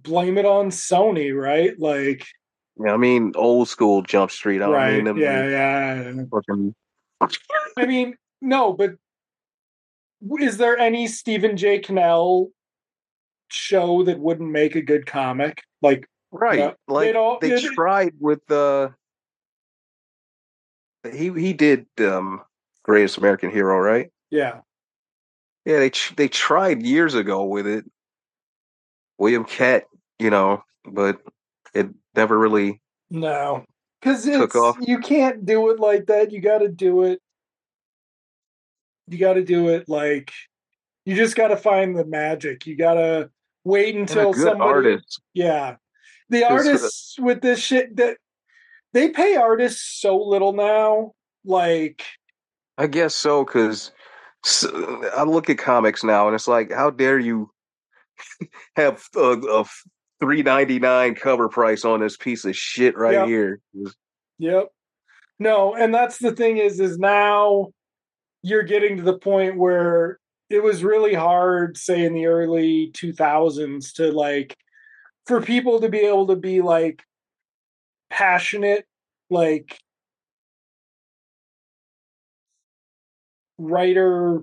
[0.00, 1.78] Blame it on Sony, right?
[1.78, 2.24] Like,
[2.86, 4.62] I mean, old school Jump Street.
[4.62, 4.94] I don't right?
[4.96, 6.24] mean them Yeah, yeah.
[6.30, 6.74] fucking.
[7.76, 8.94] I mean, no, but
[10.40, 11.80] is there any Stephen J.
[11.80, 12.50] Cannell
[13.48, 15.62] show that wouldn't make a good comic?
[15.82, 16.74] Like, Right.
[16.86, 18.90] Like they tried with uh
[21.10, 22.42] he he did um
[22.82, 24.10] Greatest American Hero, right?
[24.30, 24.60] yeah,
[25.64, 27.84] Yeah, they they tried years ago with it.
[29.18, 29.84] William Katt,
[30.18, 31.20] you know, but
[31.74, 31.88] it
[32.18, 33.64] never really no,
[34.00, 34.76] because it's off.
[34.80, 36.30] you can't do it like that.
[36.30, 37.20] You got to do it
[39.10, 40.32] you got to do it like
[41.04, 42.66] you just got to find the magic.
[42.66, 43.30] You got to
[43.64, 44.60] wait until somebody.
[44.60, 45.20] Artist.
[45.34, 45.76] Yeah,
[46.28, 48.18] the artists uh, with this shit that
[48.92, 51.12] they pay artists so little now.
[51.44, 52.04] Like,
[52.76, 53.92] I guess so because
[54.44, 57.50] so, I look at comics now and it's like, how dare you
[58.76, 59.64] have a, a
[60.20, 63.26] three ninety nine cover price on this piece of shit right yep.
[63.26, 63.60] here?
[64.38, 64.68] Yep.
[65.38, 67.68] No, and that's the thing is, is now
[68.42, 70.18] you're getting to the point where
[70.50, 74.56] it was really hard, say in the early 2000s, to like
[75.26, 77.02] for people to be able to be like
[78.10, 78.86] passionate,
[79.30, 79.78] like
[83.58, 84.42] writer,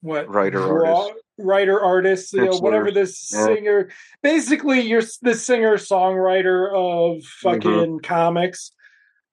[0.00, 3.44] what writer raw, artist, writer artist, you know, whatever this yeah.
[3.44, 3.90] singer.
[4.22, 7.48] Basically, you're the singer songwriter of mm-hmm.
[7.48, 7.98] fucking mm-hmm.
[7.98, 8.72] comics.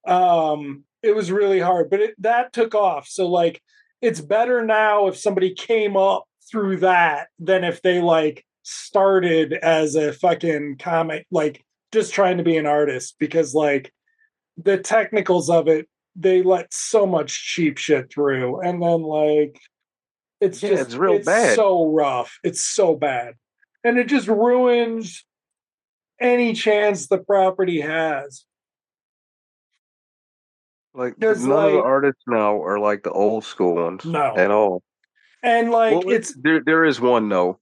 [0.06, 3.08] Um, it was really hard, but it, that took off.
[3.08, 3.62] So like,
[4.02, 9.96] it's better now if somebody came up through that than if they like started as
[9.96, 13.94] a fucking comic, like just trying to be an artist because like
[14.58, 19.60] the technicals of it, they let so much cheap shit through, and then like
[20.42, 22.40] it's yeah, just it's real it's bad, so rough.
[22.44, 23.36] It's so bad,
[23.84, 25.24] and it just ruins
[26.20, 28.44] any chance the property has.
[30.94, 34.04] Like none like, of the artists now are like the old school ones.
[34.04, 34.84] No, at all.
[35.44, 36.62] And like well, it's there.
[36.66, 37.60] There is one though.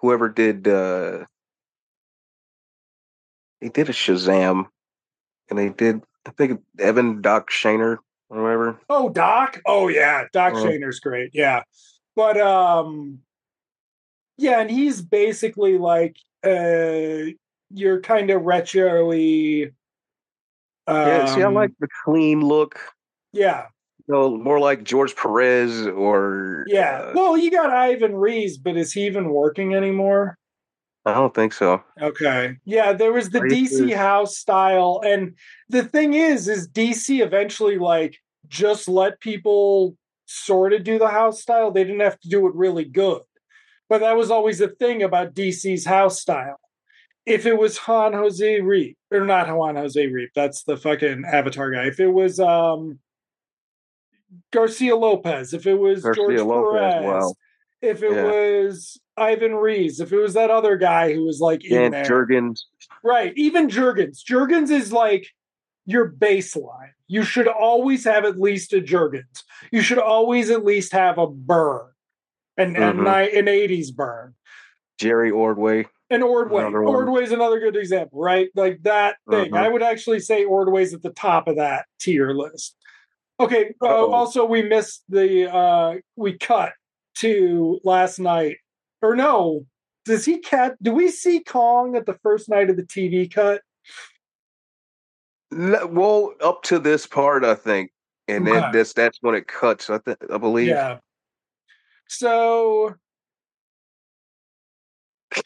[0.00, 1.24] Whoever did, uh
[3.60, 4.66] he did a Shazam,
[5.48, 6.02] and they did.
[6.26, 7.98] I think Evan Doc Shaner
[8.34, 8.78] or whatever.
[8.88, 9.60] Oh, Doc.
[9.66, 11.30] Oh yeah, Doc uh, Shaner's great.
[11.32, 11.62] Yeah,
[12.16, 13.20] but um,
[14.36, 17.32] yeah, and he's basically like uh,
[17.70, 19.70] you're kind of retro-y
[20.86, 22.78] um, yeah, see, I like um, the clean look.
[23.32, 23.66] Yeah.
[24.06, 26.98] You know, more like George Perez or Yeah.
[26.98, 30.36] Uh, well, you got Ivan Reis, but is he even working anymore?
[31.06, 31.82] I don't think so.
[32.00, 32.56] Okay.
[32.64, 35.34] Yeah, there was the DC house style and
[35.68, 38.16] the thing is is DC eventually like
[38.54, 39.96] just let people
[40.26, 41.70] sort of do the house style.
[41.70, 43.22] They didn't have to do it really good.
[43.88, 46.58] But that was always the thing about DC's house style
[47.26, 51.70] if it was Juan Jose Ryp, or not Juan Jose Ryp, that's the fucking Avatar
[51.70, 51.86] guy.
[51.86, 52.98] If it was um
[54.52, 57.34] Garcia Lopez, if it was Garcia George Lopez, Perez, wow.
[57.80, 58.24] if it yeah.
[58.24, 62.04] was Ivan Reis, if it was that other guy who was like in there.
[62.04, 62.60] Jurgens.
[63.02, 64.22] Right, even Jurgens.
[64.28, 65.26] Jurgens is like
[65.86, 66.90] your baseline.
[67.06, 69.42] You should always have at least a Jurgens.
[69.70, 71.90] You should always at least have a Byrne.
[72.56, 73.06] An, mm-hmm.
[73.06, 74.34] an 80s Byrne.
[74.98, 75.86] Jerry Ordway.
[76.10, 76.62] And Ordway.
[76.62, 78.48] Ordway's another good example, right?
[78.54, 79.52] Like that thing.
[79.52, 79.64] Uh-huh.
[79.64, 82.76] I would actually say Ordway's at the top of that tier list.
[83.40, 83.74] Okay.
[83.82, 85.52] Uh, also, we missed the.
[85.52, 86.72] uh We cut
[87.16, 88.58] to last night,
[89.02, 89.66] or no?
[90.04, 90.76] Does he cat?
[90.82, 93.62] Do we see Kong at the first night of the TV cut?
[95.54, 97.92] Well, up to this part, I think,
[98.28, 99.88] and then this that's when it cuts.
[99.88, 100.68] I think I believe.
[100.68, 100.98] Yeah.
[102.08, 102.94] So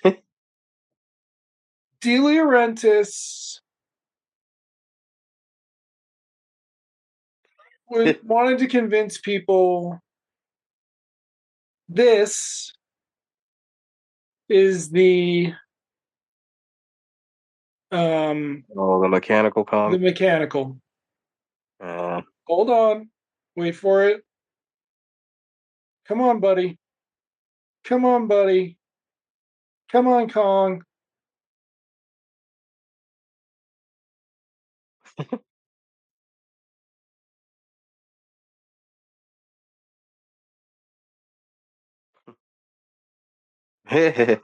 [0.04, 0.18] De
[2.18, 3.60] Laurentiis
[7.88, 10.00] wanted to convince people
[11.88, 12.72] this
[14.48, 15.52] is the
[17.90, 20.78] um oh the mechanical con the mechanical.
[21.80, 23.08] Uh, hold on.
[23.56, 24.22] Wait for it.
[26.06, 26.78] Come on buddy.
[27.84, 28.76] Come on buddy.
[29.90, 30.82] Come on kong.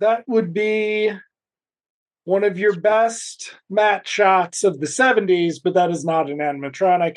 [0.00, 1.10] That would be
[2.28, 7.16] one of your best matte shots of the 70s, but that is not an animatronic.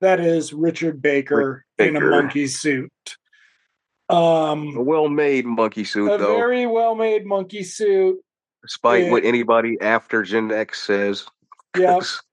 [0.00, 2.92] That is Richard Baker, in a monkey suit.
[4.08, 6.36] Um, a well made monkey suit, a though.
[6.36, 8.20] very well made monkey suit.
[8.62, 11.26] Despite it, what anybody after Gen X says.
[11.76, 12.22] Yes.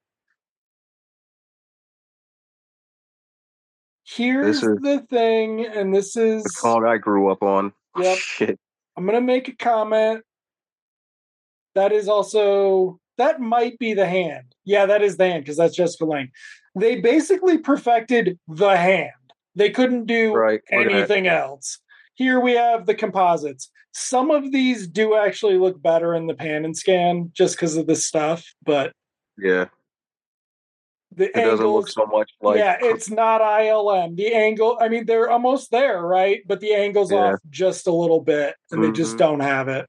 [4.04, 7.74] Here's the thing, and this is the song I grew up on.
[8.00, 8.18] Yep.
[8.20, 8.60] Shit.
[8.96, 10.24] I'm gonna make a comment.
[11.80, 14.54] That is also that might be the hand.
[14.66, 16.30] Yeah, that is the hand because that's Jessica Lange.
[16.76, 19.14] They basically perfected the hand.
[19.56, 20.60] They couldn't do right.
[20.70, 21.80] anything else.
[22.16, 23.72] Here we have the composites.
[23.94, 27.88] Some of these do actually look better in the pan and scan just because of
[27.88, 28.92] the stuff, but
[29.38, 29.68] yeah.
[31.16, 34.18] The It doesn't look so much like yeah, it's not ILM.
[34.18, 36.42] The angle, I mean, they're almost there, right?
[36.46, 37.36] But the angle's Yeah.
[37.36, 39.20] off just a little bit, and they just Mhm.
[39.20, 39.88] don't have it.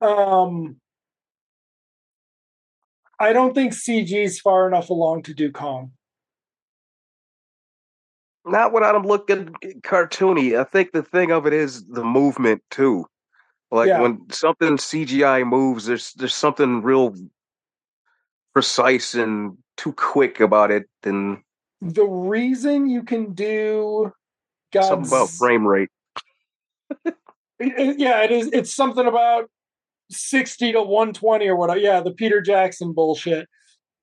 [0.00, 0.80] Um,
[3.18, 5.92] I don't think CG's far enough along to do Kong.
[8.46, 10.58] not without them looking cartoony.
[10.58, 13.06] I think the thing of it is the movement too.
[13.70, 14.02] Like Yeah.
[14.02, 17.14] when something CGI moves, there's there's something real
[18.52, 21.42] precise and too quick about it, and
[21.80, 24.12] The reason you can do
[24.74, 25.90] something about frame rate.
[27.60, 28.48] Yeah, it is.
[28.52, 29.48] It's something about
[30.10, 31.78] sixty to one twenty or whatever.
[31.80, 33.48] Yeah, the Peter Jackson bullshit.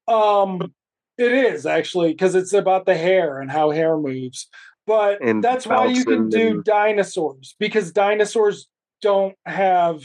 [0.07, 0.73] Um,
[1.17, 4.47] it is actually because it's about the hair and how hair moves.
[4.87, 8.67] But And that's why you can do and- dinosaurs because dinosaurs
[9.01, 10.01] don't have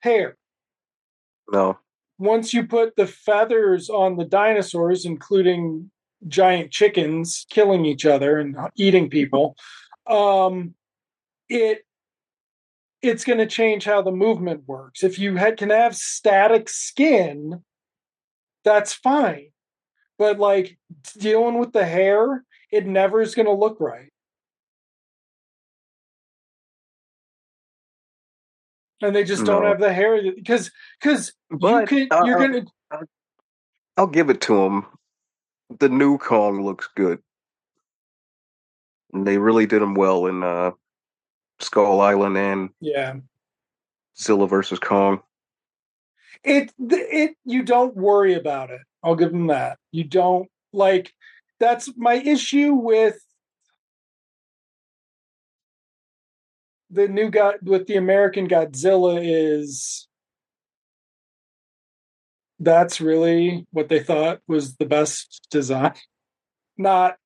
[0.00, 0.36] hair.
[1.52, 1.78] No,
[2.18, 5.90] Once you put the feathers on the dinosaurs, including
[6.28, 9.56] giant chickens killing each other and eating people,
[10.06, 10.74] um,
[11.48, 11.84] it
[13.02, 15.02] it's going to change how the movement works.
[15.02, 17.62] If you had, can have static skin,
[18.64, 19.48] that's fine.
[20.18, 20.78] But like
[21.16, 24.10] dealing with the hair, it never is going to look right.
[29.02, 30.70] And they just don't have the hair because
[31.00, 32.66] because you could, uh, you're gonna
[33.96, 34.84] I'll give it to them.
[35.78, 37.20] The new Kong looks good.
[39.14, 40.72] And they really did him well in uh,
[41.60, 43.14] Skull Island and yeah.
[44.18, 45.22] Zilla versus Kong.
[46.44, 48.80] it it you don't worry about it.
[49.02, 49.78] I'll give them that.
[49.92, 51.12] You don't like
[51.58, 53.18] that's my issue with
[56.90, 60.08] the new god with the american godzilla is
[62.60, 65.94] that's really what they thought was the best design.
[66.76, 67.16] Not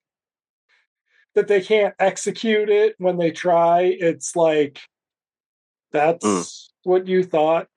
[1.35, 4.81] that they can't execute it when they try it's like
[5.93, 6.69] that's Mm.
[6.85, 7.69] what you thought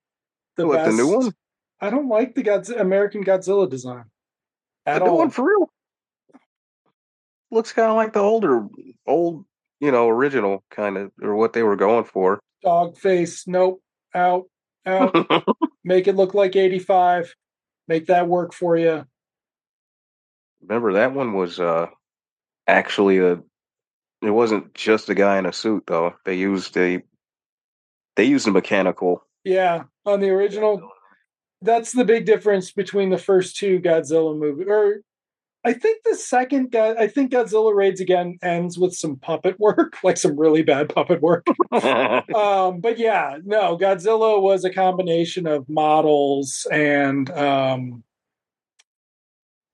[0.55, 1.33] the What, the new one?
[1.79, 4.05] I don't like the Godz- American Godzilla design
[4.85, 5.17] at the all.
[5.19, 5.69] one for real.
[7.51, 8.67] Looks kind of like the older,
[9.05, 9.45] old,
[9.79, 12.39] you know, original kind of, or what they were going for.
[12.63, 13.81] Dog face, nope,
[14.13, 14.45] out,
[14.85, 15.13] out.
[15.83, 17.33] Make it look like 85.
[17.87, 19.05] Make that work for you.
[20.61, 21.87] Remember that one was uh
[22.67, 23.39] actually a.
[24.21, 26.13] It wasn't just a guy in a suit though.
[26.25, 27.01] They used a.
[28.15, 29.23] They used a mechanical.
[29.43, 30.81] Yeah, on the original,
[31.61, 34.67] that's the big difference between the first two Godzilla movies.
[34.67, 35.01] Or
[35.63, 39.97] I think the second God, I think Godzilla Raids Again ends with some puppet work,
[40.03, 41.45] like some really bad puppet work.
[41.71, 48.03] um, but yeah, no, Godzilla was a combination of models and um,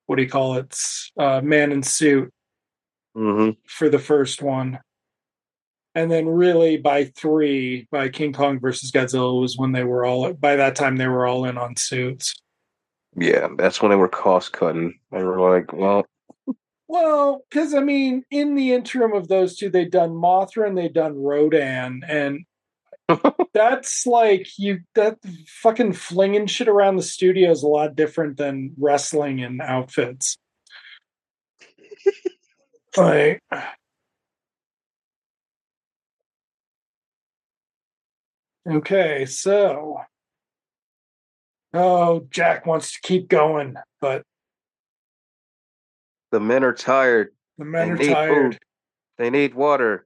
[0.05, 0.77] what do you call it?
[1.17, 2.33] Uh, man in suit
[3.15, 4.79] hmm for the first one.
[5.95, 10.33] And then really by three, by King Kong versus Godzilla was when they were all
[10.33, 12.33] by that time they were all in on suits.
[13.15, 14.99] Yeah, that's when they were cost cutting.
[15.11, 16.05] They were like, well,
[16.87, 20.93] Well, because I mean, in the interim of those two, they'd done Mothra and they'd
[20.93, 22.45] done Rodan, and
[23.53, 28.73] that's like you that fucking flinging shit around the studio is a lot different than
[28.79, 30.37] wrestling in outfits.
[32.97, 33.41] Like,
[38.69, 39.99] okay, so
[41.73, 44.23] oh, Jack wants to keep going, but
[46.31, 47.29] the men are tired.
[47.57, 48.53] the men They are need tired.
[48.53, 48.59] food.
[49.17, 50.05] They need water.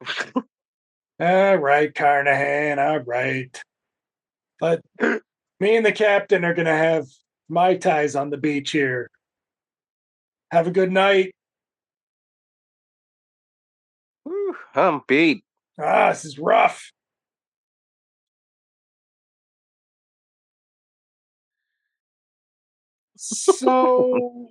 [1.20, 2.78] All right, Carnahan.
[2.78, 3.60] All right.
[4.60, 7.06] But me and the captain are going to have
[7.48, 9.10] my ties on the beach here.
[10.50, 11.34] Have a good night.
[14.24, 15.44] Whew, I'm beat.
[15.78, 16.90] Ah, this is rough.
[23.16, 24.50] So,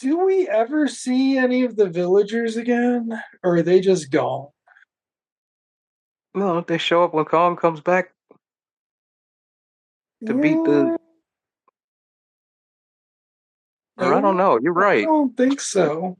[0.00, 3.20] do we ever see any of the villagers again?
[3.42, 4.48] Or are they just gone?
[6.34, 8.12] No, they show up when Kong comes back.
[10.26, 10.98] To beat the-
[13.98, 14.58] Or I don't know.
[14.62, 15.02] You're right.
[15.02, 16.18] I don't think so.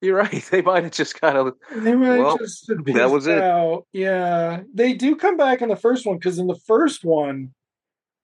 [0.00, 0.44] You're right.
[0.50, 1.54] They might have just kind of.
[1.74, 3.38] They might Well, just that was it.
[3.42, 3.86] Out.
[3.92, 7.52] Yeah, they do come back in the first one because in the first one,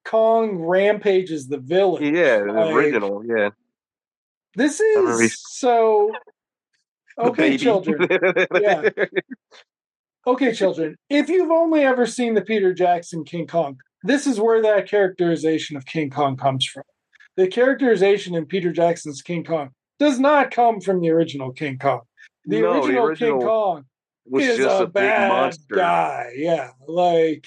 [0.05, 2.03] Kong rampages the village.
[2.03, 3.23] Yeah, the Like, original.
[3.27, 3.51] Yeah.
[4.55, 6.13] This is so.
[7.17, 8.09] Okay, children.
[8.61, 8.89] Yeah.
[10.27, 10.97] Okay, children.
[11.09, 15.77] If you've only ever seen the Peter Jackson King Kong, this is where that characterization
[15.77, 16.83] of King Kong comes from.
[17.37, 22.03] The characterization in Peter Jackson's King Kong does not come from the original King Kong.
[22.47, 23.85] The, No, the original, original King Kong
[24.27, 25.75] Was is just a, a, big bad monster.
[25.75, 26.31] guy.
[26.37, 27.47] Yeah, like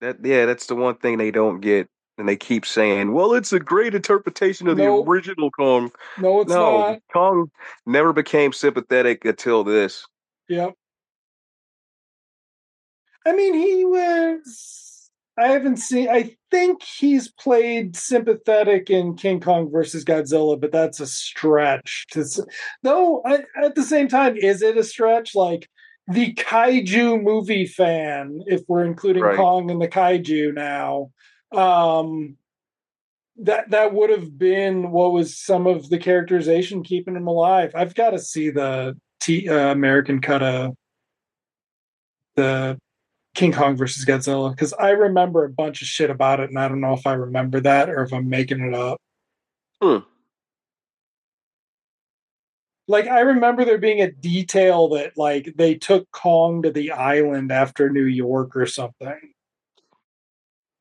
[0.00, 1.88] That yeah, that's the one thing they don't get,
[2.18, 5.06] and they keep saying, "Well, it's a great interpretation of Nope.
[5.06, 6.98] the original Kong." no, it's no, not.
[7.12, 7.50] Kong
[7.86, 10.06] never became sympathetic until this.
[10.48, 10.74] Yep.
[13.26, 14.97] I mean, he was.
[15.38, 16.08] I haven't seen.
[16.08, 22.06] I think he's played sympathetic in King Kong versus Godzilla, but that's a stretch.
[22.16, 22.40] It's,
[22.82, 25.34] though, I, at the same time, is it a stretch?
[25.34, 25.68] Like
[26.08, 29.36] the kaiju movie fan, if we're including Right.
[29.36, 31.10] Kong in the kaiju now,
[31.52, 32.36] um,
[33.40, 37.72] that that would have been what was some of the characterization keeping him alive.
[37.74, 40.74] I've got to see the T, uh, American cut of
[42.34, 42.78] the
[43.38, 46.66] King Kong versus Godzilla because I remember a bunch of shit about it, and I
[46.66, 49.00] don't know if I remember that or if I'm making it up.
[49.80, 49.98] Hmm.
[52.88, 57.52] Like I remember there being a detail that like they took Kong to the island
[57.52, 59.20] after New York or something.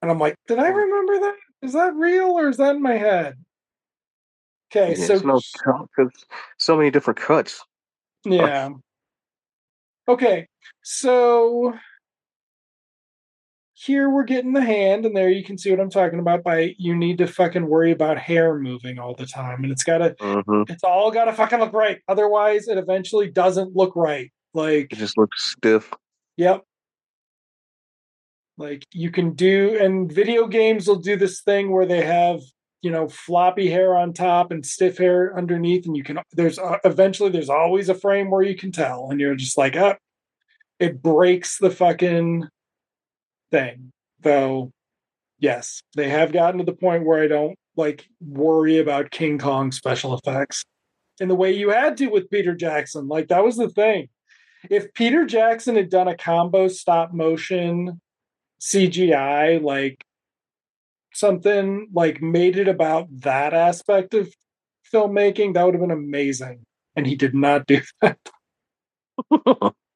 [0.02, 1.36] And I'm like, did I remember that?
[1.62, 3.36] Is that real or is that in my head?
[4.72, 5.40] Okay, Yeah, so no
[6.58, 7.64] so many different cuts.
[8.26, 8.70] Yeah.
[10.08, 10.48] Okay,
[10.82, 11.76] so
[13.80, 16.44] here we're getting the hand, and there you can see what I'm talking about.
[16.44, 20.16] By you need to fucking worry about hair moving all the time, and it's gotta,
[20.20, 22.00] hmm it's all gotta fucking look right.
[22.08, 24.32] Otherwise, it eventually doesn't look right.
[24.56, 25.94] Like, It just looks stiff.
[26.38, 26.64] yep.
[28.58, 32.40] Like you can do, and video games will do this thing where they have
[32.82, 36.78] you know floppy hair on top and stiff hair underneath, and you can there's uh,
[36.84, 40.00] eventually there's always a frame where you can tell, and you're just like, up.
[40.80, 42.48] it breaks the fucking
[43.52, 43.92] thing.
[44.22, 44.72] Though,
[45.40, 49.72] yes, they have gotten to the point where I don't like worry about King Kong
[49.72, 50.66] special effects
[51.20, 53.08] in the way you had to with Peter Jackson.
[53.08, 54.10] Like that was the thing.
[54.70, 58.02] If Peter Jackson had done a combo stop motion
[58.60, 60.04] CGI, like
[61.14, 64.34] something like made it about that aspect of
[64.94, 66.66] filmmaking, that would have been amazing.
[66.96, 68.18] And he did not do that.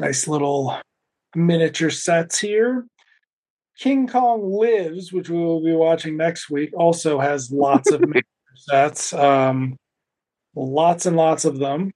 [0.00, 0.76] nice little
[1.34, 2.86] miniature sets here.
[3.78, 8.22] King Kong Lives, which we will be watching next week, also has lots of miniature
[8.56, 9.12] sets.
[9.12, 9.76] Um,
[10.54, 11.92] lots and lots of them.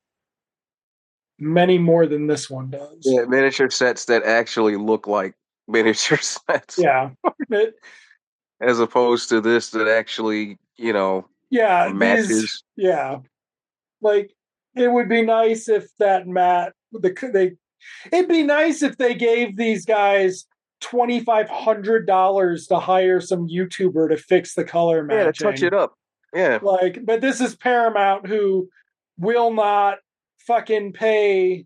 [1.39, 2.99] Many more than this one does.
[3.03, 5.35] yeah, miniature sets that actually look like
[5.69, 7.11] miniature sets, Yeah.
[7.51, 7.75] It-
[8.61, 11.89] as opposed to this that actually, you know, yeah.
[11.89, 12.65] these- matches.
[12.77, 13.19] yeah.
[14.01, 14.31] Like
[14.77, 17.57] it would be nice if that mat the they
[18.13, 20.47] it'd be nice if they gave these guys
[20.81, 25.47] twenty five hundred dollars to hire some YouTuber to fix the color matching.
[25.47, 25.95] Yeah, touch it up.
[26.35, 28.69] Yeah, Like, but this is Paramount who
[29.19, 29.99] will not
[30.47, 31.65] fucking pay.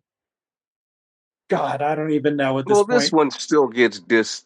[1.49, 3.01] God, I don't even know at this well, point.
[3.01, 4.45] this one still gets dissed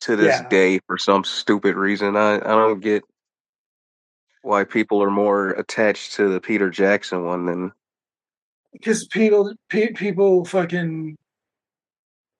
[0.00, 0.48] to this Yeah.
[0.48, 2.16] day for some stupid reason.
[2.16, 3.04] I, I don't get
[4.42, 7.72] why people are more attached to the Peter Jackson one than
[8.72, 11.16] because people pe- people fucking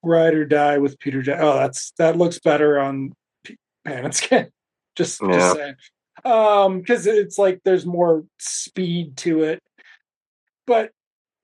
[0.02, 1.22] ride or die with Peter.
[1.38, 3.12] Oh, that's that looks better on
[3.44, 4.48] P- Pan and Scan.
[4.96, 5.32] Just Yeah.
[5.32, 5.74] just saying,
[6.24, 9.60] um, because it's like there's more speed to it.
[10.66, 10.90] But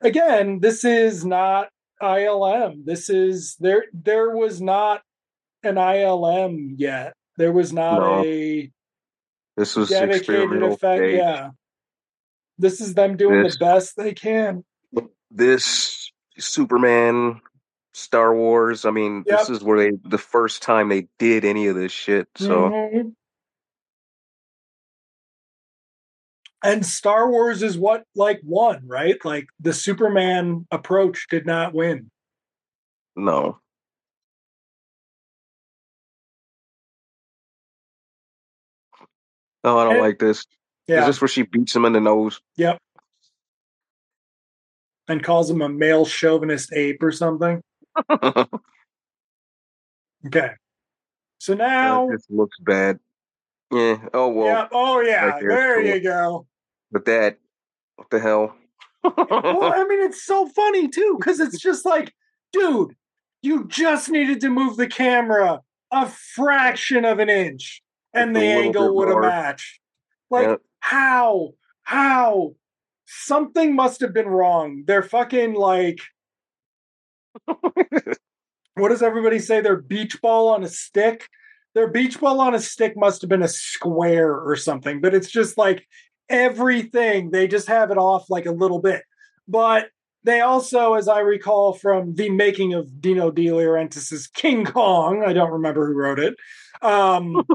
[0.02, 1.68] again, this is not
[2.02, 2.84] ILM.
[2.84, 3.84] This is there.
[3.94, 5.02] There was not
[5.62, 7.14] an ILM yet.
[7.38, 8.24] There was not No.
[8.24, 8.70] a
[9.56, 11.00] this was dedicated experimental effect.
[11.00, 11.16] stage.
[11.16, 11.50] Yeah.
[12.58, 14.64] This is them doing This- the best they can.
[15.30, 17.40] This Superman,
[17.94, 18.84] Star Wars.
[18.84, 22.28] I mean, this is where they the first time they did any of this shit.
[22.36, 23.14] So Mhm.
[26.62, 29.22] And Star Wars is what like won, right?
[29.24, 32.10] Like the Superman approach did not win.
[33.18, 33.60] no,
[39.64, 40.46] no, I don't And- like this.
[40.88, 42.40] Is this where she beats him in the nose?
[42.56, 42.78] Yep.
[45.08, 47.62] And calls him a male chauvinist ape or something.
[50.26, 50.50] Okay.
[51.38, 52.98] So now this looks bad.
[53.72, 53.98] Yeah.
[54.12, 54.46] Oh well.
[54.46, 54.68] Yeah.
[54.72, 55.24] Oh yeah.
[55.26, 55.94] Right there, there cool.
[55.94, 56.46] you go.
[56.90, 57.38] But that,
[57.96, 58.56] what the hell?
[59.04, 62.12] well, I mean, it's so funny too because it's just like,
[62.52, 62.94] dude,
[63.42, 65.60] you just needed to move the camera
[65.92, 69.80] a fraction of an inch, and Just the angle would have matched.
[70.30, 70.60] Like Yep.
[70.80, 71.50] how?
[71.82, 72.54] How?
[73.06, 74.84] Something must have been wrong.
[74.86, 76.00] They're fucking like
[78.76, 79.60] what does everybody say?
[79.60, 81.28] Their beach ball on a stick.
[81.74, 85.30] Their beach ball on a stick must have been a square or something, but it's
[85.30, 85.86] just like
[86.28, 87.30] everything.
[87.30, 89.02] They just have it off like a little bit.
[89.46, 89.88] But
[90.24, 95.32] they also, as I recall from the making of Dino De Laurentiis's King Kong, I
[95.32, 96.34] don't remember who wrote it.
[96.82, 97.46] Um,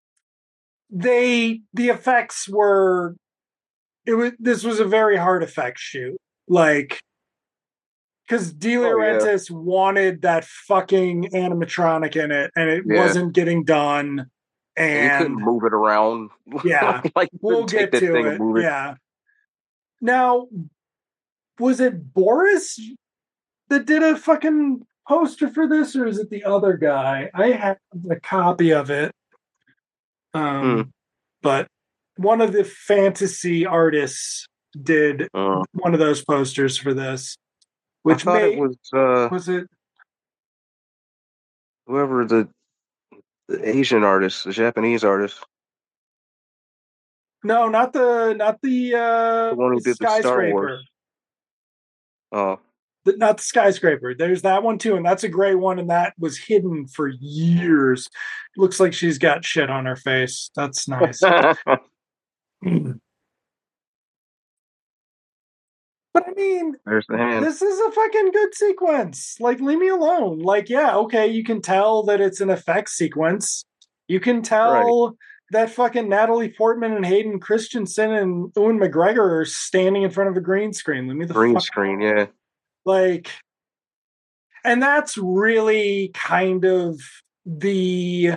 [0.90, 3.16] they the effects were
[4.06, 6.16] it was this was a very hard effect shoot.
[6.48, 7.00] Like
[8.26, 9.64] because De Laurentiis oh, yeah.
[9.64, 13.04] wanted that fucking animatronic in it, and it yeah.
[13.04, 14.26] wasn't getting done.
[14.76, 16.30] And you couldn't move it around.
[16.64, 18.40] Yeah, like we'll get to it.
[18.40, 18.62] it.
[18.62, 18.94] Yeah.
[20.00, 20.46] Now,
[21.58, 22.80] was it Boris
[23.68, 27.30] that did a fucking poster for this, or is it the other guy?
[27.34, 27.78] I have
[28.10, 29.12] a copy of it.
[30.34, 30.82] Um, hmm.
[31.42, 31.68] but
[32.16, 34.46] one of the fantasy artists
[34.80, 37.36] did uh, one of those posters for this.
[38.02, 39.66] Which I thought made, it was uh, was it
[41.86, 42.48] whoever the,
[43.48, 45.42] the Asian artist, the Japanese artist.
[47.42, 50.84] No, not the not the uh the one who did the Star Wars.
[52.32, 52.58] Oh.
[53.04, 54.14] The, not the skyscraper.
[54.14, 58.08] There's that one too, and that's a great one, and that was hidden for years.
[58.56, 60.50] Looks like she's got shit on her face.
[60.56, 61.22] That's nice.
[62.62, 62.92] Hmm.
[66.16, 67.44] But I mean, There's the hand.
[67.44, 69.36] this is a fucking good sequence.
[69.38, 70.38] Like, leave me alone.
[70.38, 73.66] Like, yeah, okay, you can tell that it's an effects sequence.
[74.08, 75.16] You can tell right.
[75.50, 80.36] that fucking Natalie Portman and Hayden Christensen and Ewan McGregor are standing in front of
[80.38, 81.06] a green screen.
[81.06, 82.26] Let me the green screen, yeah.
[82.86, 83.30] Like,
[84.64, 86.98] and that's really kind of
[87.44, 88.36] the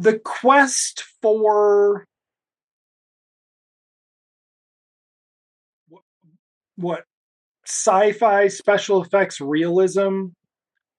[0.00, 2.06] the quest for
[6.76, 7.04] what
[7.66, 10.28] sci-fi special effects realism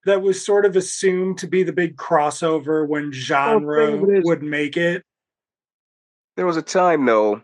[0.05, 4.77] that was sort of assumed to be the big crossover when genre oh, would make
[4.77, 5.03] it.
[6.37, 7.41] There was a time though,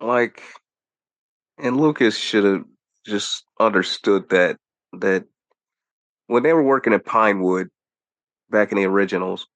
[0.00, 0.42] like,
[1.58, 2.64] and Lucas should have
[3.06, 4.56] just understood that
[4.94, 5.26] that
[6.26, 7.68] when they were working at Pinewood
[8.50, 9.46] back in the originals,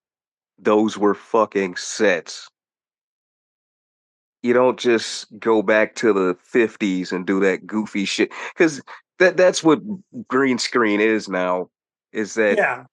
[0.65, 2.49] those were fucking sets.
[4.43, 8.83] You don't just go back to the 50s and do that goofy shit cuz
[9.19, 9.81] that that's what
[10.29, 11.71] green screen is now
[12.13, 12.85] is that Yeah.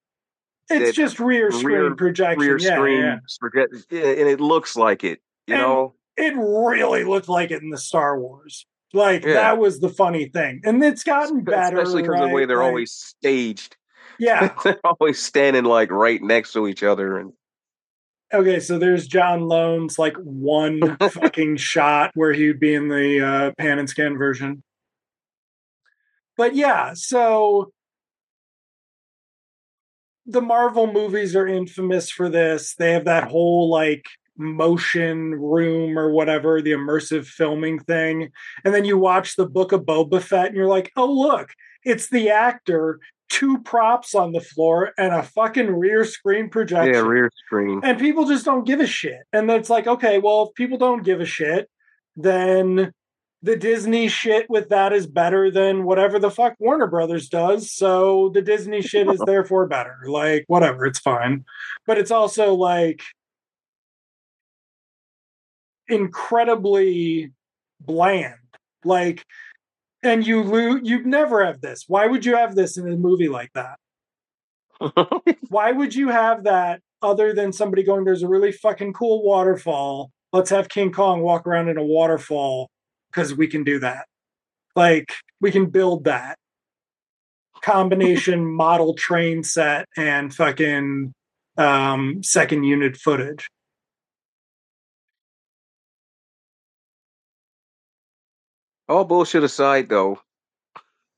[0.70, 2.40] It's that just rear screen rear, projection.
[2.40, 3.22] Rear yeah, screen
[3.90, 4.00] yeah.
[4.00, 5.96] and it looks like it, you and know.
[6.16, 8.66] It really looked like it in the Star Wars.
[8.94, 9.34] Like yeah.
[9.34, 10.62] that was the funny thing.
[10.64, 11.80] And it's gotten better.
[11.80, 12.24] Especially because right?
[12.24, 13.76] of the way they're like, always staged.
[14.20, 14.54] Yeah.
[14.64, 17.34] they're always standing like right next to each other and
[18.34, 23.52] okay, so there's John Lone's like one fucking shot where he'd be in the uh,
[23.58, 24.64] pan and scan version.
[26.38, 27.72] But yeah, so
[30.26, 32.76] the Marvel movies are infamous for this.
[32.76, 34.06] They have that whole like
[34.38, 38.32] motion room or whatever, the immersive filming thing.
[38.64, 41.54] And then you watch the book of Boba Fett and you're like, oh, look,
[41.84, 43.00] it's the actor
[43.32, 46.94] two props on the floor and a fucking rear screen projection.
[46.94, 47.80] Yeah, rear screen.
[47.82, 49.22] And people just don't give a shit.
[49.32, 51.70] And it's like, okay, well, if people don't give a shit,
[52.18, 52.92] then
[53.42, 57.72] the Disney shit with that is better than whatever the fuck Warner Brothers does.
[57.72, 59.98] So the Disney shit is therefore better.
[60.06, 61.46] Like, whatever, it's fine.
[61.88, 63.02] But it's also like
[65.88, 67.32] incredibly
[67.80, 68.36] bland.
[68.84, 69.26] Like,
[70.04, 71.86] and you lose you never have this.
[71.88, 73.78] Why would you have this in a movie like that?
[75.50, 80.12] Why would you have that other than somebody going there's a really fucking cool waterfall.
[80.34, 82.70] Let's have king kong walk around in a waterfall
[83.12, 84.06] because we can do that.
[84.76, 86.38] Like we can build that.
[87.62, 91.14] Combination model train set and fucking
[91.58, 93.48] um second unit footage
[98.92, 100.20] All bullshit aside, though.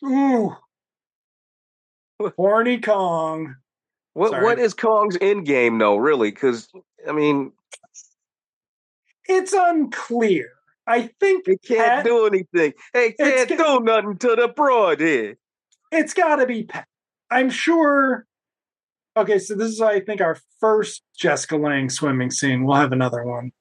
[0.06, 0.56] Ooh.
[2.38, 3.56] Horny Kong.
[4.14, 4.44] What Sorry.
[4.44, 6.30] what is Kong's end game though, really?
[6.30, 6.70] Because
[7.08, 7.52] I mean
[9.26, 10.52] it's unclear.
[10.86, 12.74] I think it can't Pat, do anything.
[12.94, 15.38] Hey, can't do nothing to the broad here.
[15.92, 16.88] It's gotta be Pat.
[17.32, 18.28] I'm sure
[19.18, 22.66] Okay, so this is I think our first Jessica Lange swimming scene.
[22.66, 23.52] We'll have another one.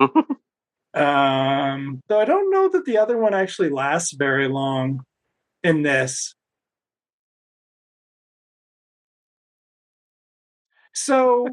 [0.94, 5.04] Um, though I don't know that the other one actually lasts very long
[5.62, 6.34] in this.
[10.94, 11.48] So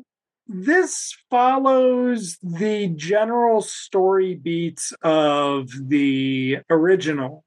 [0.48, 7.44] this follows the general story beats of the original,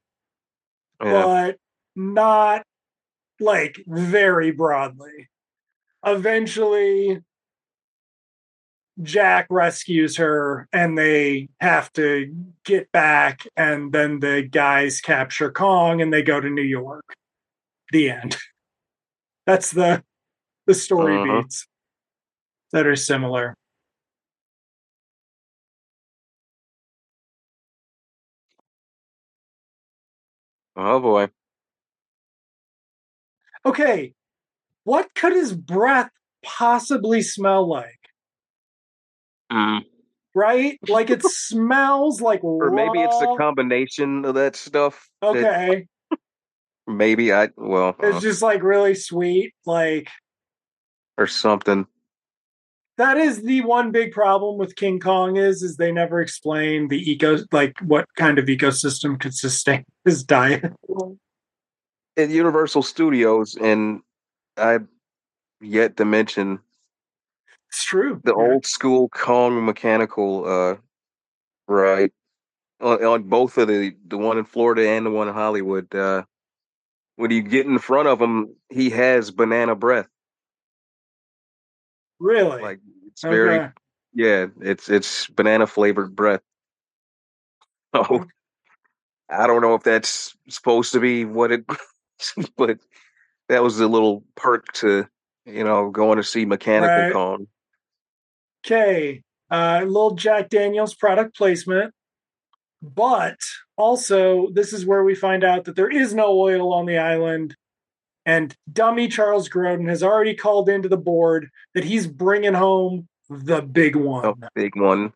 [1.03, 1.23] Yeah.
[1.25, 1.59] but
[1.97, 2.65] not
[3.41, 5.29] like very broadly.
[6.05, 7.21] Eventually,
[9.03, 12.35] Jack rescues her and they have to
[12.65, 17.05] get back, and then the guys capture Kong and they go to New York.
[17.93, 18.37] The end.
[19.47, 20.05] That's the
[20.67, 21.43] the story Uh-huh.
[21.43, 21.67] beats
[22.73, 23.55] that are similar.
[30.77, 31.29] Oh boy.
[33.67, 34.15] Okay,
[34.85, 36.11] what could his breath
[36.45, 37.98] possibly smell like?
[39.53, 39.81] Mm.
[40.35, 40.79] Right?
[40.89, 45.09] Like it smells like Or maybe it's a combination of that stuff.
[45.23, 45.87] that Okay.
[46.87, 49.55] maybe I well uh, It's just like really sweet.
[49.67, 50.09] Like
[51.17, 51.87] or something.
[52.99, 57.11] that is the one big problem with King Kong is is they never explain the
[57.11, 60.73] eco like what kind of ecosystem could sustain his diet.
[62.17, 64.01] At Universal Studios, and
[64.57, 64.79] I
[65.61, 66.59] yet to mention
[67.69, 68.21] It's true.
[68.25, 70.77] the old school Kong mechanical uh
[71.67, 72.13] right
[72.81, 76.25] on, on both of the the one in Florida and the one in Hollywood uh
[77.17, 80.09] when you get in front of him he has banana breath.
[82.19, 82.63] Really?
[82.63, 83.61] Like it's very
[84.15, 86.41] yeah it's it's banana flavored breath.
[87.95, 88.27] Oh
[89.31, 91.65] I don't know if that's supposed to be what it
[92.57, 92.79] but
[93.49, 95.07] that was the little perk to
[95.45, 97.13] you know going to see mechanical Right.
[97.13, 97.47] Kong
[98.65, 101.93] Okay, uh, little Jack Daniels product placement,
[102.83, 103.39] but
[103.77, 107.57] also this is where we find out that there is no oil on the island,
[108.27, 113.63] and dummy Charles Grodin has already called into the board that he's bringing home the
[113.63, 114.23] big one.
[114.41, 115.13] The big one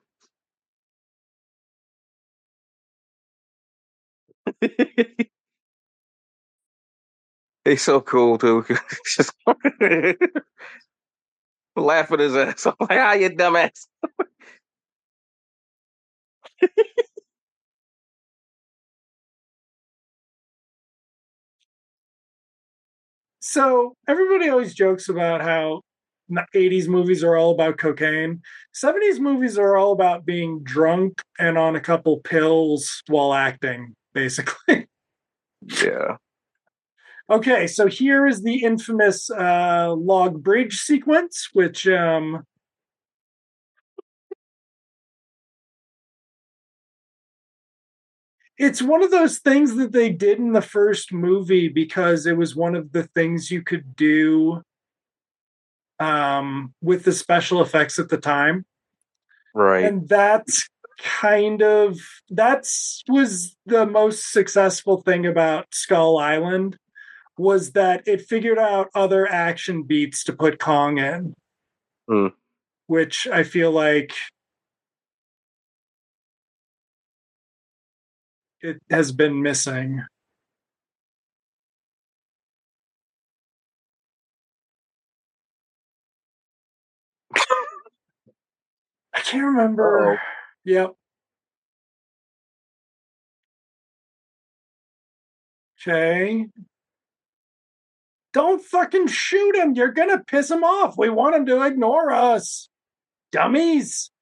[7.64, 8.64] He's so cool too.
[11.76, 12.76] Laughing his ass off.
[12.80, 13.86] Like, ah, you dumbass.
[23.40, 25.82] So everybody always jokes about how
[26.30, 28.40] n- 80s movies are all about cocaine.
[28.72, 34.86] 70s movies are all about being drunk and on a couple pills while acting, basically.
[35.82, 36.16] Yeah.
[37.30, 42.44] Okay, so here is the infamous uh, log bridge sequence, which um,
[48.58, 52.54] it's one of those things that they did in the first movie because it was
[52.54, 54.62] one of the things you could do
[55.98, 58.66] um, with the special effects at the time
[59.54, 59.84] Right.
[59.84, 60.68] and that's
[60.98, 61.98] kind of
[62.30, 66.76] that's was the most successful thing about skull island
[67.42, 71.34] was that it figured out other action beats to put kong in
[72.08, 72.28] Hmm.
[72.86, 74.12] which i feel like
[78.60, 80.02] it has been missing
[89.14, 90.16] i can't remember Uh-oh.
[90.64, 90.92] Yep.
[95.80, 96.46] Okay.
[98.32, 99.74] Don't fucking shoot him.
[99.74, 100.96] You're going to piss him off.
[100.96, 102.68] We want him to ignore us.
[103.30, 104.10] Dummies.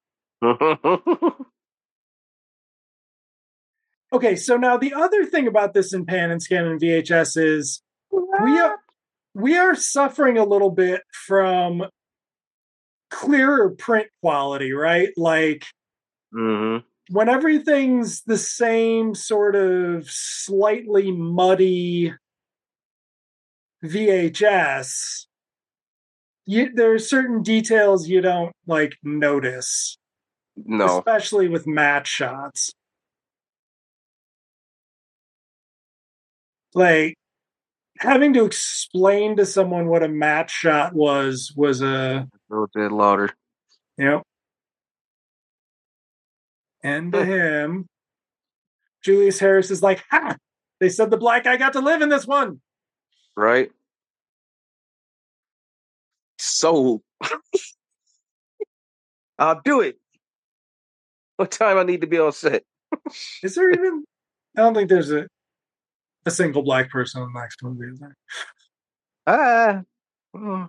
[4.12, 7.82] Okay, so now the other thing about this in Pan and Scan and VHS is
[8.11, 8.77] we are
[9.35, 11.85] we are suffering a little bit from
[13.11, 15.11] clearer print quality, right?
[15.16, 15.65] Like
[16.35, 16.78] hmm
[17.11, 22.12] when everything's the same sort of slightly muddy
[23.85, 25.27] VHS,
[26.47, 29.97] you, there are certain details you don't like notice,
[30.57, 30.98] No.
[30.98, 32.73] especially with match shots.
[36.74, 37.15] Like
[37.98, 43.31] having to explain to someone what a match shot was was a No dead louder.
[43.98, 44.23] know
[46.82, 47.86] and to him
[49.05, 50.35] julius harris is like ha
[50.78, 52.59] they said the black guy got to live in this one
[53.40, 53.70] Right?
[56.38, 57.02] So
[59.38, 59.96] I'll do it.
[61.36, 62.64] What time I need to be on set?
[63.42, 64.04] is there even
[64.56, 65.26] i don't think there's a
[66.26, 68.16] a single black person in the next movie is there
[69.28, 69.82] Ah.
[70.36, 70.68] mm.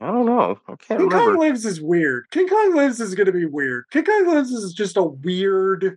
[0.00, 0.58] I don't know.
[0.66, 1.32] I can't King remember.
[1.32, 2.24] Kong Lives is weird.
[2.30, 3.84] King Kong Lives is going to be weird.
[3.92, 5.96] King Kong Lives is just a weird.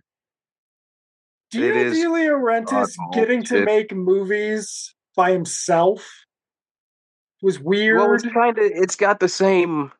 [1.50, 6.24] Do you It know is De Laurentiis getting to make movies by himself
[7.42, 7.98] was weird?
[7.98, 8.64] Well, it's kind of.
[8.64, 9.92] It's got the same.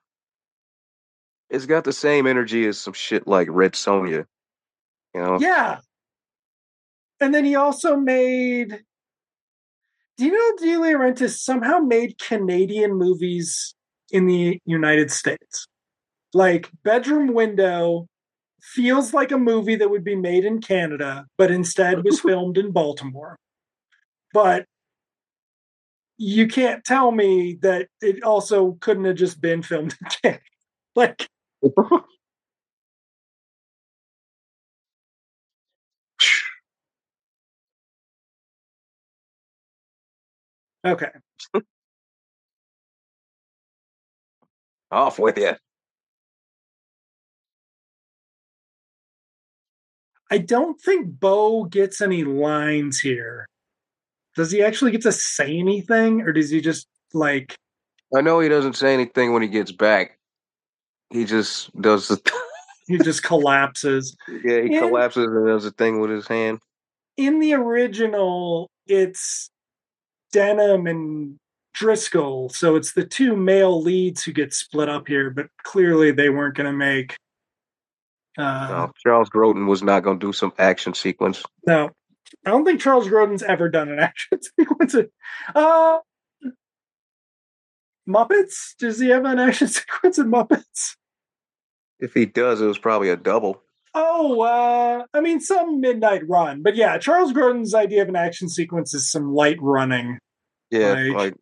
[1.51, 4.25] It's got the same energy as some shit like Red Sonja.
[5.15, 5.39] You know.
[5.41, 5.79] Yeah.
[7.21, 8.83] And then he also made.
[10.17, 13.75] Do you know De Laurentiis somehow made Canadian movies
[14.11, 15.67] in the United States?
[16.33, 18.07] Like Bedroom Window
[18.63, 22.71] feels like a movie that would be made in Canada, but instead was filmed in
[22.71, 23.37] Baltimore.
[24.33, 24.67] But
[26.19, 30.43] you can't tell me that it also couldn't have just been filmed in Canada.
[30.97, 31.29] Like,
[40.85, 41.11] okay.
[44.91, 45.57] Off with you.
[50.31, 53.47] I don't think Bo gets any lines here.
[54.37, 57.57] Does he actually get to say anything, or does he just like
[58.17, 60.19] I know he doesn't say anything when he gets back.
[61.11, 62.33] He just does the.
[62.87, 64.17] he just collapses?
[64.29, 64.81] yeah, he Yeah.
[64.81, 66.59] collapses and does a thing with his hand.
[67.17, 69.51] In the original, it's
[70.33, 71.39] Denham and
[71.75, 75.31] Driscoll, so it's the two male leads who get split up here.
[75.31, 77.17] But clearly, they weren't going to make.
[78.37, 81.43] Uh, No, Charles Grodin was not going to do some action sequence.
[81.67, 81.91] No,
[82.47, 84.95] I don't think Charles Grodin's ever done an action sequence.
[85.55, 85.99] Uh,
[88.09, 88.75] Muppets?
[88.79, 90.97] Does he have an action sequence in Muppets?
[92.01, 93.63] If he does, it was probably a double.
[93.95, 96.63] Oh, uh, I mean, some midnight run.
[96.63, 100.19] But yeah, Charles Grodin's idea of an action sequence is some light running.
[100.71, 101.35] Yeah, Like- like,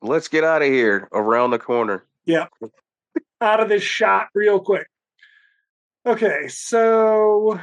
[0.00, 2.04] let's get out of here around the corner.
[2.24, 2.46] Yeah,
[3.40, 4.86] out of this shot real quick.
[6.06, 7.58] Okay, so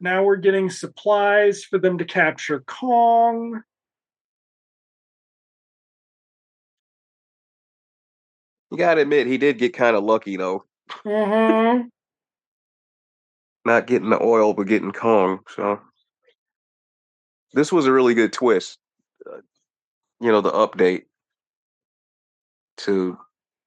[0.00, 3.62] now we're getting supplies for them to capture Kong.
[8.70, 10.64] You got to admit, he did get kind of lucky though,
[11.04, 11.88] hmm
[13.66, 15.40] not getting the oil but getting Kong.
[15.54, 15.80] So
[17.52, 18.78] this was a really good twist.
[19.26, 19.38] Uh,
[20.20, 21.02] you know, the update
[22.78, 23.18] to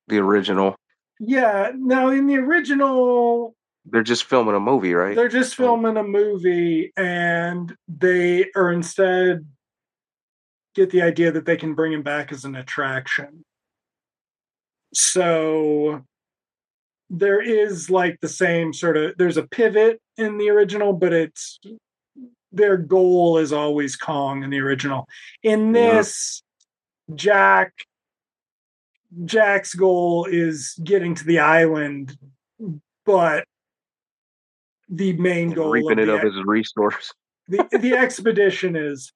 [0.07, 0.75] the original.
[1.19, 3.55] Yeah, now in the original,
[3.91, 5.15] They're just filming a movie, right?
[5.15, 9.45] they're just filming a movie and they are instead
[10.75, 13.43] get the idea that they can bring him back as an attraction.
[14.93, 16.03] So
[17.09, 21.59] there is like the same sort of there's a pivot in the original, but it's
[22.51, 25.07] their goal is always Kong in the original.
[25.43, 25.95] In Yeah.
[25.97, 26.41] this,
[27.15, 27.73] Jack
[29.25, 32.15] Jack's goal is getting to the island,
[33.05, 33.45] but
[34.89, 37.13] the main goal reaping of it of his resource.
[37.47, 39.11] the, the expedition is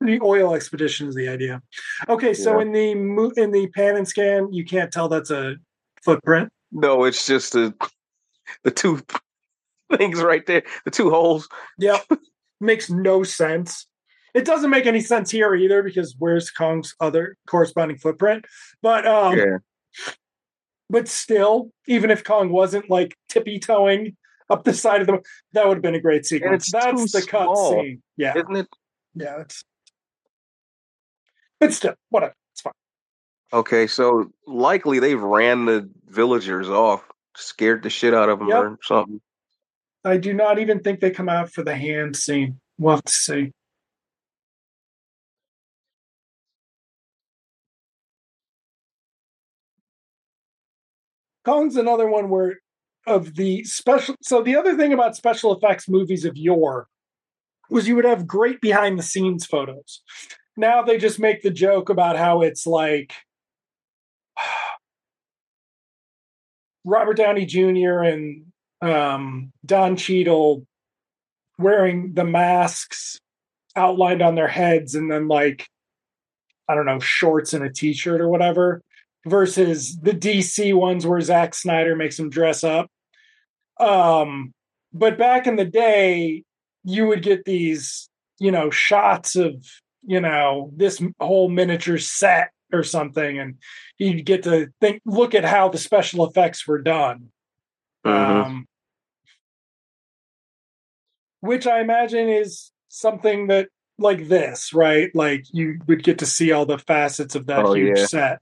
[0.00, 1.62] the oil expedition is the idea.
[2.08, 2.62] Okay, so Yeah.
[2.62, 5.56] in the in the pan and scan, you can't tell that's a
[6.04, 6.50] footprint.
[6.70, 7.74] No, it's just the
[8.64, 9.00] the two
[9.96, 11.48] things right there, the two holes.
[11.78, 12.06] Yep,
[12.60, 13.86] makes no sense.
[14.34, 18.44] It doesn't make any sense here either because where's Kong's other corresponding footprint?
[18.82, 19.58] But um, yeah,
[20.90, 24.16] but still, even if Kong wasn't like tippy toeing
[24.50, 25.20] up the side of the,
[25.52, 26.64] that would have been a great sequence.
[26.64, 27.72] it's That's too the cut small.
[27.72, 28.02] scene.
[28.16, 28.66] Yeah, isn't it?
[29.14, 29.40] yeah.
[29.40, 29.62] It's,
[31.60, 32.34] but still, whatever.
[32.52, 32.72] It's fine.
[33.52, 37.02] Okay, so likely they've ran the villagers off,
[37.36, 38.58] scared the shit out of them Yep.
[38.58, 39.20] or something.
[40.04, 42.60] I do not even think they come out for the hand scene.
[42.78, 43.52] We'll have to see.
[51.44, 52.58] Kong's another one where
[53.06, 54.14] of the special.
[54.22, 56.88] So the other thing about special effects movies of yore
[57.70, 60.02] was you would have great behind the scenes photos.
[60.56, 63.14] Now they just make the joke about how it's like
[66.84, 68.02] Robert Downey Jr.
[68.02, 68.46] and
[68.80, 70.66] um, Don Cheadle
[71.58, 73.18] wearing the masks
[73.76, 75.68] outlined on their heads and then like
[76.68, 78.82] I don't know shorts and a t-shirt or whatever
[79.28, 82.90] versus the DC ones where Zack Snyder makes them dress up.
[83.78, 84.52] Um,
[84.92, 86.42] but back in the day,
[86.84, 89.54] you would get these, you know, shots of,
[90.06, 93.56] you know, this whole miniature set or something, and
[93.98, 97.30] you'd get to think, look at how the special effects were done.
[98.04, 98.44] Mhm.
[98.44, 98.68] Um,
[101.40, 103.68] which I imagine is something that
[103.98, 105.10] like this, right?
[105.14, 108.06] Like you would get to see all the facets of that Oh, huge yeah.
[108.06, 108.38] set.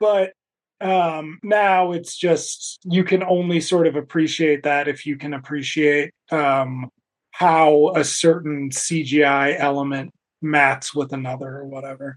[0.00, 0.32] But
[0.80, 6.12] um now it's just you can only sort of appreciate that if you can appreciate
[6.30, 6.90] um
[7.30, 10.10] how a certain CGI element
[10.40, 12.16] mats with another or whatever.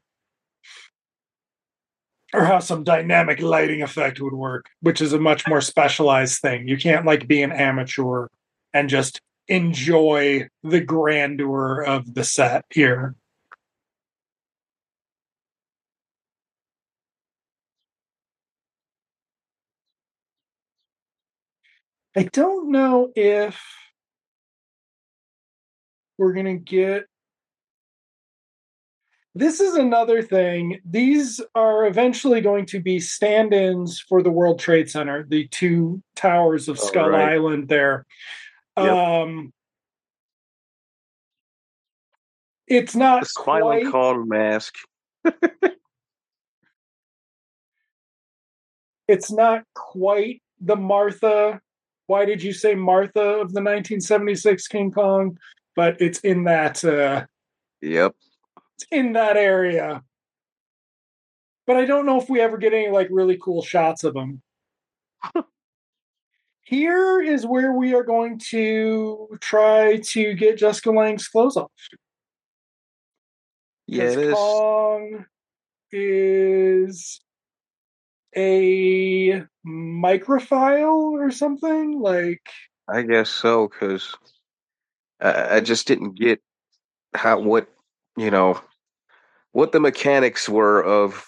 [2.33, 6.67] Or how some dynamic lighting effect would work, which is a much more specialized thing.
[6.67, 8.27] You can't like be an amateur
[8.73, 13.15] and just enjoy the grandeur of the set here.
[22.19, 23.57] I don't know if
[26.17, 27.05] we're going to get.
[29.35, 30.79] This is another thing.
[30.83, 36.03] These are eventually going to be stand ins for the World Trade Center, the two
[36.17, 37.35] towers of Oh, Skull right.
[37.35, 38.05] Island there.
[38.77, 38.85] Yep.
[38.85, 39.53] Um,
[42.67, 44.27] it's not The smiling quite.
[44.27, 44.75] Mask.
[49.07, 51.61] it's not quite the Martha.
[52.09, 55.37] Why did you say Martha of the 1976 King Kong?
[55.75, 57.27] But it's in that uh,
[57.83, 58.15] Yep.
[58.73, 60.01] it's in that area.
[61.67, 64.41] But I don't know if we ever get any like really cool shots of him.
[66.63, 71.69] Here is where we are going to try to get Jessica Lange's clothes off.
[73.85, 74.31] Yeah.
[74.33, 75.25] Kong
[75.91, 77.21] is
[78.35, 82.41] a microphile or something like
[82.87, 84.15] I guess so, because
[85.21, 86.41] I, I just didn't get
[87.13, 87.67] how what
[88.17, 88.59] you know
[89.51, 91.27] what the mechanics were of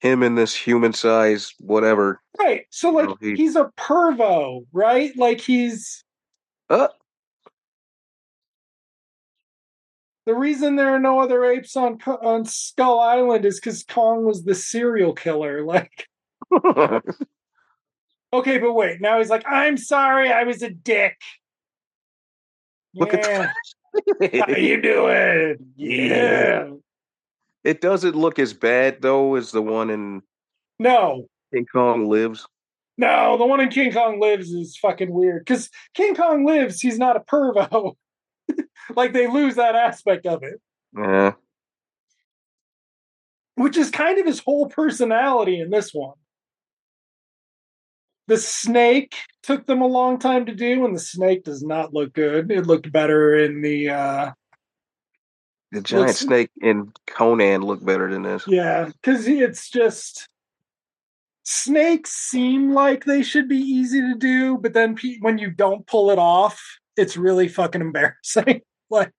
[0.00, 2.20] him in this human size whatever.
[2.38, 6.04] right so like No, he- he's a pervo right like he's
[6.68, 6.88] Uh,
[10.26, 14.44] the reason there are no other apes on on skull island is because kong was
[14.44, 16.08] the serial killer like
[18.32, 21.16] okay but wait now he's like i'm sorry i was a dick
[22.94, 23.50] Look at yeah.
[24.46, 26.68] how are you doing yeah
[27.64, 30.22] it doesn't look as bad though as the one in
[30.78, 32.46] no King Kong Lives.
[32.98, 36.98] No, the one in King Kong Lives is fucking weird because King Kong Lives, he's
[36.98, 37.94] not a pervo.
[38.96, 40.60] like they lose that aspect of it,
[40.96, 41.32] Yeah.
[43.56, 46.14] which is kind of his whole personality in this one.
[48.28, 52.12] The snake took them a long time to do, and the snake does not look
[52.12, 52.50] good.
[52.50, 54.30] It looked better in the uh
[55.72, 58.44] The giant Looks- snake in Conan looked better than this.
[58.46, 60.28] yeah, because it's just
[61.44, 65.86] snakes seem like they should be easy to do, but then pe- when you don't
[65.86, 66.62] pull it off,
[66.96, 68.60] it's really fucking embarrassing.
[68.90, 69.12] like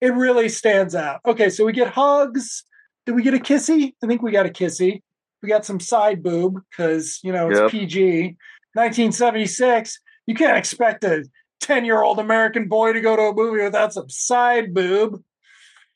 [0.00, 1.20] it really stands out.
[1.26, 2.62] Okay, so we get hugs.
[3.06, 3.94] Did we get a kissy?
[4.02, 5.00] I think we got a kissy.
[5.42, 7.70] We got some side boob because you know it's Yep.
[7.70, 8.36] PG.
[8.74, 10.00] 1976.
[10.26, 11.24] You can't expect a
[11.60, 15.22] 10 year old American boy to go to a movie without some side boob.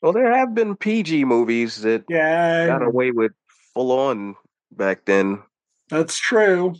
[0.01, 3.33] Well, there have been PG movies that Yeah, got away with
[3.73, 4.35] full on
[4.71, 5.43] back then.
[5.89, 6.73] That's true.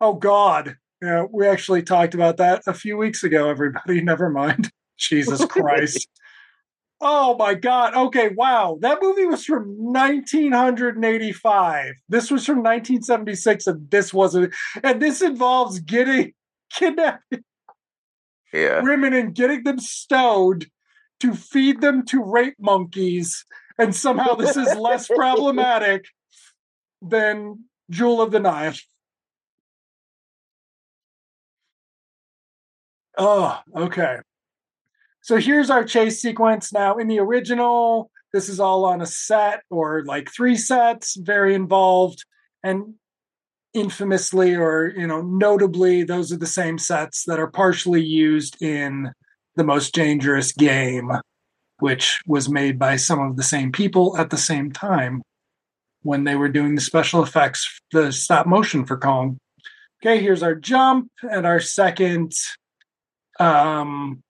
[0.00, 0.76] Oh God.
[1.00, 4.00] Yeah, we actually talked about that a few weeks ago, everybody.
[4.04, 4.70] Never mind.
[4.96, 6.08] Jesus Christ.
[7.02, 7.94] Oh my God.
[7.94, 8.78] Okay, wow.
[8.80, 11.94] That movie was from 1985.
[12.08, 16.32] This was from 1976, and this wasn't and this involves getting
[16.72, 17.44] kidnapping
[18.52, 18.82] Yeah.
[18.82, 20.66] women and getting them stowed
[21.20, 23.44] to feed them to rape monkeys.
[23.78, 26.04] And somehow this is less problematic
[27.00, 28.74] than Jewel of the Nile.
[33.18, 34.18] Oh, okay.
[35.22, 36.72] So here's our chase sequence.
[36.72, 41.54] Now, in the original, this is all on a set or like three sets, very
[41.54, 42.24] involved.
[42.64, 42.94] And
[43.74, 49.12] infamously or, you know, notably, those are the same sets that are partially used in
[49.56, 51.10] The Most Dangerous Game,
[51.78, 55.22] which was made by some of the same people at the same time
[56.02, 59.38] when they were doing the special effects, the stop motion for Kong.
[60.02, 62.32] Okay, here's our jump and our second
[63.40, 64.22] um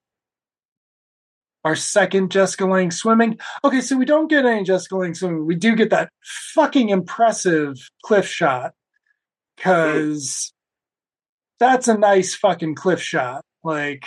[1.65, 3.39] our second Jessica Lange swimming.
[3.65, 5.47] Okay, so we don't get any Jessica Lange swimming.
[5.47, 6.11] We do get that
[6.55, 8.73] fucking impressive cliff shot
[9.57, 10.53] because
[11.59, 13.45] that's a nice fucking cliff shot.
[13.63, 14.07] Like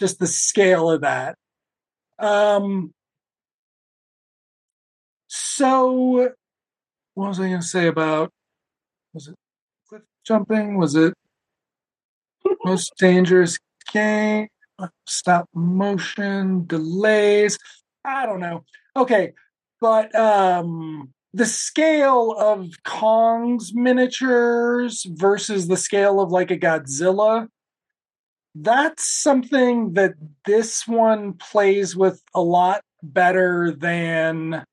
[0.00, 1.36] just the scale of that.
[2.18, 2.94] Um
[5.26, 6.30] so
[7.14, 8.30] what was I gonna say about
[9.12, 9.34] was it
[9.88, 10.78] cliff jumping?
[10.78, 11.14] Was it
[12.64, 13.58] most dangerous
[13.92, 14.48] game?
[15.06, 17.58] Stop motion delays.
[18.04, 18.64] I don't know.
[18.96, 19.32] Okay,
[19.80, 27.48] but um the scale of Kong's miniatures versus the scale of like a Godzilla,
[28.54, 30.12] that's something that
[30.44, 34.64] this one plays with a lot better than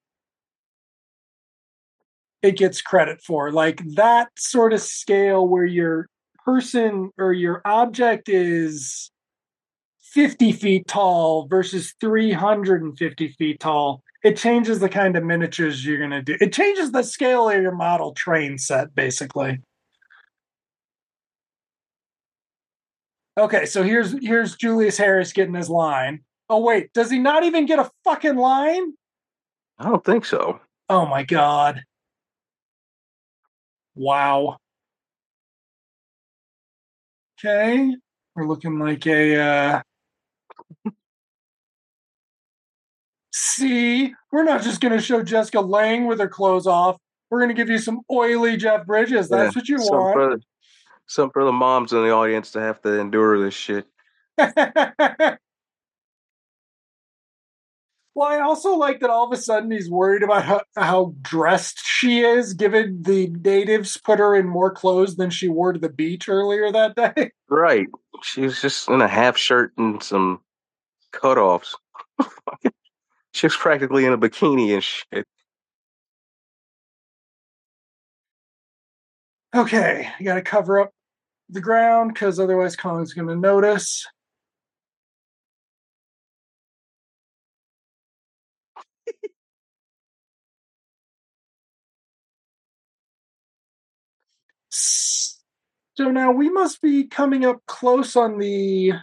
[2.41, 3.51] it gets credit for.
[3.51, 6.07] Like that sort of scale where your
[6.43, 9.11] person or your object is
[10.13, 16.09] 50 feet tall versus 350 feet tall it changes the kind of miniatures you're going
[16.09, 16.35] to do.
[16.41, 19.61] It changes the scale of your model train set, basically.
[23.37, 26.21] Okay, so here's here's Julius Harris getting his line.
[26.49, 28.93] Oh wait, does he not even get a fucking line?
[29.77, 30.59] I don't think so.
[30.89, 31.83] Oh my god.
[33.95, 34.57] Wow.
[37.39, 37.95] Okay,
[38.35, 39.81] we're looking like a uh
[43.31, 46.97] See, we're not just going to show Jessica Lange with her clothes off.
[47.29, 49.29] We're going to give you some oily Jeff Bridges.
[49.29, 50.13] That's yeah, what you some want.
[50.13, 50.41] For the,
[51.05, 53.85] some for the moms in the audience to have to endure this shit.
[54.37, 55.37] well,
[58.17, 62.21] I also like that all of a sudden he's worried about how, how, dressed she
[62.21, 66.29] is, given the natives put her in more clothes than she wore to the beach
[66.29, 67.31] earlier that day.
[67.49, 67.87] Right.
[68.23, 70.41] She was just in a half shirt and some
[71.11, 71.75] cutoffs.
[73.31, 75.25] She was practically in a bikini and shit.
[79.55, 80.91] Okay, you got to cover up
[81.49, 84.05] the ground because otherwise Kong's to notice.
[94.71, 98.93] so now we must be coming up close on the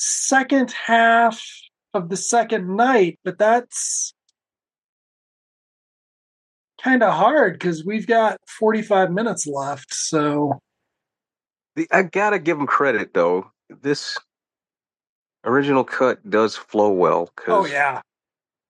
[0.00, 1.42] second half
[1.92, 4.14] of the second night, but that's
[6.82, 9.92] kind of hard because we've got 45 minutes left.
[9.92, 10.58] So
[11.76, 13.50] the, I gotta give them credit though.
[13.82, 14.18] This
[15.44, 17.30] original cut does flow well.
[17.46, 18.00] oh yeah,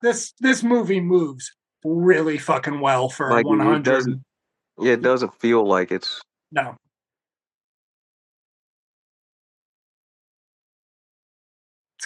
[0.02, 1.52] this this movie moves
[1.84, 4.08] really fucking well for like, 100.
[4.08, 4.18] It
[4.80, 6.20] yeah, it doesn't feel like it's
[6.50, 6.74] no.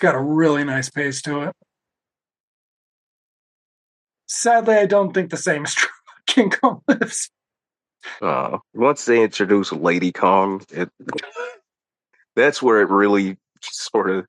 [0.04, 1.56] Got a really nice pace to it.
[4.26, 7.30] Sadly, I don't think the same is true about King Kong lives.
[8.20, 10.90] Uh, once they introduce Lady Kong, it
[12.36, 14.26] that's where it really sort of.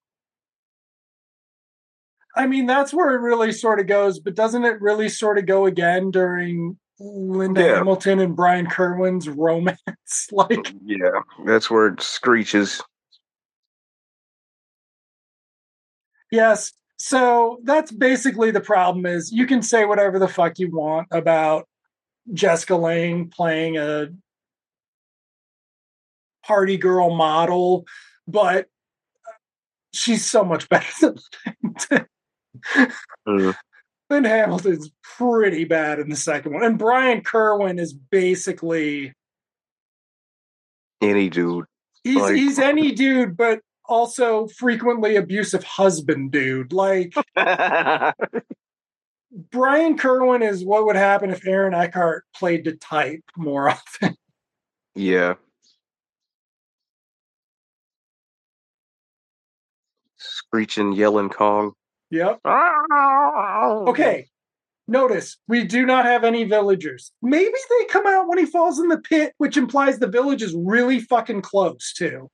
[2.38, 5.46] I mean, that's where it really sort of goes, but doesn't it really sort of
[5.46, 7.76] go again during Linda yeah.
[7.76, 9.78] Hamilton and Brian Kerwin's romance?
[10.32, 12.82] like, yeah, that's where it screeches.
[16.32, 16.74] Yes.
[16.98, 21.68] So that's basically the problem is you can say whatever the fuck you want about
[22.34, 24.08] Jessica Lange playing a
[26.46, 27.86] party girl model,
[28.28, 28.68] but
[29.94, 31.16] she's so much better
[31.90, 32.08] than
[33.28, 33.56] mm.
[34.10, 36.64] Ben Hamilton's pretty bad in the second one.
[36.64, 39.14] And Brian Kerwin is basically
[41.02, 41.66] any dude.
[42.04, 42.36] He's like...
[42.36, 46.74] he's any dude, but also frequently abusive husband dude.
[46.74, 47.14] Like
[49.52, 54.16] Brian Kerwin is what would happen if Aaron Eckhart played to type more often.
[54.96, 55.36] Yeah.
[60.18, 61.74] Screeching, yelling Kong.
[62.12, 62.40] Yep.
[62.46, 64.28] Okay.
[64.88, 67.12] Notice we do not have any villagers.
[67.22, 70.54] Maybe they come out when he falls in the pit, which implies the village is
[70.56, 72.30] really fucking close too.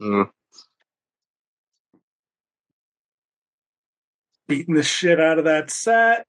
[0.00, 0.28] Mm.
[4.48, 6.26] Beating the shit out of that set.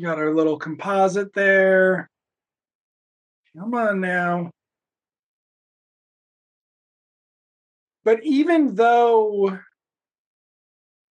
[0.00, 2.08] Got our little composite there.
[3.56, 4.50] Come on now.
[8.04, 9.58] But even though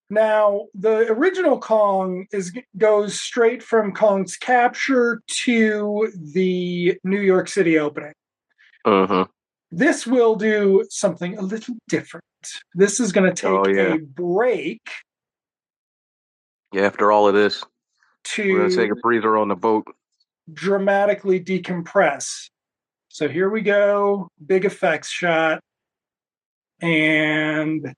[0.09, 7.79] now the original Kong is goes straight from Kong's capture to the New York City
[7.79, 8.13] opening.
[8.85, 9.25] Uh-huh.
[9.71, 12.23] This will do something a little different.
[12.75, 13.95] This is going to oh, take oh, yeah.
[13.95, 14.81] a break
[16.73, 17.63] yeah, after all of this,
[18.23, 19.85] to we're gonna take a breather on the boat.
[20.51, 22.49] Dramatically decompress.
[23.09, 25.61] So here we go, big effects shot,
[26.81, 27.93] and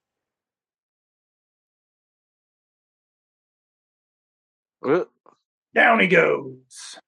[4.85, 5.03] uh.
[5.73, 6.99] down he goes.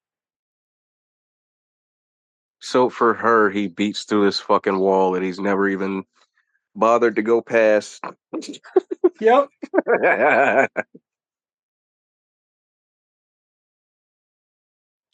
[2.61, 6.03] So for her, he beats through this fucking wall that he's never even
[6.75, 8.03] bothered to go past.
[9.19, 9.49] Yep.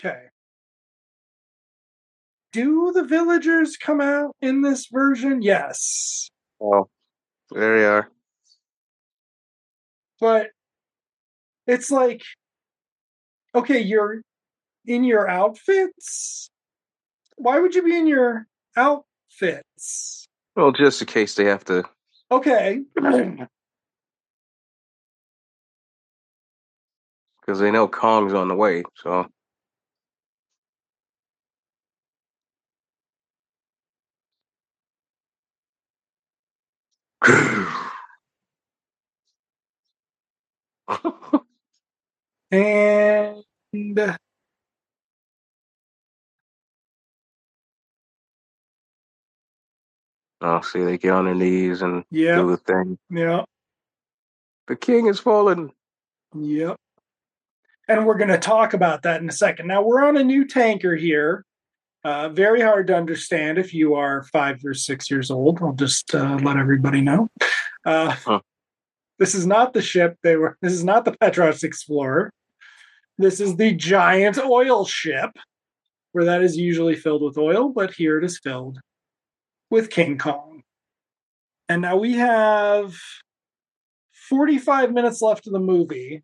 [0.06, 0.26] Okay.
[2.52, 5.42] Do the villagers come out in this version?
[5.42, 6.30] Yes.
[6.62, 6.88] oh,
[7.52, 8.10] there you are.
[10.20, 10.52] But
[11.66, 12.22] it's like,
[13.56, 14.22] okay, you're
[14.86, 16.50] in your outfits.
[17.38, 20.28] Why would you be in your outfits?
[20.56, 21.84] Well, just in case they have to.
[22.32, 22.82] Okay.
[27.42, 28.84] because they know Kong's on the way.
[28.96, 29.26] So
[42.52, 43.44] and
[50.42, 52.98] oh, see, they get on their knees and yeah, do the thing.
[53.10, 53.44] yeah,
[54.68, 55.72] The king is fallen.
[56.38, 56.78] yep.
[57.88, 59.68] And we're going to talk about that in a second.
[59.68, 61.46] Now we're on a new tanker here.
[62.04, 65.60] Uh, very hard to understand if you are five or six years old.
[65.62, 67.30] I'll just uh, let everybody know.
[67.86, 68.40] Uh, Huh.
[69.18, 70.58] This is not the ship they were.
[70.62, 72.32] This is not the Petrox Explorer.
[73.18, 75.32] This is the giant oil ship,
[76.12, 78.80] where that is usually filled with oil, but here it is filled
[79.70, 80.64] with King Kong.
[81.70, 82.94] And now we have
[84.30, 86.24] 45 minutes left of the movie.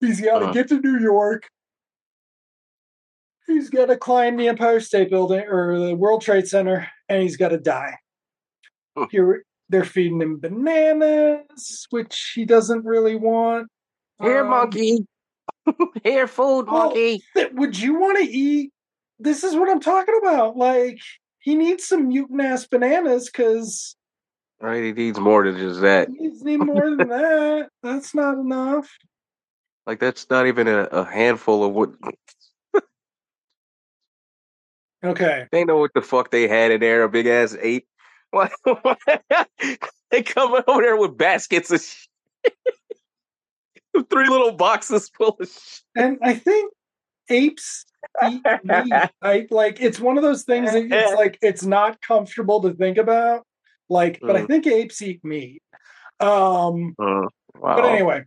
[0.00, 0.52] He's got to Huh.
[0.52, 1.48] get to New York.
[3.46, 7.36] He's got to climb the Empire State Building or the World Trade Center, and he's
[7.36, 7.96] got to die.
[8.96, 9.06] Huh.
[9.10, 13.68] Here, they're feeding him bananas, which he doesn't really want.
[14.20, 15.06] Here, Um, monkey.
[16.04, 17.22] Here, food, well, monkey.
[17.34, 18.72] th- would you want to eat?
[19.18, 20.56] This is what I'm talking about.
[20.56, 20.98] Like,
[21.38, 23.96] he needs some mutant ass bananas because
[24.60, 26.08] Right, he needs more than just that.
[26.08, 27.68] he needs need more than that.
[27.82, 28.90] That's not enough.
[29.86, 31.90] Like that's not even a, a handful of what
[35.02, 35.46] Okay.
[35.50, 37.02] they know what the fuck they had in there.
[37.04, 37.86] A big ass ape.
[38.30, 38.52] What?
[40.10, 41.84] they come over there with baskets of
[44.08, 45.82] three little boxes full of shit.
[45.96, 46.72] And I think
[47.28, 47.84] apes
[48.24, 48.92] eat meat.
[49.22, 52.98] I like it's one of those things that it's like it's not comfortable to think
[52.98, 53.46] about.
[53.88, 54.46] Like, but I Mm.
[54.46, 55.62] think apes eat meat.
[56.20, 57.26] Um, Uh,
[57.56, 57.76] wow.
[57.76, 58.24] but anyway,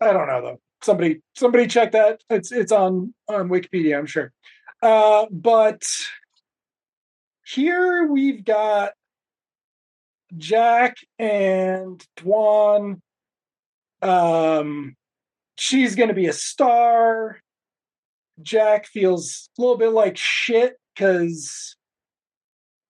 [0.00, 0.60] I don't know though.
[0.82, 2.20] Somebody somebody check that.
[2.28, 4.32] It's it's on on Wikipedia, I'm sure.
[4.82, 5.84] Uh, but
[7.44, 8.92] here we've got
[10.36, 13.00] Jack and Dwan.
[14.00, 14.96] Um,
[15.56, 17.40] she's going to be a star.
[18.40, 21.76] Jack feels a little bit like shit because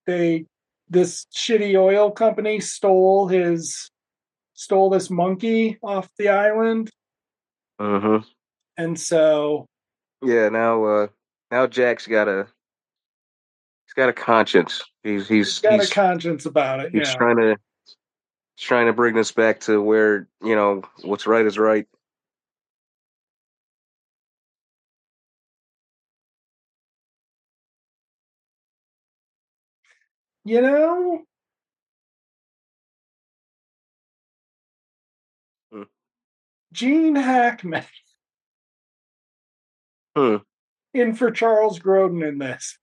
[0.06, 0.46] they
[0.88, 3.90] this shitty oil company stole his
[4.54, 6.90] stole this monkey off the island,
[7.80, 8.18] hmm
[8.76, 9.66] and so
[10.22, 10.48] Yeah.
[10.48, 11.06] Now, uh,
[11.50, 12.46] now Jack's got a
[13.92, 14.82] he's got a conscience.
[15.02, 16.92] He's he's he's got he's, a conscience about it.
[16.92, 17.14] he's Yeah.
[17.14, 17.56] trying to
[18.56, 21.86] he's trying to bring this back to where you know what's right is right.
[30.44, 31.22] You know,
[35.70, 35.82] Hmm.
[36.72, 37.84] Gene Hackman
[40.16, 40.36] Hmm.
[40.94, 42.78] in for Charles Grodin in this.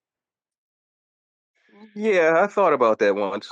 [1.95, 3.49] Yeah, I thought about that once,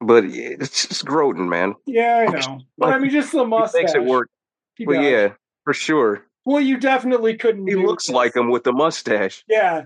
[0.00, 1.74] but yeah, it's just Grodin, man.
[1.86, 2.60] Yeah, I know.
[2.76, 3.80] But I mean, just the He mustache.
[3.82, 4.28] makes it work.
[4.76, 5.04] He But does.
[5.04, 5.28] yeah,
[5.64, 7.66] for sure, Well, you definitely couldn't.
[7.66, 8.14] he looks this.
[8.14, 9.44] like him with the mustache.
[9.48, 9.82] Yeah,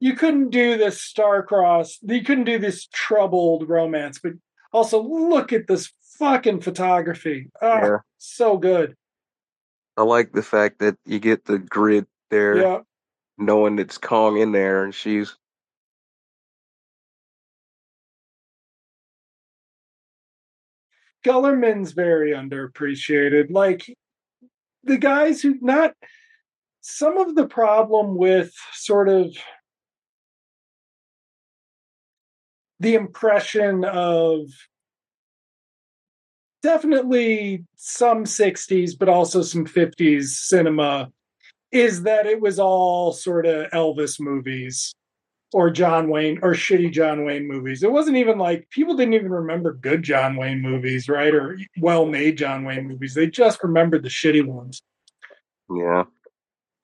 [0.00, 2.00] you couldn't do this star-crossed.
[2.02, 4.18] You couldn't do this troubled romance.
[4.22, 4.32] But
[4.72, 7.50] also, look at this fucking photography.
[7.62, 7.96] Oh, Yeah.
[8.18, 8.96] so good.
[9.96, 12.80] I like the fact that you get the grid there, Yeah.
[13.38, 15.36] knowing it's Kong in there, and she's
[21.24, 23.50] Guillermin's very underappreciated.
[23.50, 23.92] Like
[24.84, 25.94] the guys who not
[26.82, 29.34] some of the problem with sort of
[32.80, 34.46] the impression of
[36.62, 41.10] definitely some 60s but also some 50s cinema
[41.72, 44.94] is that it was all sort of Elvis movies
[45.54, 47.84] or John Wayne or shitty John Wayne movies.
[47.84, 51.32] It wasn't even like people didn't even remember good John Wayne movies, right?
[51.32, 53.14] Or well made John Wayne movies.
[53.14, 54.82] They just remembered the shitty ones.
[55.70, 56.04] yeah.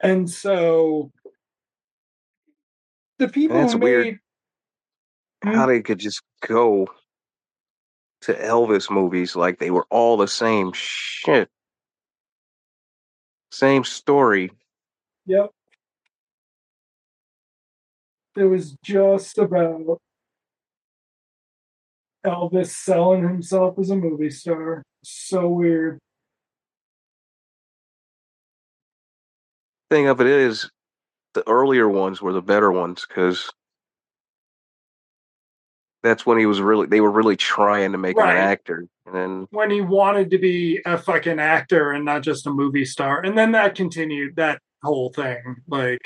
[0.01, 1.11] And so
[3.19, 4.21] the people That's who weird.
[5.43, 5.53] Hmm?
[5.53, 6.87] how they could just go
[8.21, 11.49] to Elvis movies like they were all the same shit.
[13.51, 14.53] Same story.
[15.27, 15.51] Yep.
[18.37, 20.01] It was just about
[22.25, 24.83] Elvis selling himself as a movie star.
[25.03, 25.99] So weird.
[29.91, 30.71] Thing of it is,
[31.35, 33.51] the earlier ones were the better ones because
[36.03, 38.87] that's when he was really they were really trying to make him an actor.
[39.07, 42.85] And then When he wanted to be a fucking actor and not just a movie
[42.85, 43.21] star.
[43.21, 46.01] And then that continued, that whole thing, like,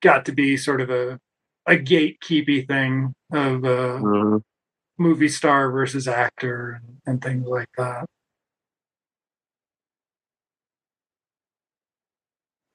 [0.00, 1.18] got to be sort of a
[1.66, 4.42] a gatekeepy thing of uh, Mhm.
[4.98, 8.06] movie star versus actor and, and things like that.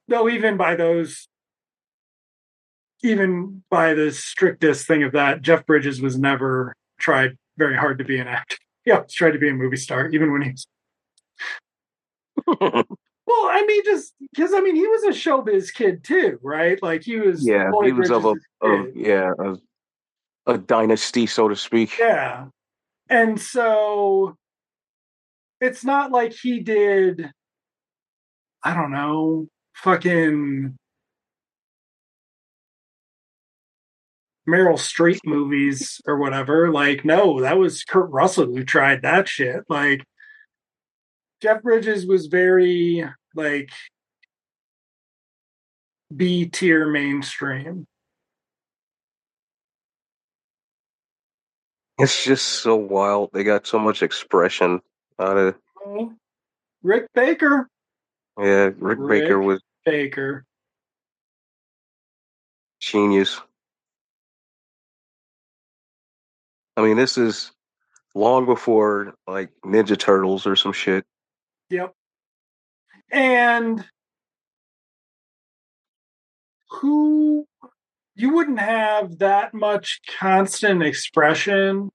[0.08, 1.28] Though even by those,
[3.04, 8.04] even by the strictest thing of that, Jeff Bridges was never tried very hard to
[8.06, 8.58] be an actor.
[8.86, 10.66] He always tried to be a movie star, even when he was.
[13.28, 16.82] Well, I mean, just because I mean, he was a showbiz kid too, right?
[16.82, 17.46] Like he was.
[17.46, 19.60] yeah, he was of a of yeah of
[20.48, 22.00] a dynasty, so to speak.
[22.00, 22.46] Yeah.
[23.10, 24.36] And so
[25.62, 27.32] it's not like he did,
[28.64, 30.78] I don't know, fucking
[34.48, 36.72] Meryl Streep movies or whatever.
[36.72, 39.64] Like, no, that was Kurt Russell who tried that shit.
[39.70, 40.06] Like,
[41.42, 43.06] Jeff Bridges was very,
[43.36, 43.70] like,
[46.16, 47.86] B tier mainstream.
[52.00, 53.32] It's just so wild.
[53.34, 54.82] They got so much expression
[55.20, 55.56] out of
[55.86, 56.14] oh,
[56.84, 57.68] Rick Baker.
[58.40, 58.70] yeah.
[58.78, 60.46] Rick, Baker was Baker.
[62.80, 63.42] genius.
[66.76, 67.52] I mean, this is
[68.14, 71.04] long before like Ninja Turtles or some shit.
[71.70, 71.94] Yep.
[73.12, 73.86] And
[76.70, 77.46] who
[78.16, 81.90] you wouldn't have that much constant expression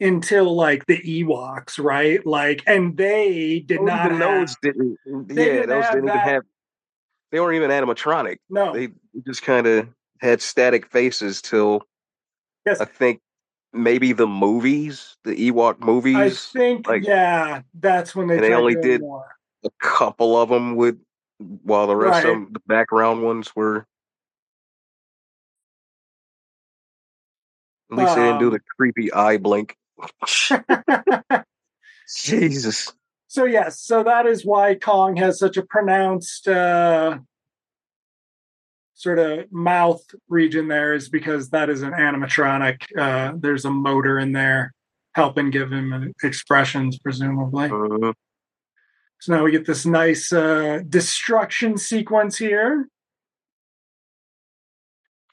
[0.00, 2.24] until like the Ewoks, right?
[2.26, 4.98] Like, and they did not have, those didn't.
[5.06, 6.42] yeah, didn't those didn't even have.
[7.32, 8.36] They weren't even animatronic.
[8.48, 8.72] no.
[8.72, 8.88] They
[9.26, 9.88] just kind of
[10.20, 11.82] had static faces till
[12.66, 12.80] Yes.
[12.80, 13.20] I think
[13.76, 18.54] maybe the movies, the Ewok movies, I think, like- yeah, that's when they, And they
[18.54, 19.26] only did- more.
[19.64, 20.98] a couple of them with,
[21.38, 22.30] while the rest Right.
[22.30, 23.86] of them, the background ones were.
[27.90, 29.76] At least they didn't do Um, the creepy eye blink.
[32.08, 32.92] Jesus.
[33.28, 37.18] So yes, so that is why Kong has such a pronounced uh,
[38.96, 42.80] sort of mouth region there, is because that is an animatronic.
[42.98, 44.72] Uh, there's a motor in there
[45.14, 47.68] helping give him expressions, presumably.
[47.68, 48.14] Mhm.
[49.20, 52.88] So now we get this nice uh, destruction sequence here.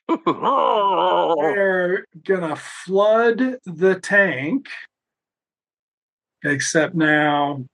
[0.26, 4.68] They're gonna flood the tank,
[6.44, 7.66] except now.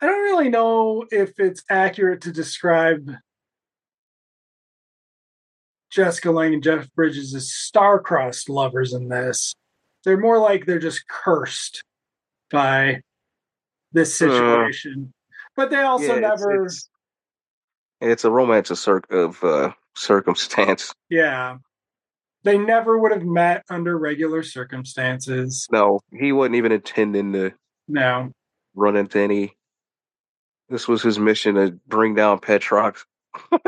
[0.00, 3.10] I don't really know if it's accurate to describe
[5.90, 9.54] Jessica Lange and Jeff Bridges as star-crossed lovers in this.
[10.04, 11.82] They're more like they're just cursed
[12.50, 13.00] by
[13.92, 15.12] this situation.
[15.56, 16.88] but they also Yeah, it's- never It's,
[18.00, 20.92] it's a romance of, cir- of uh, circumstance.
[21.10, 21.56] Yeah.
[22.44, 25.66] They never would have met under regular circumstances.
[25.72, 27.52] No, he wasn't even intending to
[27.88, 28.30] No.
[28.74, 29.56] run into any.
[30.68, 33.04] This was his mission to bring down Petrox.
[33.50, 33.58] so,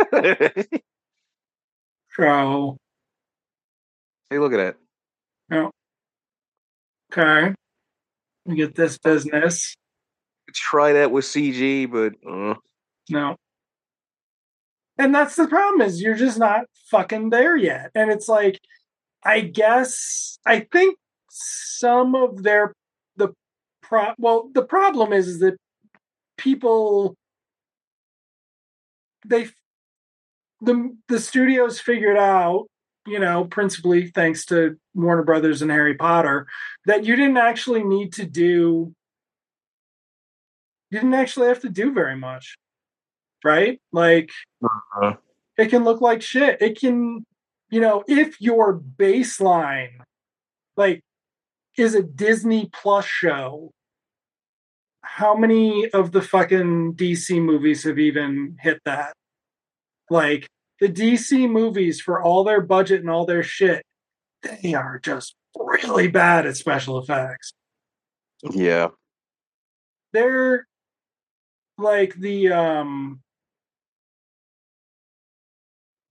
[4.31, 4.77] hey, look at that.
[5.51, 5.69] Yeah.
[7.13, 7.55] Okay.
[8.47, 9.75] We get this business.
[10.53, 12.55] Try that with CG, but uh,
[13.09, 13.37] No.
[14.99, 17.91] And that's the problem is you're just not fucking there yet.
[17.95, 18.61] And it's like,
[19.25, 20.97] I guess, I think
[21.31, 22.75] some of their,
[23.17, 23.29] the
[23.83, 25.57] pro, well, the problem is, is that
[26.41, 27.15] people,
[29.25, 29.49] they,
[30.61, 32.67] the, the studios figured out,
[33.07, 36.47] you know, principally thanks to Warner Brothers and Harry Potter,
[36.87, 38.95] that you didn't actually need to do,
[40.91, 42.57] you didn't actually have to do very much.
[43.43, 43.81] Right?
[43.91, 44.29] Like,
[45.01, 45.15] uh,
[45.57, 46.61] it can look like shit.
[46.61, 47.25] It can,
[47.71, 49.97] you know, if your baseline,
[50.77, 51.01] like,
[51.79, 53.71] is a Disney Plus show,
[55.03, 59.13] how many of the fucking DC movies have even hit that?
[60.09, 60.47] Like,
[60.81, 63.83] the DC movies for all their budget and all their shit,
[64.63, 67.53] they are just really bad at special effects.
[68.43, 68.89] Yeah.
[70.13, 70.67] They're
[71.79, 73.21] like the um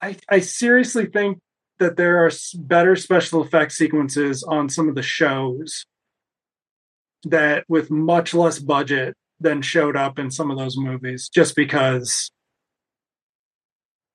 [0.01, 1.39] I I seriously think
[1.79, 5.85] that there are better special effects sequences on some of the shows
[7.23, 12.31] that with much less budget than showed up in some of those movies just because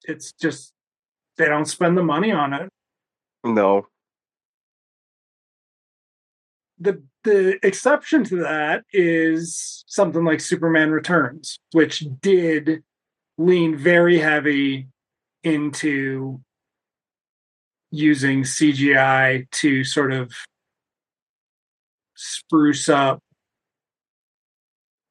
[0.05, 0.73] it's just
[1.37, 2.69] they don't spend the money on it.
[3.43, 3.87] No.
[6.79, 12.83] The the exception to that is something like Superman Returns, which did
[13.39, 14.89] lean very heavy
[15.43, 16.41] into
[17.91, 20.33] using CGI to sort of
[22.15, 23.21] spruce up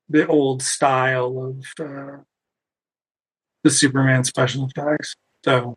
[0.10, 2.18] the old style of uh,
[3.64, 5.16] the Superman special effects.
[5.44, 5.76] So,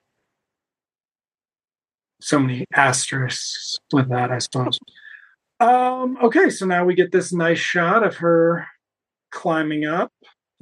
[2.21, 4.79] so many asterisks with that, I suppose.
[5.59, 8.67] Um, okay, so now we get this nice shot of her
[9.31, 10.13] climbing up.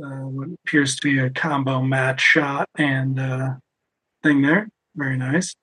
[0.03, 3.55] Uh, what appears to be a combo match shot and uh,
[4.23, 4.69] thing there.
[4.97, 5.55] Very nice.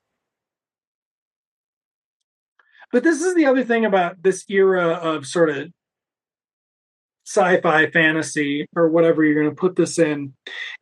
[2.91, 5.71] But this is the other thing about this era of sort of
[7.25, 10.33] sci-fi fantasy or whatever you're going to put this in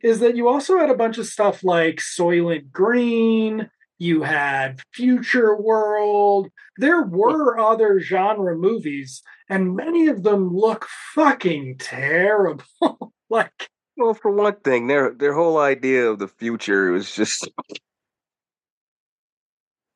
[0.02, 5.54] is that you also had a bunch of stuff like Soylent Green, you had Future
[5.54, 6.48] World.
[6.78, 12.64] There were other genre movies and many of them look fucking terrible.
[13.30, 17.50] like well, for one thing, their their whole idea of the future was just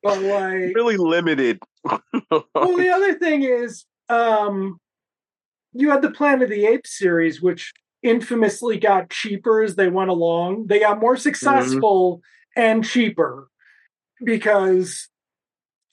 [0.03, 1.59] but like really limited.
[1.85, 4.79] Well, the other thing is, um,
[5.73, 10.09] you had the Planet of the Apes series, which infamously got cheaper as they went
[10.09, 10.67] along.
[10.67, 12.17] They got more successful
[12.57, 12.61] mm-hmm.
[12.61, 13.49] and cheaper
[14.23, 15.09] because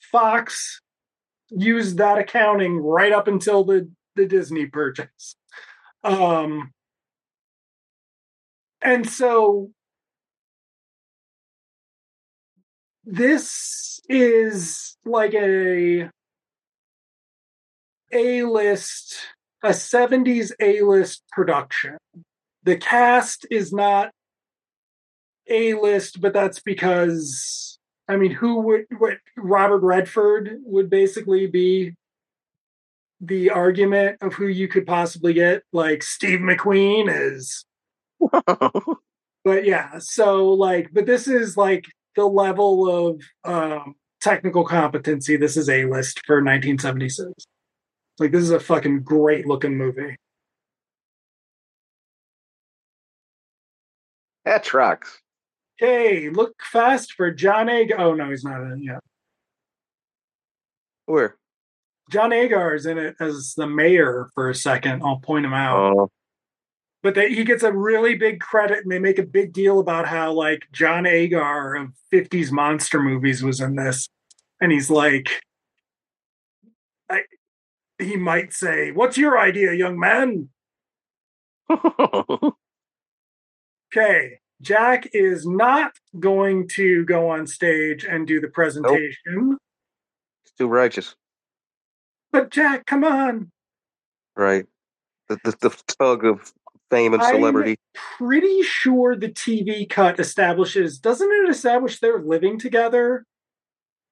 [0.00, 0.80] Fox
[1.48, 5.36] used that accounting right up until the the Disney purchase.
[6.04, 6.72] Um,
[8.82, 9.70] and so
[13.04, 16.08] this is like a
[18.12, 19.16] A list,
[19.62, 21.98] a 70s A list production.
[22.62, 24.10] The cast is not
[25.48, 31.94] A list, but that's because I mean, who would what Robert Redford would basically be
[33.20, 35.62] the argument of who you could possibly get.
[35.72, 37.64] Like Steve McQueen is
[39.44, 45.36] but yeah, so like, but this is like the level of um, technical competency.
[45.36, 47.32] This is a list for 1976.
[48.18, 50.16] Like, this is a fucking great looking movie.
[54.44, 55.20] That tracks.
[55.76, 57.96] Hey, look fast for John Agar.
[57.98, 59.00] Oh no, he's not in it yet.
[61.06, 61.36] Where?
[62.10, 65.02] John Agar is in it as the mayor for a second.
[65.02, 65.78] I'll point him out.
[65.78, 66.10] Oh
[67.02, 70.06] but that he gets a really big credit and they make a big deal about
[70.06, 74.08] how like John Agar of 50s monster movies was in this.
[74.60, 75.42] And he's like
[77.10, 77.22] I,
[77.98, 80.48] he might say what's your idea young man?
[83.94, 89.18] Okay Jack is not going to go on stage and do the presentation.
[89.26, 89.58] Nope.
[90.44, 91.16] it's too righteous.
[92.30, 93.50] But Jack come on.
[94.36, 94.66] Right.
[95.28, 96.52] The, the, the tug of
[96.92, 97.70] fame and celebrity.
[97.70, 103.24] I'm pretty sure the TV cut establishes, doesn't it establish they're living together?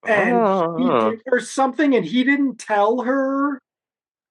[0.06, 1.10] And uh.
[1.10, 3.60] did, or something, and he didn't tell her.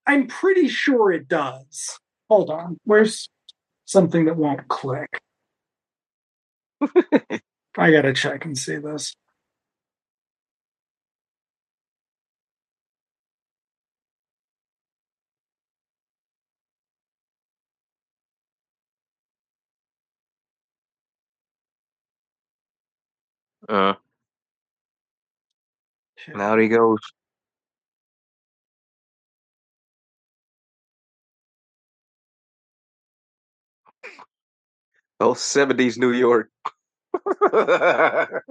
[0.08, 2.00] I'm pretty sure it does.
[2.28, 2.78] Hold on.
[2.84, 3.30] Where's
[3.86, 5.22] something that won't click?
[7.78, 9.14] I gotta check and see this.
[23.70, 23.94] Uh,
[26.28, 27.00] and out he goes.
[35.20, 36.50] Oh, 70s New York.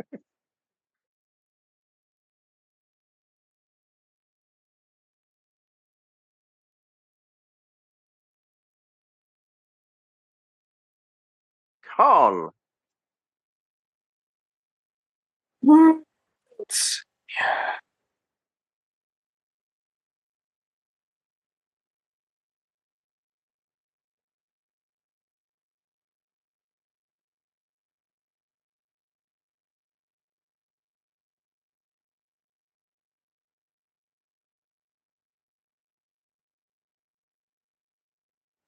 [11.96, 12.52] Kong.
[15.68, 15.98] Yeah.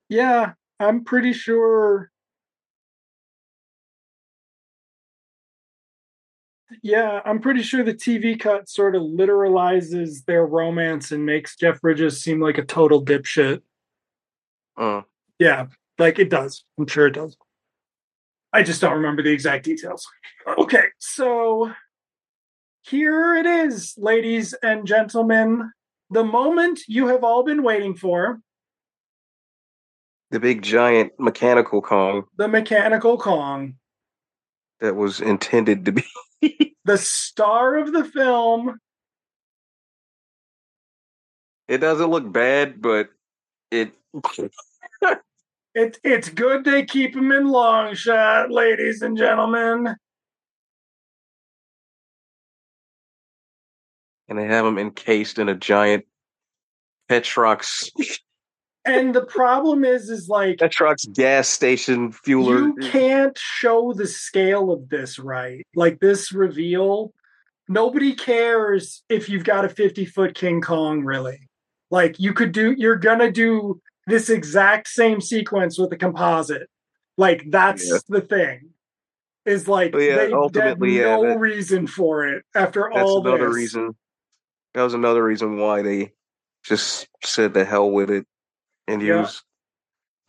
[0.08, 2.10] Yeah, I'm pretty sure
[6.82, 11.80] Yeah, I'm pretty sure the TV cut sort of literalizes their romance and makes Jeff
[11.80, 13.62] Bridges seem like a total dipshit.
[14.76, 15.02] Uh,
[15.38, 15.66] Yeah,
[15.98, 16.64] like it does.
[16.78, 17.36] I'm sure it does.
[18.52, 20.06] I just don't remember the exact details.
[20.58, 21.72] Okay, so
[22.82, 25.70] here it is, ladies and gentlemen.
[26.10, 28.40] The moment you have all been waiting for
[30.30, 33.74] the big giant mechanical Kong the mechanical Kong,
[34.80, 36.04] that was intended to be.
[36.84, 38.78] the star of the film.
[41.68, 43.08] it doesn't look bad, but
[43.70, 43.92] it.
[45.72, 49.94] It, it's good they keep him in long shot, ladies and gentlemen.
[54.30, 56.06] and they have him encased in a giant
[57.10, 57.90] Petrox
[58.84, 62.72] And the problem is, is like Petrox gas station fueler.
[62.82, 65.66] you can't show the scale of this right.
[65.74, 67.12] Like this reveal,
[67.68, 71.48] nobody cares if you've got a 50 foot King Kong, really.
[71.90, 76.68] Like you could do, you're gonna do this exact same sequence with a composite.
[77.18, 77.98] Like that's Yeah.
[78.08, 78.70] the thing.
[79.44, 83.10] Is like Well, yeah, they, ultimately, yeah, no that- reason for it after all That's
[83.10, 83.56] all another this.
[83.56, 83.96] reason.
[84.74, 86.12] That was another reason why they
[86.62, 88.26] just said the hell with it
[88.92, 89.20] and Yeah.
[89.20, 89.42] use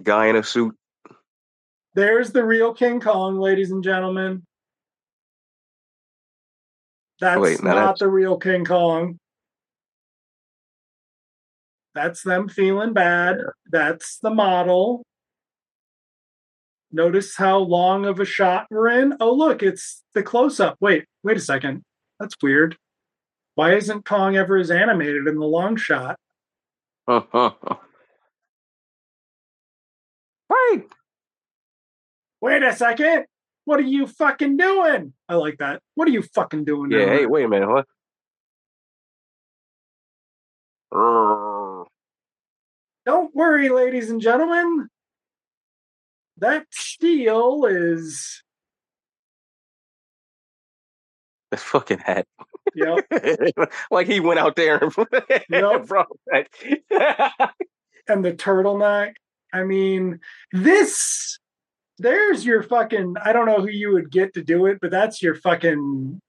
[0.03, 0.75] guy in a suit.
[1.93, 4.45] There's the real King Kong, ladies and gentlemen.
[7.23, 9.17] Oh, that's Wait, not that's- the real King Kong.
[11.93, 13.39] That's them feeling bad.
[13.69, 15.03] That's the model.
[16.91, 19.15] Notice how long of a shot we're in.
[19.19, 20.77] Oh, look, it's the close up.
[20.79, 21.83] Wait, wait a second.
[22.19, 22.77] That's weird.
[23.55, 26.17] Why isn't Kong ever as animated in the long shot?
[30.51, 30.83] right.
[32.41, 33.25] Wait a second.
[33.65, 35.13] What are you fucking doing?
[35.29, 35.81] I like that.
[35.95, 36.91] What are you fucking doing?
[36.91, 37.05] Yeah.
[37.05, 37.11] now?
[37.13, 37.69] Hey, wait a minute.
[37.69, 37.85] What?
[43.05, 44.87] Don't worry, ladies and gentlemen.
[46.37, 48.43] That steel is,
[51.51, 52.25] That fucking hat.
[52.75, 53.01] know,
[53.91, 54.93] like he went out there and
[55.49, 55.87] Yep.
[55.87, 56.47] brought that.
[58.07, 59.13] and the turtleneck.
[59.53, 60.19] I mean,
[60.51, 61.39] this,
[61.97, 65.21] there's your fucking, I don't know who you would get to do it, but that's
[65.21, 66.19] your fucking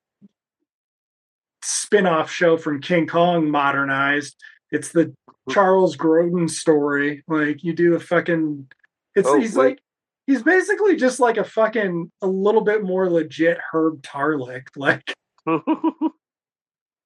[1.63, 4.37] spin off show from King Kong modernized.
[4.71, 5.15] It's the
[5.51, 7.23] Charles Grodin story.
[7.29, 8.69] Like, you do the fucking,
[9.15, 9.65] it's, Oh, he's wait.
[9.65, 9.79] like,
[10.27, 14.65] he's basically just like a fucking, a little bit more legit Herb Tarlek.
[14.77, 15.15] Like,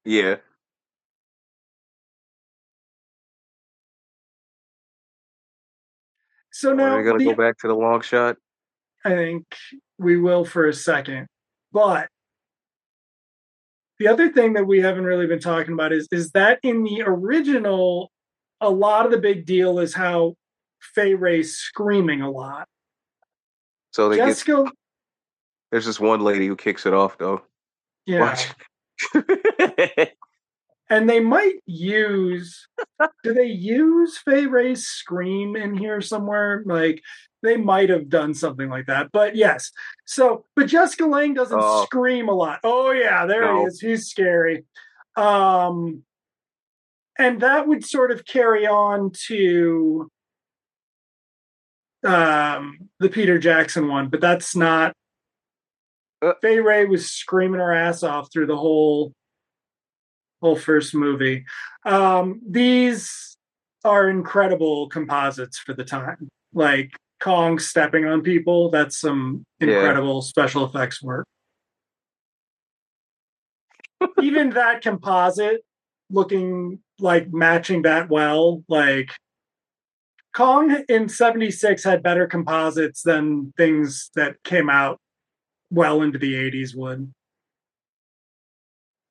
[0.04, 0.36] yeah.
[6.58, 8.38] So now We're gonna the- go back to the long shot.
[9.04, 9.44] I think
[9.98, 11.26] we will for a second.
[11.70, 12.08] But
[13.98, 17.02] the other thing that we haven't really been talking about is is that in the
[17.02, 18.10] original,
[18.62, 20.34] a lot of the big deal is how
[20.80, 22.66] Fay Wray's screaming a lot.
[23.92, 24.42] So they get,
[25.70, 27.42] there's this one lady who kicks it off though.
[28.06, 28.48] yeah, Watch.
[30.88, 32.68] and they might use.
[33.24, 36.62] do they use Fay Wray's scream in here somewhere?
[36.66, 37.02] Like
[37.42, 39.10] they might have done something like that.
[39.12, 39.70] But yes,
[40.04, 41.84] so but Jessica Lange doesn't Oh.
[41.84, 42.60] scream a lot.
[42.64, 43.80] Oh yeah, there he is.
[43.80, 44.64] He's scary.
[45.16, 46.02] Um,
[47.18, 50.10] and that would sort of carry on to
[52.04, 54.92] um the Peter Jackson one, but that's not.
[56.22, 56.32] Uh.
[56.42, 59.12] Fay Wray was screaming her ass off through the whole
[60.42, 61.44] whole first movie.
[61.84, 63.36] Um, these
[63.84, 66.28] are incredible composites for the time.
[66.52, 69.68] Like Kong stepping on people, that's some Yeah.
[69.68, 71.26] incredible special effects work.
[74.20, 75.62] Even that composite
[76.10, 79.10] looking like matching that well, like
[80.34, 85.00] Kong in 76 had better composites than things that came out
[85.70, 87.12] well into the 80s would.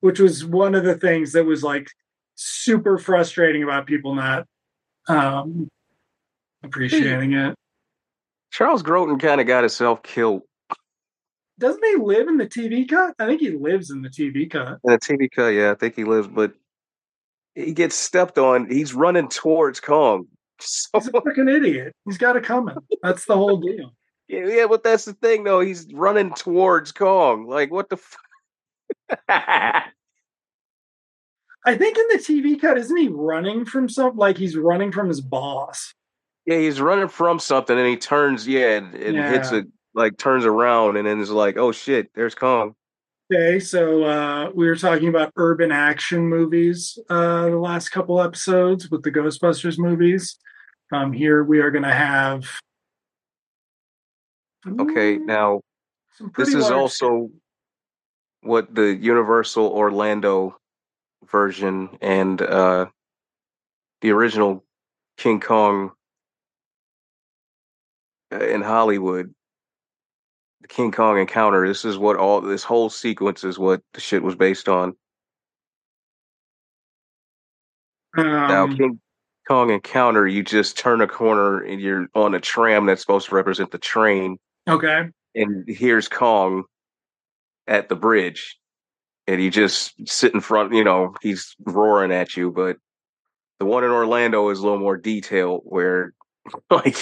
[0.00, 1.88] Which was one of the things that was like
[2.34, 4.46] super frustrating about people not
[5.08, 5.68] um,
[6.62, 7.54] appreciating it.
[8.50, 10.42] Charles Grodin kind of got himself killed
[11.58, 13.14] Doesn't he live in the TV cut?
[13.18, 14.78] I think he lives in the TV cut.
[14.84, 15.48] in a TV cut.
[15.48, 16.52] Yeah, I think he lives, but
[17.54, 18.68] he gets stepped on.
[18.70, 20.26] He's running towards Kong.
[20.58, 21.94] So, He's a freaking idiot.
[22.06, 22.76] He's got it coming.
[23.02, 23.92] That's the whole deal.
[24.28, 25.60] yeah, yeah, but that's the thing, though.
[25.60, 27.46] He's running towards Kong.
[27.46, 27.96] Like, what the?
[27.96, 28.16] F-
[29.28, 29.92] I
[31.76, 34.18] think in the TV cut, isn't he running from something?
[34.18, 35.92] like he's running from his boss?
[36.46, 39.28] Yeah, he's running from something and he turns, yeah, and, and Yeah.
[39.28, 42.74] hits it like turns around and then is like, oh shit, there's Kong.
[43.32, 48.88] Okay, so uh, we were talking about urban action movies uh, the last couple episodes
[48.88, 50.38] with the Ghostbusters movies.
[50.92, 52.46] Um, here we are going to have.
[54.68, 55.60] Okay, now
[56.14, 57.30] some this is also
[58.46, 60.56] what the Universal Orlando
[61.30, 62.86] version and uh
[64.00, 64.64] the original
[65.16, 65.92] King Kong
[68.32, 69.34] uh, in Hollywood,
[70.60, 71.66] the King Kong encounter.
[71.66, 74.94] This is what all this whole sequence is what the shit was based on.
[78.16, 79.00] now, Um, King
[79.48, 83.34] Kong encounter, you just turn a corner and you're on a tram that's supposed to
[83.34, 86.64] represent the train, okay, and here's Kong
[87.66, 88.56] at the bridge,
[89.26, 90.72] and he just sit in front.
[90.72, 92.76] You know, he's roaring at you, but
[93.58, 96.12] the one in Orlando is a little more detailed, where
[96.70, 96.96] like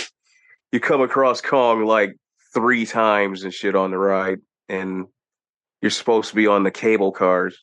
[0.72, 2.16] you come across Kong like
[2.52, 5.06] three times and shit on the ride, and
[5.82, 7.62] you're supposed to be on the cable cars.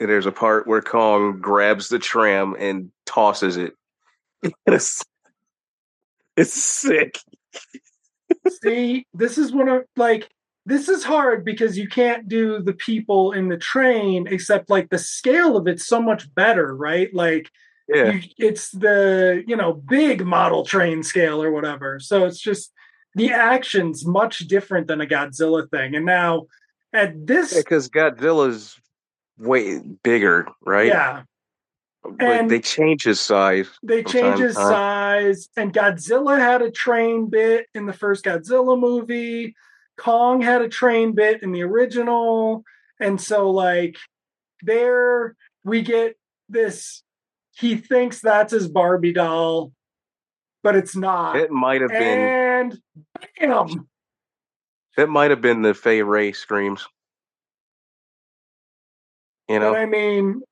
[0.00, 3.74] And there's a part where Kong grabs the tram and tosses it.
[4.66, 5.02] it's,
[6.36, 7.18] it's sick.
[8.62, 10.30] see, this is one of like
[10.68, 14.98] this is hard because you can't do the people in the train except like the
[14.98, 17.12] scale of it's so much better, right?
[17.14, 17.50] Like
[17.88, 18.12] Yeah.
[18.12, 22.70] you, it's the you know big model train scale or whatever so it's just
[23.14, 26.46] the action's much different than a godzilla thing and now
[26.92, 28.76] at this Because Godzilla's
[29.38, 30.88] way bigger, right?
[30.88, 31.22] yeah
[32.20, 33.68] and- they change his size.
[33.82, 39.54] they change his size and godzilla had a train bit in the first godzilla movie
[39.98, 42.64] kong had a train bit in the original
[43.00, 43.96] and so like
[44.62, 46.16] there we get
[46.48, 47.02] this
[47.52, 49.72] he thinks that's his barbie doll
[50.62, 52.80] but it's not It might have been and
[53.38, 53.88] bam
[54.98, 56.84] that might have been the Fay Wray screams.
[59.48, 59.72] You know?
[59.72, 60.42] But I mean,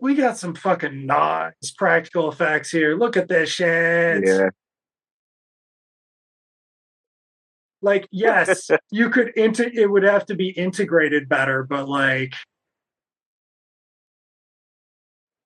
[0.00, 2.96] we got some fucking nice practical effects here.
[2.96, 4.26] Look at this shit.
[4.26, 4.48] yeah.
[7.82, 12.34] Like, yes, you could into it would have to be integrated better, but like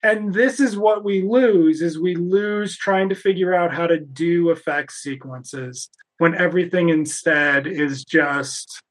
[0.05, 3.99] and this is what we lose is we lose trying to figure out how to
[3.99, 5.89] do effects sequences
[6.19, 8.83] when everything instead is just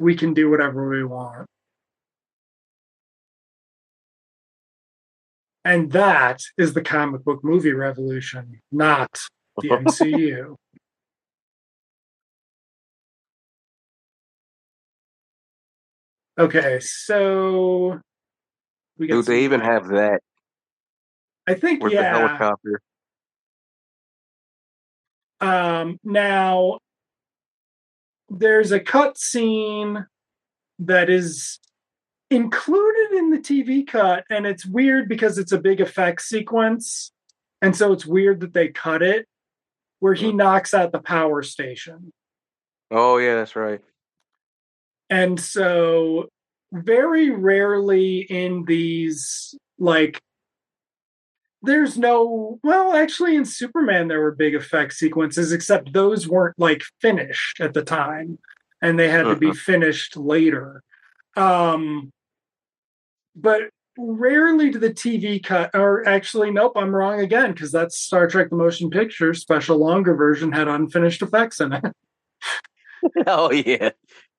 [0.00, 1.46] we can do whatever we want.
[5.64, 9.20] And that is the comic book movie revolution, not
[9.58, 10.56] the MCU.
[16.40, 18.00] Okay, so
[18.98, 20.20] we got Dude, they even have that
[21.50, 22.16] I think with the yeah.
[22.16, 22.80] helicopter.
[25.40, 26.78] Um, now,
[28.28, 30.06] there's a cut scene
[30.78, 31.58] that is
[32.30, 37.10] included in the TV cut, and it's weird because it's a big effect sequence,
[37.60, 39.26] and so it's weird that they cut it,
[39.98, 42.12] where he knocks out the power station.
[42.92, 43.80] Oh yeah, that's right.
[45.10, 46.28] And so,
[46.72, 50.20] very rarely in these, like,
[51.62, 56.82] there's no, well, actually, in Superman, there were big effect sequences, except those weren't like
[57.00, 58.38] finished at the time
[58.82, 60.82] and they had to be finished later.
[61.36, 62.12] Um,
[63.36, 68.26] but rarely do the TV cut, or actually, nope, I'm wrong again, because that's Star
[68.26, 71.84] Trek the Motion Picture special longer version had unfinished effects in it.
[73.26, 73.90] oh yeah.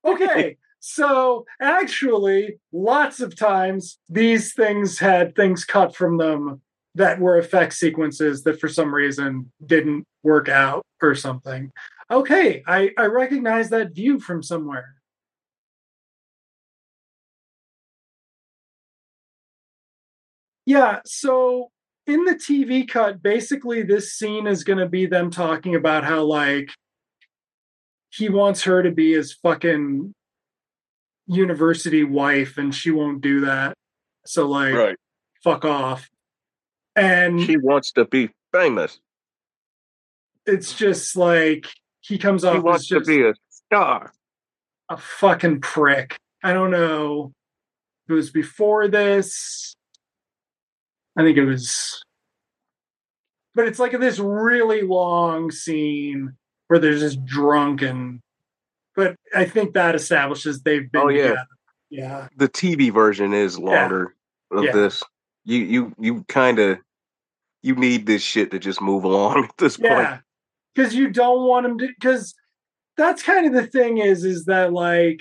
[0.04, 6.60] okay so actually lots of times these things had things cut from them
[6.96, 11.70] that were effect sequences that for some reason didn't work out or something.
[12.10, 14.96] Okay i i recognize that view from somewhere.
[20.66, 21.70] Yeah so
[22.08, 26.24] in the tv cut basically this scene is going to be them talking about how
[26.24, 26.70] like
[28.10, 30.12] he wants her to be his fucking
[31.26, 33.74] university wife and she won't do that
[34.26, 34.96] so like Right.
[35.44, 36.08] fuck off
[36.96, 39.00] and She wants to be famous.
[40.46, 41.66] it's just like
[42.00, 44.12] he comes off as wants to be a star.
[44.88, 47.32] a fucking prick i don't know
[48.06, 49.74] if it was before this
[51.16, 52.02] i think it was
[53.54, 56.32] but it's like this really long scene
[56.68, 58.18] where they're just drunk and
[58.96, 61.22] but i think that establishes they've been Oh, yeah.
[61.28, 61.46] together.
[61.90, 64.14] yeah The TV version is longer
[64.50, 64.72] of Yeah.
[64.72, 65.02] this.
[65.44, 66.78] You you you kind of
[67.62, 69.88] you need this shit to just move along at this Yeah.
[69.94, 70.20] point.
[70.74, 72.34] Because you don't want him to because
[72.96, 75.20] that's kind of the thing is is that like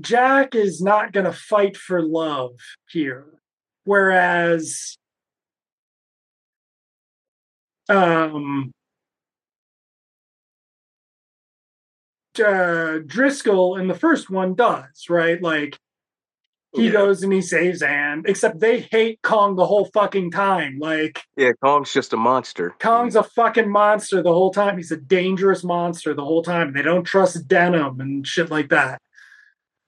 [0.00, 2.52] Jack is not gonna fight for love
[2.88, 3.26] here.
[3.84, 4.96] Whereas
[7.88, 8.72] um
[12.40, 15.40] uh, Driscoll in the first one does, right?
[15.42, 15.78] Like
[16.72, 16.92] he Yeah.
[16.92, 20.78] goes and he saves Anne, except they hate Kong the whole fucking time.
[20.78, 22.74] Like Yeah, Kong's just a monster.
[22.78, 24.76] Kong's a fucking monster the whole time.
[24.76, 26.72] He's a dangerous monster the whole time.
[26.72, 29.00] They don't trust Denham and shit like that.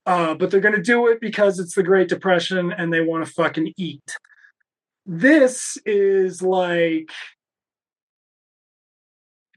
[0.05, 3.33] Uh, but they're gonna do it because it's the Great Depression and they want to
[3.33, 4.17] fucking eat.
[5.07, 7.11] This is like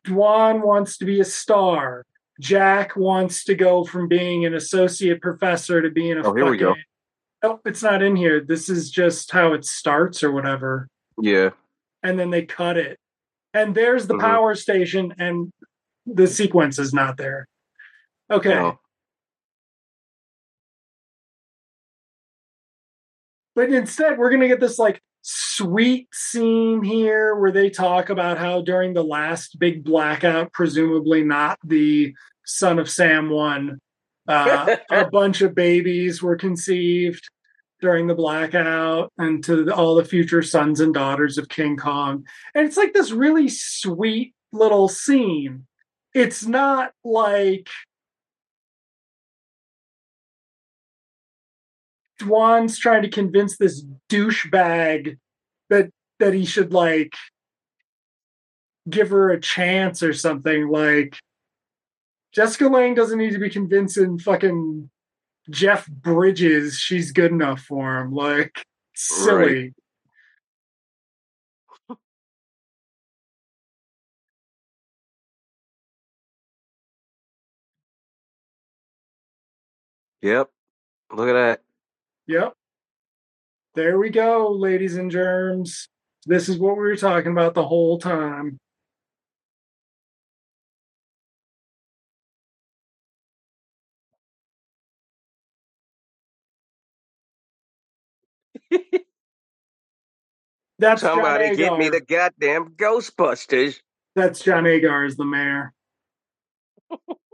[0.06, 2.06] Dwan wants to be a star.
[2.40, 6.57] Jack wants to go from being an associate professor to being a Oh, here we
[6.57, 6.76] go.
[7.44, 8.41] Oh, it's not in here.
[8.41, 10.90] This is just how it starts or whatever
[11.22, 11.52] Yeah.
[12.03, 12.99] and then they cut it.
[13.53, 14.20] And there's the Mhm.
[14.22, 15.52] power station, and
[16.06, 17.48] the sequence is not there.
[18.30, 18.53] Okay.
[18.57, 18.80] Oh.
[23.56, 28.38] But instead, we're going to get this like sweet scene here where they talk about
[28.38, 32.14] how during the last big blackout, presumably not the
[32.45, 33.80] son of Sam one,
[34.27, 37.27] uh, a bunch of babies were conceived
[37.81, 42.27] during the blackout and to the- all the future sons and daughters of King Kong.
[42.53, 45.65] And it's like this really sweet little scene.
[46.14, 47.68] It's not like
[52.20, 55.18] Dwan's trying to convince this douchebag
[55.70, 55.90] that
[56.20, 57.16] that he should like
[58.90, 60.70] give her a chance or something.
[60.70, 61.18] Like
[62.34, 64.90] Jessica Lange doesn't need to be convincing fucking
[65.50, 68.14] Jeff Bridges she's good enough for him.
[68.14, 68.66] Like
[68.96, 69.74] silly.
[80.22, 80.50] Yep.
[81.14, 81.65] Look at that.
[82.27, 82.53] Yep.
[83.76, 85.89] There we go, ladies and germs.
[86.26, 88.57] This is what we were talking about the whole time.
[100.80, 103.80] That's Somebody get me the goddamn Ghostbusters.
[104.15, 105.73] That's John Agar as the mayor.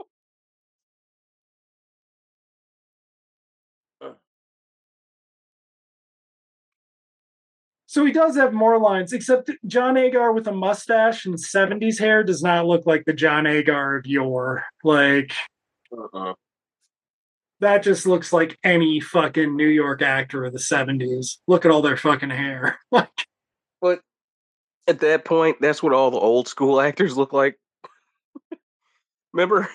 [7.91, 12.23] So he does have more lines, except John Agar with a mustache and 70s hair
[12.23, 14.63] does not look like the John Agar of yore.
[14.81, 15.33] Like,
[15.91, 16.35] Uh-uh.
[17.59, 21.39] that just looks like any fucking New York actor of the 70s.
[21.47, 22.79] Look at all their fucking hair.
[22.93, 23.09] like,
[23.81, 23.99] But
[24.87, 27.59] at that point, that's what all the old school actors look like.
[29.33, 29.67] Remember?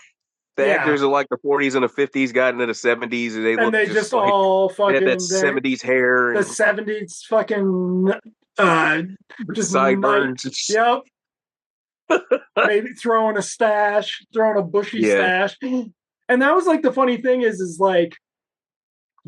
[0.56, 0.72] The Yeah.
[0.74, 3.74] actors of like the 40s and the 50s got into the 70s and they and
[3.74, 8.12] they just, just like all fucking that 70s hair the and 70s fucking
[8.58, 9.02] uh
[9.54, 10.66] just sideburns.
[10.70, 11.00] Yep.
[12.56, 15.46] Maybe throwing a stash, throwing a bushy Yeah.
[15.48, 15.56] stash.
[16.28, 18.14] And that was like the funny thing is, is like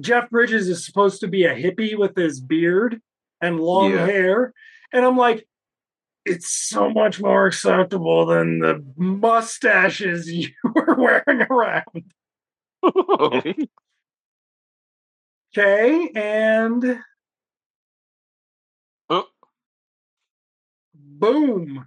[0.01, 3.01] Jeff Bridges is supposed to be a hippie with his beard
[3.41, 4.07] and long Yeah.
[4.07, 4.53] hair.
[4.93, 5.47] And I'm like,
[6.29, 11.85] it's so much more acceptable than the mustaches you were wearing around.
[15.57, 16.11] Okay.
[16.15, 16.99] And
[19.11, 19.27] Oh.
[20.95, 21.87] boom.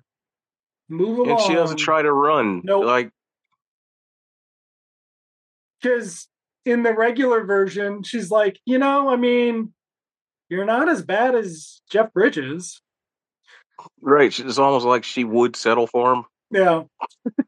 [0.90, 1.30] Move along.
[1.30, 2.62] and she doesn't try to run.
[2.64, 2.86] Nope.
[2.86, 3.12] Like,
[5.82, 6.28] because
[6.66, 9.74] in the regular version, she's like, you know, I mean,
[10.50, 12.82] you're not as bad as Jeff Bridges.
[14.02, 14.38] Right.
[14.40, 16.26] It's almost like she would settle for him.
[16.52, 16.84] Yeah.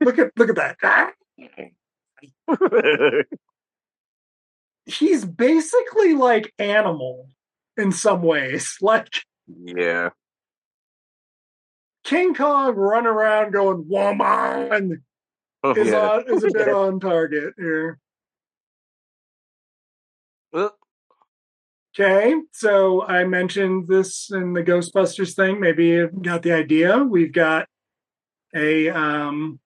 [0.01, 1.14] look at look at that.
[4.85, 7.30] He's basically like animal
[7.77, 8.77] in some ways.
[8.81, 9.10] Like
[9.47, 10.10] yeah.
[12.03, 15.03] King Kong run around going woman
[15.76, 16.10] is yeah.
[16.10, 17.99] on is a bit on target here.
[20.53, 20.69] Uh,
[21.95, 25.60] Okay, so I mentioned this in the Ghostbusters thing.
[25.60, 26.98] Maybe you got the idea.
[26.98, 27.68] We've got
[28.56, 29.60] a um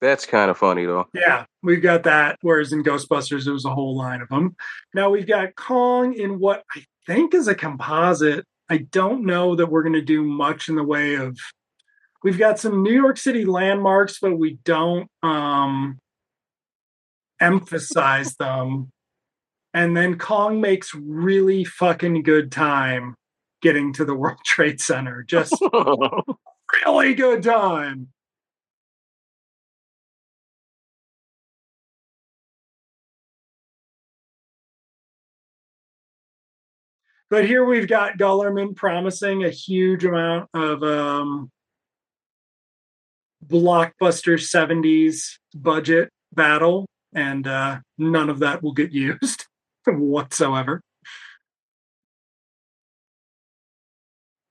[0.00, 1.08] That's kind of funny, though.
[1.12, 2.38] yeah, we've got that.
[2.42, 4.54] Whereas in Ghostbusters, there was a whole line of them.
[4.94, 8.46] Now we've got Kong in what I think is a composite.
[8.70, 11.36] I don't know that we're going to do much in the way of.
[12.22, 15.98] We've got some New York City landmarks, but we don't um,
[17.40, 18.92] emphasize them.
[19.74, 23.16] And then Kong makes really fucking good time
[23.60, 25.24] getting to the World Trade Center.
[25.24, 25.52] Just
[26.86, 28.08] really good time.
[37.28, 41.50] But here we've got Guillermin promising a huge amount of um,
[43.44, 49.43] blockbuster 70s budget battle, and uh, none of that will get used
[49.86, 50.80] whatsoever.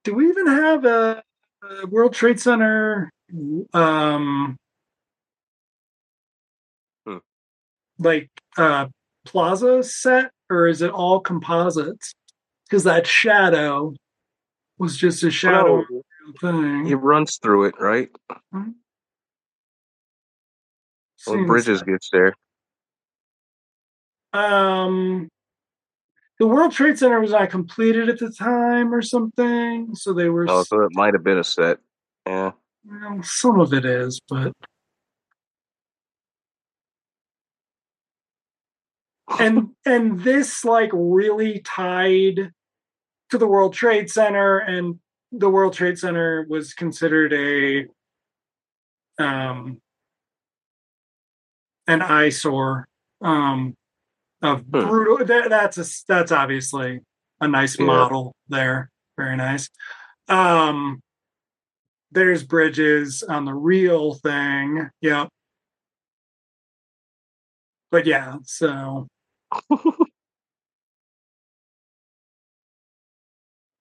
[0.04, 1.24] Do we even have a,
[1.64, 3.10] a World Trade Center
[3.74, 4.58] um,
[7.08, 7.18] Hmm.
[8.00, 8.88] like uh,
[9.26, 12.14] plaza set, or is it all composites?
[12.66, 13.94] Because that shadow
[14.78, 16.04] was just a shadow No,
[16.42, 16.86] thing.
[16.86, 18.10] he runs through it, right?
[18.52, 18.76] When
[21.18, 22.34] Seems Bridges gets there.
[24.34, 25.30] Um,
[26.40, 30.46] the World Trade Center was not completed at the time or something, so they were.
[30.50, 31.78] Oh, so it might have been a set.
[32.26, 32.52] Yeah.
[32.84, 34.52] well, some of it is, but
[39.40, 42.52] and and this like really tied
[43.30, 45.00] to the World Trade Center, and
[45.32, 47.88] the World Trade Center was considered a
[49.24, 49.80] um
[51.86, 52.88] an eyesore
[53.22, 53.76] um
[54.44, 54.88] of Hmm.
[54.88, 57.00] brutal that, that's a that's obviously
[57.42, 57.86] a nice Yeah.
[57.86, 58.92] model there.
[59.18, 59.70] Very nice.
[60.28, 61.02] Um
[62.12, 64.90] there's bridges on the real thing.
[65.02, 65.30] Yep.
[67.90, 69.08] But yeah so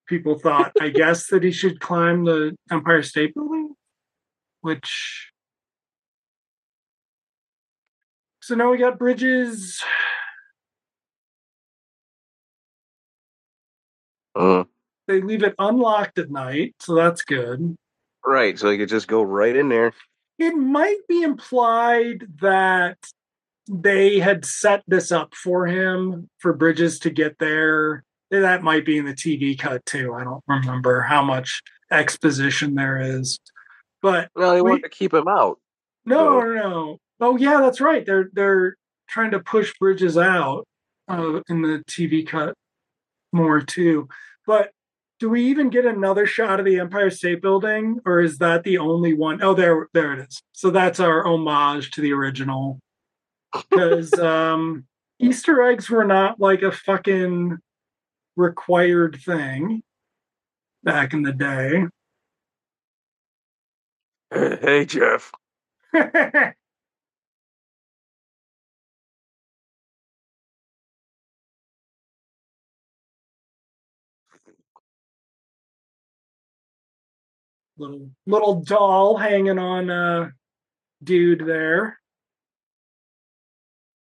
[0.09, 3.75] people thought i guess that he should climb the empire state building?
[4.61, 5.31] Which
[8.41, 9.83] so now we got bridges
[14.35, 14.65] Uh,
[15.09, 17.77] they leave it unlocked at night so that's good
[18.25, 18.57] right.
[18.59, 19.93] So he could just go right in there.
[20.39, 22.97] it might be implied that
[23.69, 28.05] they had set this up for him for Bridges to get there.
[28.31, 30.15] That might be in the TV cut too.
[30.15, 33.39] I don't remember how much exposition there is.
[34.01, 35.59] But No, they We- wanted to keep him out.
[36.05, 36.99] no, So- no, no.
[37.21, 38.05] Oh yeah, that's right.
[38.07, 38.77] They're they're
[39.09, 40.65] trying to push Bridges out
[41.09, 42.55] uh, in the TV cut
[43.33, 44.09] more too.
[44.47, 44.73] But
[45.19, 48.79] do we even get another shot of the Empire State Building, or is that the
[48.79, 49.43] only one?
[49.43, 50.43] Oh, there, there it is.
[50.53, 52.81] So that's our homage to the original.
[53.71, 54.85] Because um,
[55.21, 57.59] Easter eggs were not like a fucking
[58.37, 59.83] required thing
[60.83, 61.85] back in the day.
[64.33, 65.31] Hey, Jeff.
[77.83, 80.31] little little doll hanging on uh
[81.03, 81.99] dude there.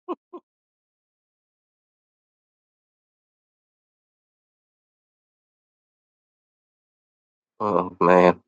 [7.62, 8.40] Oh man.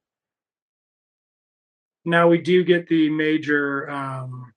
[2.07, 4.55] Now we do get the major um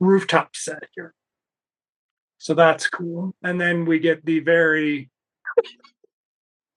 [0.00, 1.14] rooftop set here.
[2.38, 3.34] So that's cool.
[3.42, 5.10] And then we get the very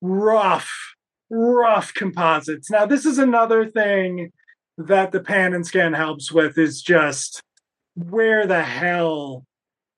[0.02, 0.96] rough,
[1.30, 2.70] rough composites.
[2.70, 4.32] Now, this is another thing
[4.78, 7.42] that the pan and scan helps with is just
[7.96, 9.46] where the hell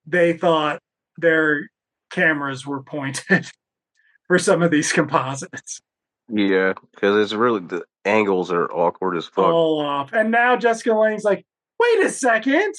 [0.06, 0.80] they thought
[1.16, 1.70] their
[2.10, 3.46] cameras were pointed
[4.26, 5.80] for some of these composites.
[6.28, 9.46] Yeah, because it's really the angles are awkward as fuck.
[9.46, 10.12] all off.
[10.12, 11.44] And now Jessica Lange's like,
[11.78, 12.74] wait a second.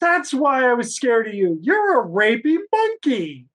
[0.00, 1.58] That's why I was scared of you.
[1.62, 3.46] You're a rapey monkey.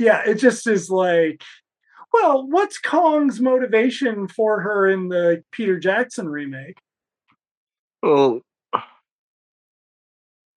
[0.00, 1.42] Yeah, it just is like,
[2.12, 6.78] well, what's Kong's motivation for her in the Peter Jackson remake?
[8.02, 8.40] Well,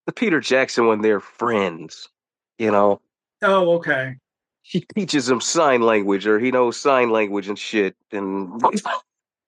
[0.05, 2.09] the Peter Jackson when they're friends,
[2.57, 2.99] you know,
[3.43, 4.15] Oh, okay.
[4.63, 7.95] She teaches him sign language or he knows sign language and shit.
[8.11, 8.61] And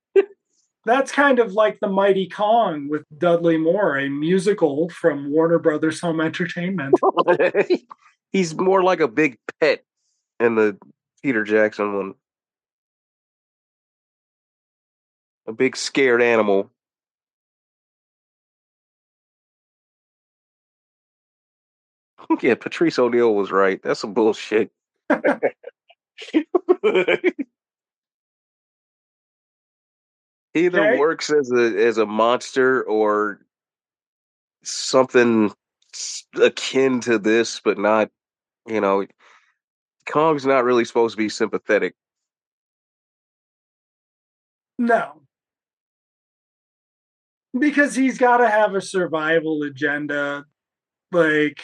[0.86, 6.02] That's kind of like the Mighty Kong with Dudley Moore, a musical from Warner Brothers
[6.02, 6.94] Home Entertainment.
[8.36, 9.86] he's more like a big pet
[10.42, 10.78] in the
[11.24, 12.14] Peter Jackson one.
[15.48, 16.70] A big scared animal.
[22.42, 23.82] yeah, Patrice O'Neal was right.
[23.82, 24.72] That's some bullshit.
[30.54, 30.98] He either Okay.
[30.98, 33.42] works as a as a monster or
[34.64, 35.52] something
[36.42, 38.10] akin to this, but not,
[38.68, 39.06] you know,
[40.08, 41.96] Kong's not really supposed to be sympathetic.
[44.78, 45.22] No.
[47.58, 50.46] Because he's got to have a survival agenda
[51.12, 51.62] like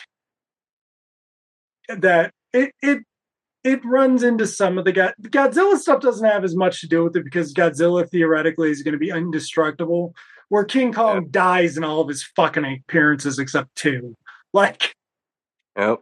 [1.90, 3.00] that it it
[3.64, 7.04] it runs into some of the God- Godzilla stuff doesn't have as much to do
[7.04, 10.16] with it because Godzilla theoretically is going to be indestructible
[10.50, 11.32] where King Kong yep.
[11.32, 14.18] dies in all of his fucking appearances except two.
[14.54, 14.96] Like,
[15.78, 16.02] yep.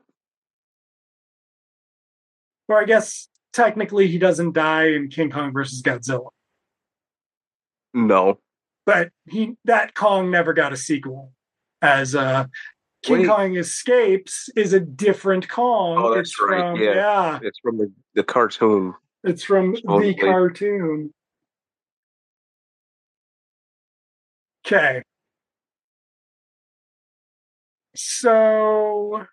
[2.70, 6.30] Or I guess technically he doesn't die in King Kong versus Godzilla.
[7.94, 8.40] No.
[8.86, 11.34] But he that Kong never got a sequel.
[11.82, 12.46] As uh
[13.02, 15.98] King Kong Escapes is a different Kong.
[15.98, 16.60] Oh, that's it's right.
[16.60, 16.94] From, yeah.
[16.94, 17.40] yeah.
[17.42, 18.94] It's from the, the cartoon.
[19.24, 21.14] It's from the cartoon.
[24.66, 25.02] Okay.
[27.96, 29.26] So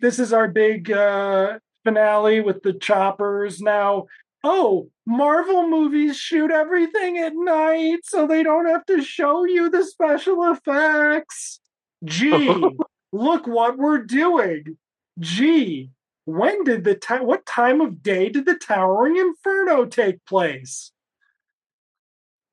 [0.00, 3.60] this is our big uh, finale with the choppers.
[3.60, 4.06] Now,
[4.44, 9.84] oh, Marvel movies shoot everything at night so they don't have to show you the
[9.84, 11.60] special effects.
[12.04, 12.48] Gee,
[13.12, 14.76] look what we're doing.
[15.18, 15.90] Gee,
[16.24, 20.92] when did the time what time of day did the towering inferno take place?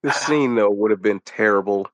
[0.02, 1.88] The scene though would have been terrible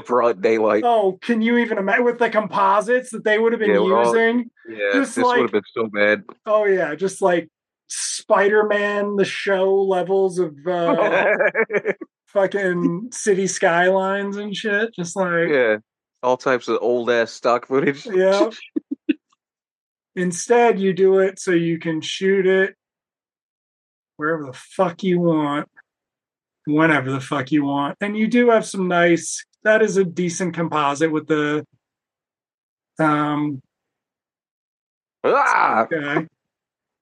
[0.00, 0.84] broad daylight.
[0.84, 4.50] Oh, can you even imagine with the composites that they would have been yeah, using?
[4.68, 6.24] All, yeah, just this like, would have been so bad.
[6.46, 7.48] Oh yeah, just like
[7.88, 11.26] Spider-Man, the show levels of uh,
[12.26, 14.94] fucking city skylines and shit.
[14.94, 15.76] Just like yeah,
[16.22, 18.06] all types of old ass stock footage.
[18.14, 18.50] Yeah.
[20.16, 22.76] Instead, you do it so you can shoot it
[24.16, 25.68] wherever the fuck you want,
[26.66, 30.54] whenever the fuck you want, and you do have some nice that is a decent
[30.54, 31.66] composite with the
[32.98, 33.60] um
[35.24, 35.82] ah!
[35.82, 36.26] okay.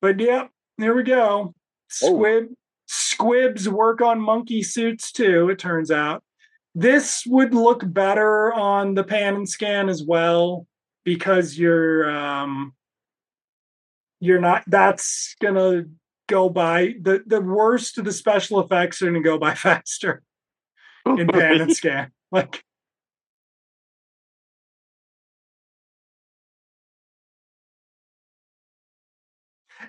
[0.00, 0.46] But yeah,
[0.78, 1.54] there we go.
[1.54, 1.54] Oh.
[1.88, 2.54] Squib oh.
[2.86, 6.22] squibs work on monkey suits too, it turns out.
[6.74, 10.66] This would look better on the pan and scan as well
[11.04, 12.72] because you're um
[14.20, 15.84] you're not that's gonna
[16.28, 20.22] go by the the worst of the special effects are gonna go by faster
[21.04, 22.10] in pan and scan.
[22.32, 22.64] Like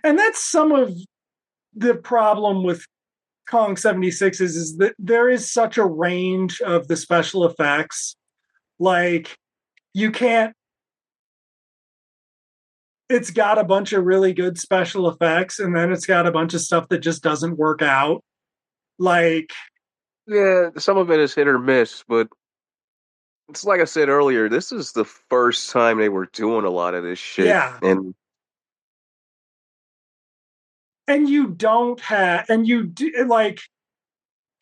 [0.04, 0.94] and that's some of
[1.74, 2.86] the problem with
[3.50, 8.16] Kong 76 is, is that there is such a range of the special effects.
[8.80, 9.38] Like
[9.94, 10.54] you can't
[13.10, 16.54] it's got a bunch of really good special effects and then it's got a bunch
[16.54, 18.24] of stuff that just doesn't work out.
[18.98, 19.52] Like
[20.28, 22.28] yeah, some of it is hit or miss, but
[23.50, 24.50] it's like I said earlier.
[24.50, 27.48] This is the first time they were doing a lot of this shit.
[27.48, 28.16] Yeah, and
[31.08, 33.62] and you don't have, and you do like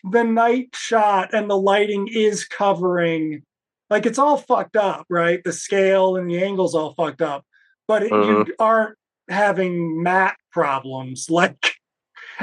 [0.04, 3.44] the night shot and the lighting is covering,
[3.90, 5.44] like it's all fucked up, right?
[5.44, 7.46] The scale and the angles all fucked up,
[7.88, 8.52] but it, you mm-hmm.
[8.58, 8.98] aren't
[9.30, 11.76] having matte problems like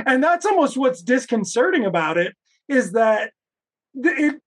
[0.07, 2.35] and that's almost what's disconcerting about it
[2.69, 3.33] is that
[3.95, 4.41] it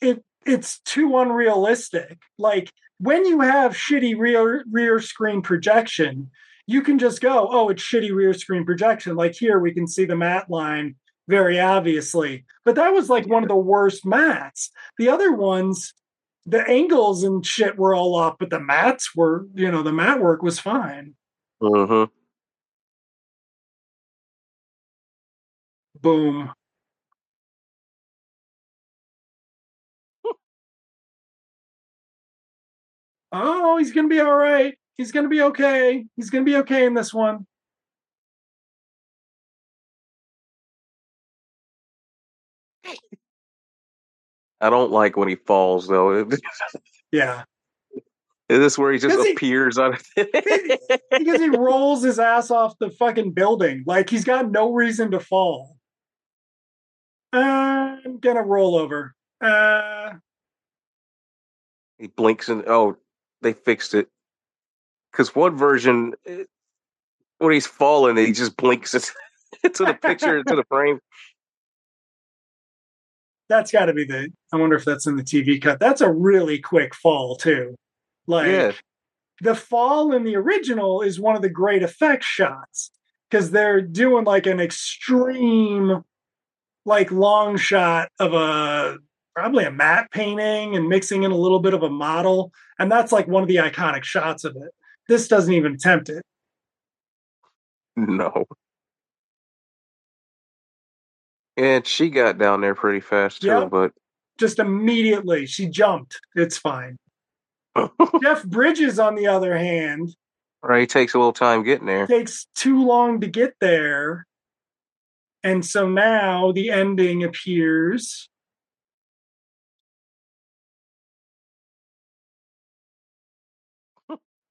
[0.00, 2.18] it it's too unrealistic.
[2.38, 6.30] Like when you have shitty rear rear screen projection,
[6.66, 9.16] you can just go, oh, it's shitty rear screen projection.
[9.16, 10.96] Like here, we can see the matte line
[11.28, 14.70] very obviously, but that was like one of the worst mats.
[14.96, 15.92] The other ones,
[16.46, 20.20] the angles and shit were all off, but the mats were, you know, the mat
[20.20, 21.14] work was fine.
[21.62, 22.04] Mm-hmm.
[26.00, 26.52] Boom.
[33.32, 34.76] Oh, he's going to be all right.
[34.96, 36.04] He's going to be okay.
[36.16, 37.46] He's going to be okay in this one.
[44.60, 46.28] I don't like when he falls though.
[47.12, 47.44] yeah.
[48.48, 51.00] Is this where he just appears he, on it?
[51.10, 53.84] because he rolls his ass off the fucking building.
[53.86, 55.76] Like he's got no reason to fall.
[57.32, 59.14] I'm gonna roll over.
[59.40, 60.14] Uh
[61.98, 62.96] he blinks and oh
[63.42, 64.08] they fixed it.
[65.12, 66.44] Because one version eh,
[67.38, 68.94] when he's falling he just blinks
[69.64, 71.00] into the picture into the frame.
[73.48, 75.80] That's got to be the i wonder if that's in the tv cut.
[75.80, 77.74] That's a really quick fall too.
[78.26, 78.72] Like yeah.
[79.40, 82.90] the fall in the original is one of the great effect shots
[83.30, 86.04] because they're doing like an extreme
[86.84, 88.98] like long shot of a
[89.38, 92.52] probably a matte painting and mixing in a little bit of a model.
[92.80, 94.72] And that's like one of the iconic shots of it.
[95.08, 96.22] This doesn't even attempt it.
[97.96, 98.44] No.
[101.56, 103.70] And she got down there pretty fast too, Yep.
[103.70, 103.92] but
[104.38, 106.20] Just immediately, she jumped.
[106.36, 106.96] It's fine.
[108.22, 110.14] Jeff Bridges, on the other hand,
[110.62, 112.06] right, he takes a little time getting there.
[112.06, 114.26] takes too long to get there.
[115.42, 118.28] And so now the ending appears.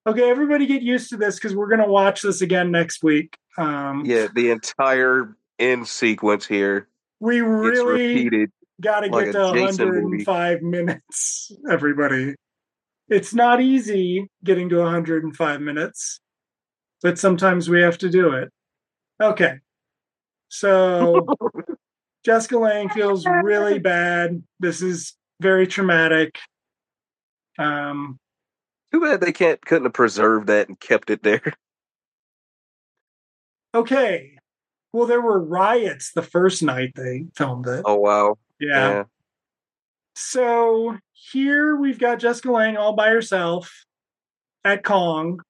[0.07, 3.37] Okay, everybody get used to this because we're going to watch this again next week.
[3.57, 6.87] Um, Yeah, the entire end sequence here
[7.19, 8.47] we really
[8.81, 10.23] got to like get a to Jason movie.
[10.25, 12.35] 105 minutes, everybody.
[13.09, 16.19] It's not easy getting to 105 minutes,
[17.01, 18.49] but sometimes we have to do it.
[19.21, 19.55] Okay.
[20.49, 21.25] So
[22.25, 24.43] Jessica Lange feels really bad.
[24.59, 26.37] This is very traumatic.
[27.57, 28.19] Um,
[28.91, 31.53] Too bad they can't couldn't have preserved that and kept it there.
[33.75, 34.33] okay.
[34.93, 37.83] Well, there were riots the first night they filmed it.
[37.85, 38.37] Oh wow.
[38.59, 39.03] yeah.
[40.15, 43.85] So here we've got Jessica Lange all by herself
[44.65, 45.41] at Kong.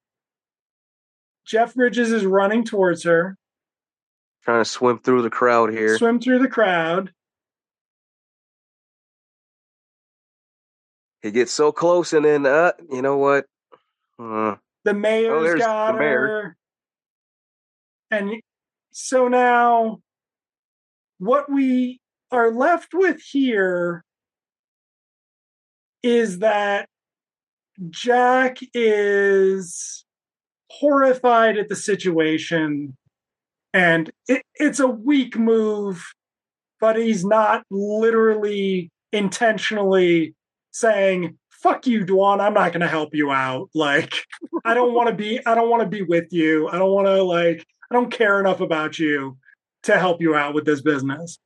[1.45, 3.37] Jeff Bridges is running towards her,
[4.43, 5.97] Trying to swim through the crowd here.
[5.97, 7.13] swim through the crowd.
[11.21, 13.45] He gets so close and then uh you know what?
[14.19, 16.27] Uh, The mayor's Oh, got the mayor.
[16.27, 16.57] her.
[18.11, 18.31] And
[18.91, 19.99] so now
[21.19, 21.99] what we
[22.31, 24.03] are left with here
[26.03, 26.87] is that
[27.89, 30.05] Jack is
[30.69, 32.95] horrified at the situation
[33.73, 36.05] and it, it's a weak move
[36.79, 40.35] but he's not literally intentionally
[40.77, 43.69] saying fuck you Dwan I'm not going to help you out.
[43.73, 44.13] Like
[44.63, 46.67] I don't want to be I don't want to be with you.
[46.69, 49.37] I don't want to like I don't care enough about you
[49.83, 51.39] to help you out with this business.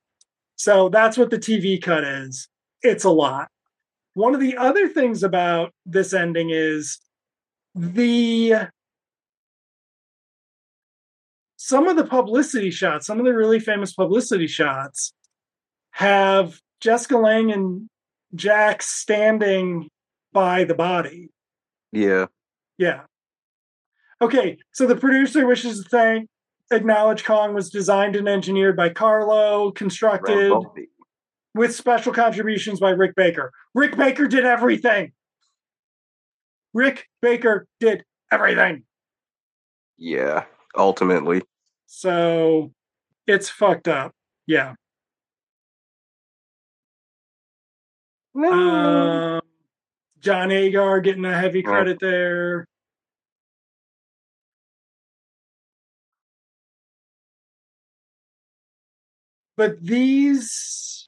[0.56, 2.48] So that's what the TV cut is.
[2.82, 3.50] It's a lot.
[4.14, 7.00] One of the other things about this ending is
[7.74, 8.56] the
[11.56, 15.14] some of the publicity shots, some of the really famous publicity shots
[15.92, 17.90] have Jessica Lange and
[18.36, 19.90] Jack standing
[20.34, 21.30] by the body.
[21.92, 22.28] yeah.
[22.78, 23.02] Yeah.
[24.22, 26.30] Okay, so the producer wishes to thank
[26.72, 30.52] acknowledge Kong was designed and engineered by Carlo, constructed
[31.54, 33.52] with special contributions by Rick Baker.
[33.76, 35.12] Rick Baker did everything.
[36.74, 38.84] Rick Baker did everything.
[39.98, 40.46] Yeah.
[40.78, 41.42] Ultimately.
[41.88, 42.72] So
[43.28, 44.14] it's fucked up.
[44.48, 44.76] Yeah.
[48.36, 49.42] Um,
[50.20, 52.66] John Agar getting a heavy credit there.
[59.58, 61.08] But these,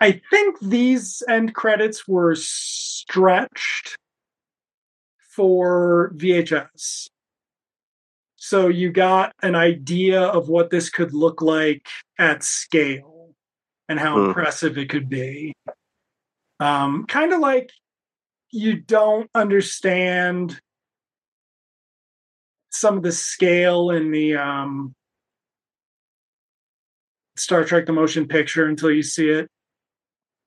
[0.00, 3.96] I think these end credits were stretched
[5.30, 7.08] for VHS.
[8.36, 11.86] So you got an idea of what this could look like
[12.18, 13.34] at scale
[13.88, 14.28] and how Hmm.
[14.28, 15.52] impressive it could be.
[16.60, 17.70] Um, kind of like
[18.50, 20.60] you don't understand
[22.70, 24.94] some of the scale in the um,
[27.36, 29.48] Star Trek: The Motion Picture until you see it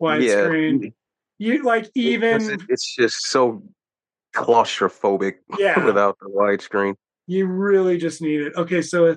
[0.02, 0.94] widescreen.
[1.40, 3.64] You like even it- it's just so
[4.36, 5.84] claustrophobic Yeah.
[5.86, 6.96] without the widescreen.
[7.28, 8.54] You really just need it.
[8.56, 9.16] Okay, so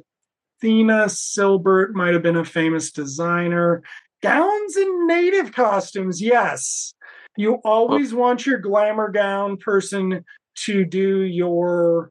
[0.63, 3.83] Anthea Sylbert might have been a famous designer.
[4.23, 6.95] Gowns and native costumes, yes.
[7.37, 10.25] You always want your glamour gown person
[10.65, 12.11] to do your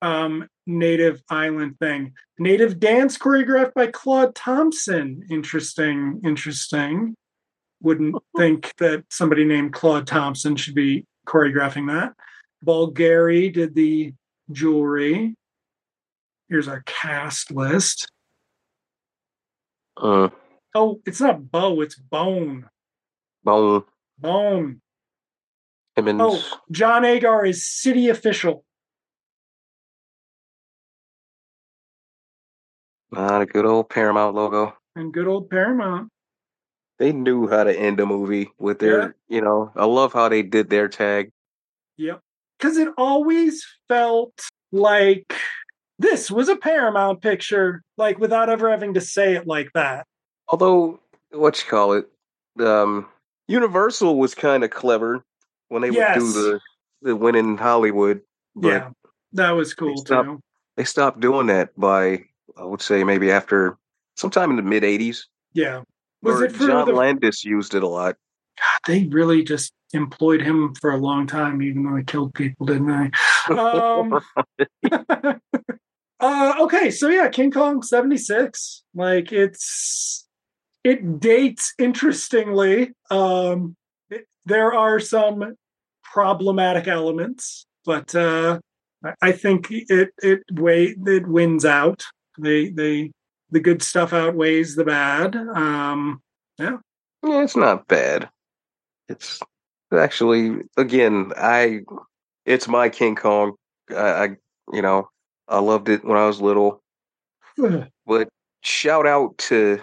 [0.00, 2.12] um, native island thing.
[2.38, 5.22] Native dance choreographed by Claude Thompson.
[5.30, 7.14] Interesting, interesting.
[7.82, 12.14] Wouldn't think that somebody named Claude Thompson should be choreographing that.
[12.64, 14.14] Bulgari did the
[14.50, 15.34] jewelry.
[16.48, 18.08] Here's our cast list.
[19.96, 20.28] Uh,
[20.74, 22.68] Oh, it's not bow, it's bone.
[23.44, 23.84] Bone
[24.18, 24.80] Bone.
[25.96, 26.20] Timmons.
[26.22, 28.64] Oh, John Agar is city official.
[33.10, 34.74] Not a good old Paramount logo.
[34.96, 36.08] And good old Paramount.
[36.98, 40.42] They knew how to end a movie with their, you know, I love how they
[40.42, 41.30] did their tag.
[41.96, 42.20] Yep.
[42.58, 44.32] Because it always felt
[44.70, 45.34] like
[45.98, 50.06] this was a Paramount picture, like without ever having to say it like that.
[50.48, 52.06] Although, what you call it,
[52.60, 53.06] um,
[53.48, 55.24] Universal was kind of clever
[55.68, 56.16] when they Yes.
[56.16, 56.60] would do the
[57.04, 58.20] the win in Hollywood,
[58.54, 58.90] but yeah,
[59.32, 60.40] that was cool stopped- too.
[60.76, 62.24] they stopped doing that by
[62.56, 63.76] I would say maybe after
[64.16, 65.24] sometime in the mid '80s.
[65.54, 65.82] Yeah.
[66.22, 66.92] Was Or it for John the?
[66.94, 68.16] Landis used it a lot.
[68.86, 72.86] they really just employed him for a long time, even though he killed people, didn't
[72.86, 73.54] they?
[73.54, 74.20] Um,
[76.20, 78.84] uh, okay, so yeah, King Kong seventy six.
[78.94, 80.21] Like it's
[80.84, 82.92] it dates interestingly.
[83.10, 83.76] Um,
[84.10, 85.54] it- there are some
[86.02, 88.58] problematic elements, but uh,
[89.20, 92.04] I- think it it way it wins out.
[92.38, 93.12] They they
[93.50, 95.36] the good stuff outweighs the bad.
[95.36, 96.22] Um,
[96.58, 96.78] Yeah,
[97.22, 98.28] it's not bad.
[99.08, 99.40] It's
[99.92, 101.80] actually again, I
[102.46, 103.54] it's my King Kong.
[103.90, 103.94] I,
[104.24, 104.24] I
[104.72, 105.08] you know
[105.48, 106.82] I loved it when I was little.
[108.06, 108.28] But
[108.62, 109.80] shout out to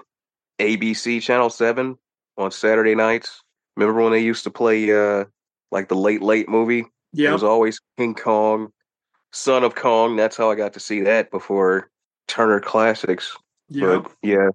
[0.60, 1.98] ABC Channel Seven
[2.38, 3.42] on Saturday nights.
[3.76, 5.26] Remember when they used to play uh
[5.72, 6.86] like the late late movie?
[7.14, 7.30] Yeah.
[7.30, 8.72] It was always King Kong,
[9.32, 10.16] Son of Kong.
[10.16, 11.90] That's how I got to see that before
[12.28, 13.36] Turner Classics.
[13.70, 14.00] yeah.
[14.00, 14.50] But yeah,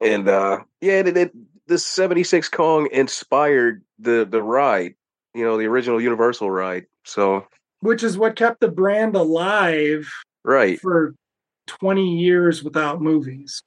[0.00, 1.32] and uh yeah, it, it,
[1.66, 4.94] the '76 Kong inspired the the ride.
[5.34, 6.86] You know, the original Universal ride.
[7.04, 7.46] So
[7.80, 10.10] which is what kept the brand alive
[10.44, 11.14] right, for
[11.78, 13.62] 20 years without movies.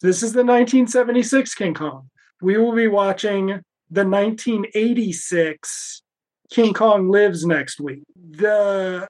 [0.00, 2.10] This is the 1976 King Kong.
[2.42, 3.46] We will be watching
[3.90, 6.02] the 1986
[6.50, 8.02] King Kong Lives next week.
[8.30, 9.06] The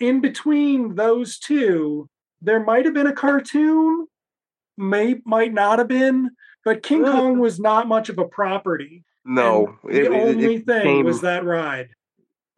[0.00, 2.08] in between those two,
[2.40, 4.06] there might have been a cartoon,
[4.76, 6.30] may might not have been,
[6.64, 7.04] but King.
[7.04, 9.04] Kong was not much of a property.
[9.24, 11.90] no, And the it- only it thing was that ride.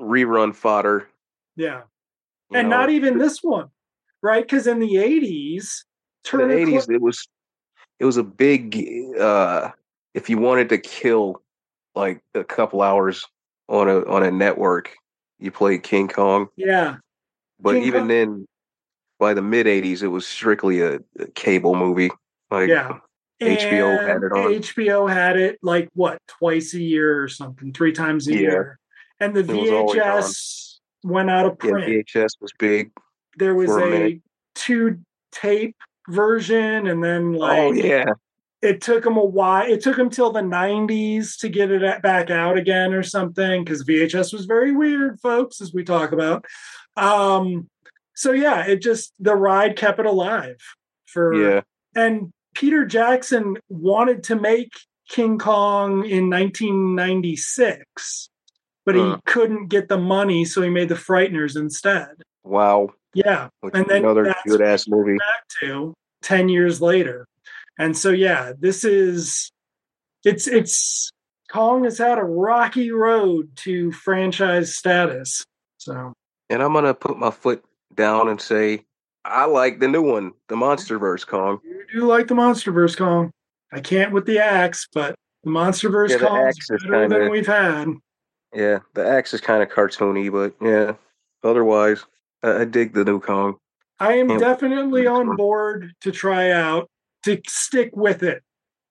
[0.01, 1.09] rerun fodder.
[1.57, 1.83] Yeah.
[2.51, 2.77] you and know.
[2.81, 3.69] not even this one,
[4.23, 4.43] right?
[4.45, 5.85] Because in the eighties,
[6.31, 7.29] the eighties, Cl- it was
[7.99, 8.77] it was a big.
[9.19, 9.71] uh
[10.15, 11.43] If you wanted to kill
[11.95, 13.25] like a couple hours
[13.69, 14.95] on a on a network,
[15.39, 16.49] you played King Kong.
[16.57, 16.97] yeah,
[17.61, 18.47] But King even Kong- then,
[19.19, 22.11] by the mid '80s, it was strictly a, a cable movie.
[22.51, 22.99] Like yeah.
[23.41, 24.53] HBO And had it on.
[24.53, 28.39] HBO had it like what twice a year or something, three times a Yeah.
[28.41, 28.79] year,
[29.19, 31.89] and the It VHS went out of yeah, print.
[32.07, 32.93] VHS was big.
[33.37, 34.21] There was a a,
[34.55, 35.77] two tape
[36.09, 38.13] version, and then like oh yeah,
[38.61, 39.71] it took them a while.
[39.71, 43.85] It took them till the '90s to get it back out again or something because
[43.85, 46.45] VHS was very weird, folks, as we talk about.
[46.97, 47.69] Um,
[48.15, 50.57] so yeah, it just the ride kept it alive
[51.07, 51.61] for yeah.
[51.95, 54.73] and Peter Jackson wanted to make
[55.09, 58.31] King Kong in 1996,
[58.85, 62.09] but he couldn't get the money, so he made the Frighteners instead.
[62.45, 65.19] Wow, Yeah, which And then another good ass movie.
[65.19, 65.93] back to
[66.23, 67.27] 10 years later.
[67.79, 69.51] And so yeah, this is
[70.25, 71.11] it's it's
[71.51, 75.45] Kong has had a rocky road to franchise status.
[75.79, 76.13] So
[76.49, 78.85] And I'm gonna put my foot down and say
[79.25, 81.61] I like the new one, the MonsterVerse Kong.
[81.65, 83.31] you do like the Monsterverse Kong.
[83.73, 87.31] I can't with the axe, but the Monsterverse Yeah, the Kong is better than kinda-
[87.31, 87.89] we've had.
[88.55, 90.95] Yeah, the axe is kind of cartoony, but yeah.
[91.43, 92.05] Otherwise,
[92.43, 93.57] I, I dig the new Kong.
[93.99, 96.91] I am definitely on board to try out
[97.25, 98.43] to stick with it.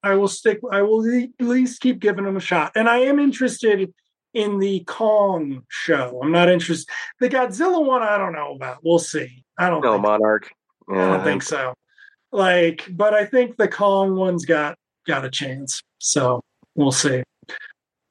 [0.03, 0.59] I will stick.
[0.71, 3.93] I will at least keep giving them a shot, and I am interested
[4.33, 6.19] in the Kong show.
[6.23, 6.91] I'm not interested.
[7.19, 8.79] The Godzilla one, I don't know about.
[8.83, 9.43] We'll see.
[9.57, 9.83] I don't.
[9.83, 10.51] No, think, Monarch.
[10.89, 11.73] I Yeah, don't think so.
[12.31, 15.81] Like, but I think the Kong one's got got a chance.
[15.99, 16.41] So
[16.75, 17.23] we'll see.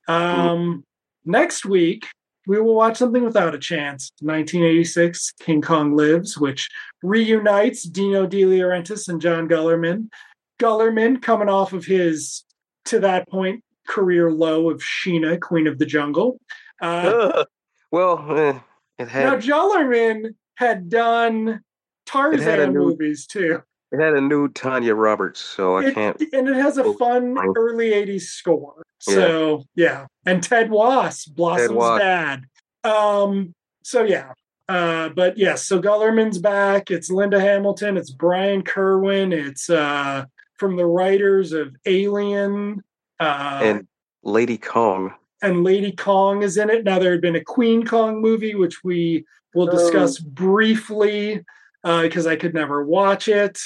[0.06, 0.84] Um,
[1.24, 2.06] next week
[2.50, 4.10] we will watch something without a chance.
[4.22, 6.68] 1986, King Kong Lives, which
[7.00, 10.10] reunites Dino De Laurentiis and John Guillermin.
[10.58, 12.42] Guillermin coming off of his,
[12.86, 16.40] to that point, career low of Sheena, Queen of the Jungle.
[16.82, 17.46] Uh, Ugh.
[17.92, 18.58] well, eh,
[18.98, 21.60] it now, Guillermin had done
[22.04, 23.62] Tarzan new- movies too.
[23.92, 26.20] It had a new Tanya Roberts, so I It- can't.
[26.32, 28.82] and it has a Oh, fun early 80s score.
[28.98, 30.06] So yeah.
[30.26, 32.00] And Ted Wass, Blossom's Wass.
[32.00, 32.44] dad.
[32.84, 34.32] Um, so yeah.
[34.68, 36.90] Uh, but yes, so Guillermin's back.
[36.90, 40.24] It's Linda Hamilton, it's Brian Kerwin, it's uh
[40.58, 42.82] from the writers of Alien,
[43.18, 43.86] uh and
[44.22, 45.14] Lady Kong.
[45.42, 46.84] and Lady Kong is in it.
[46.84, 51.42] Now there had been a Queen Kong movie, which we will discuss briefly
[51.82, 53.58] because I could never watch it.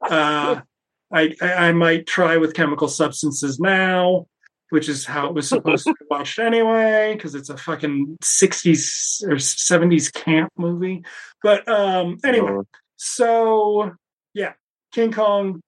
[0.00, 0.60] Uh,
[1.12, 4.26] I, I I might try with chemical substances now,
[4.70, 9.22] which is how it was supposed to be watched anyway, because it's a fucking sixties
[9.28, 11.02] or seventies camp movie.
[11.42, 12.62] But um, anyway, Uh,
[12.96, 13.92] so
[14.34, 14.52] yeah,
[14.92, 15.60] King Kong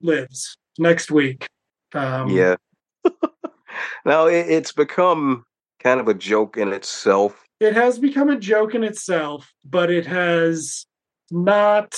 [0.00, 1.46] lives next week.
[1.94, 2.56] Um, yeah.
[4.04, 5.44] now it, it's become
[5.80, 7.42] kind of a joke in itself.
[7.60, 10.86] It has become a joke in itself, but it has
[11.30, 11.94] not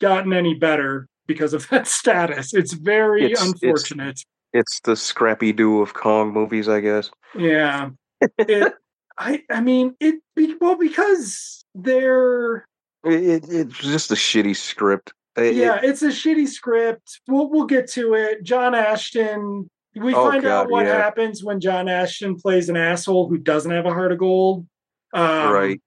[0.00, 2.54] gotten any better because of that status.
[2.54, 4.20] It's very It's- it's- unfortunate.
[4.52, 7.10] It's the Scrappy-Doo of Kong movies, I guess.
[7.36, 7.90] Yeah.
[8.38, 8.72] It,
[9.18, 10.14] I I mean it
[10.60, 12.64] well because they're
[13.04, 15.12] It, it, it's just a shitty script.
[15.36, 17.20] Yeah, it's a shitty script.
[17.28, 18.42] We'll we'll get to it.
[18.44, 19.68] John Ashton.
[19.94, 20.96] We Oh, find out what yeah.
[20.96, 24.66] happens when John Ashton plays an asshole who doesn't have a heart of gold.
[25.12, 25.80] Um, right.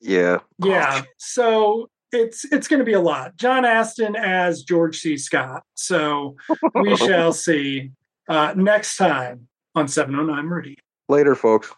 [0.00, 0.38] Yeah.
[0.64, 1.02] Yeah.
[1.16, 3.36] So it's it's going to be a lot.
[3.36, 5.16] John Ashton as George C.
[5.16, 5.62] Scott.
[5.74, 6.36] So
[6.74, 7.92] we shall see
[8.28, 10.76] uh, next time on 709 Meridian.
[11.08, 11.72] Later, folks.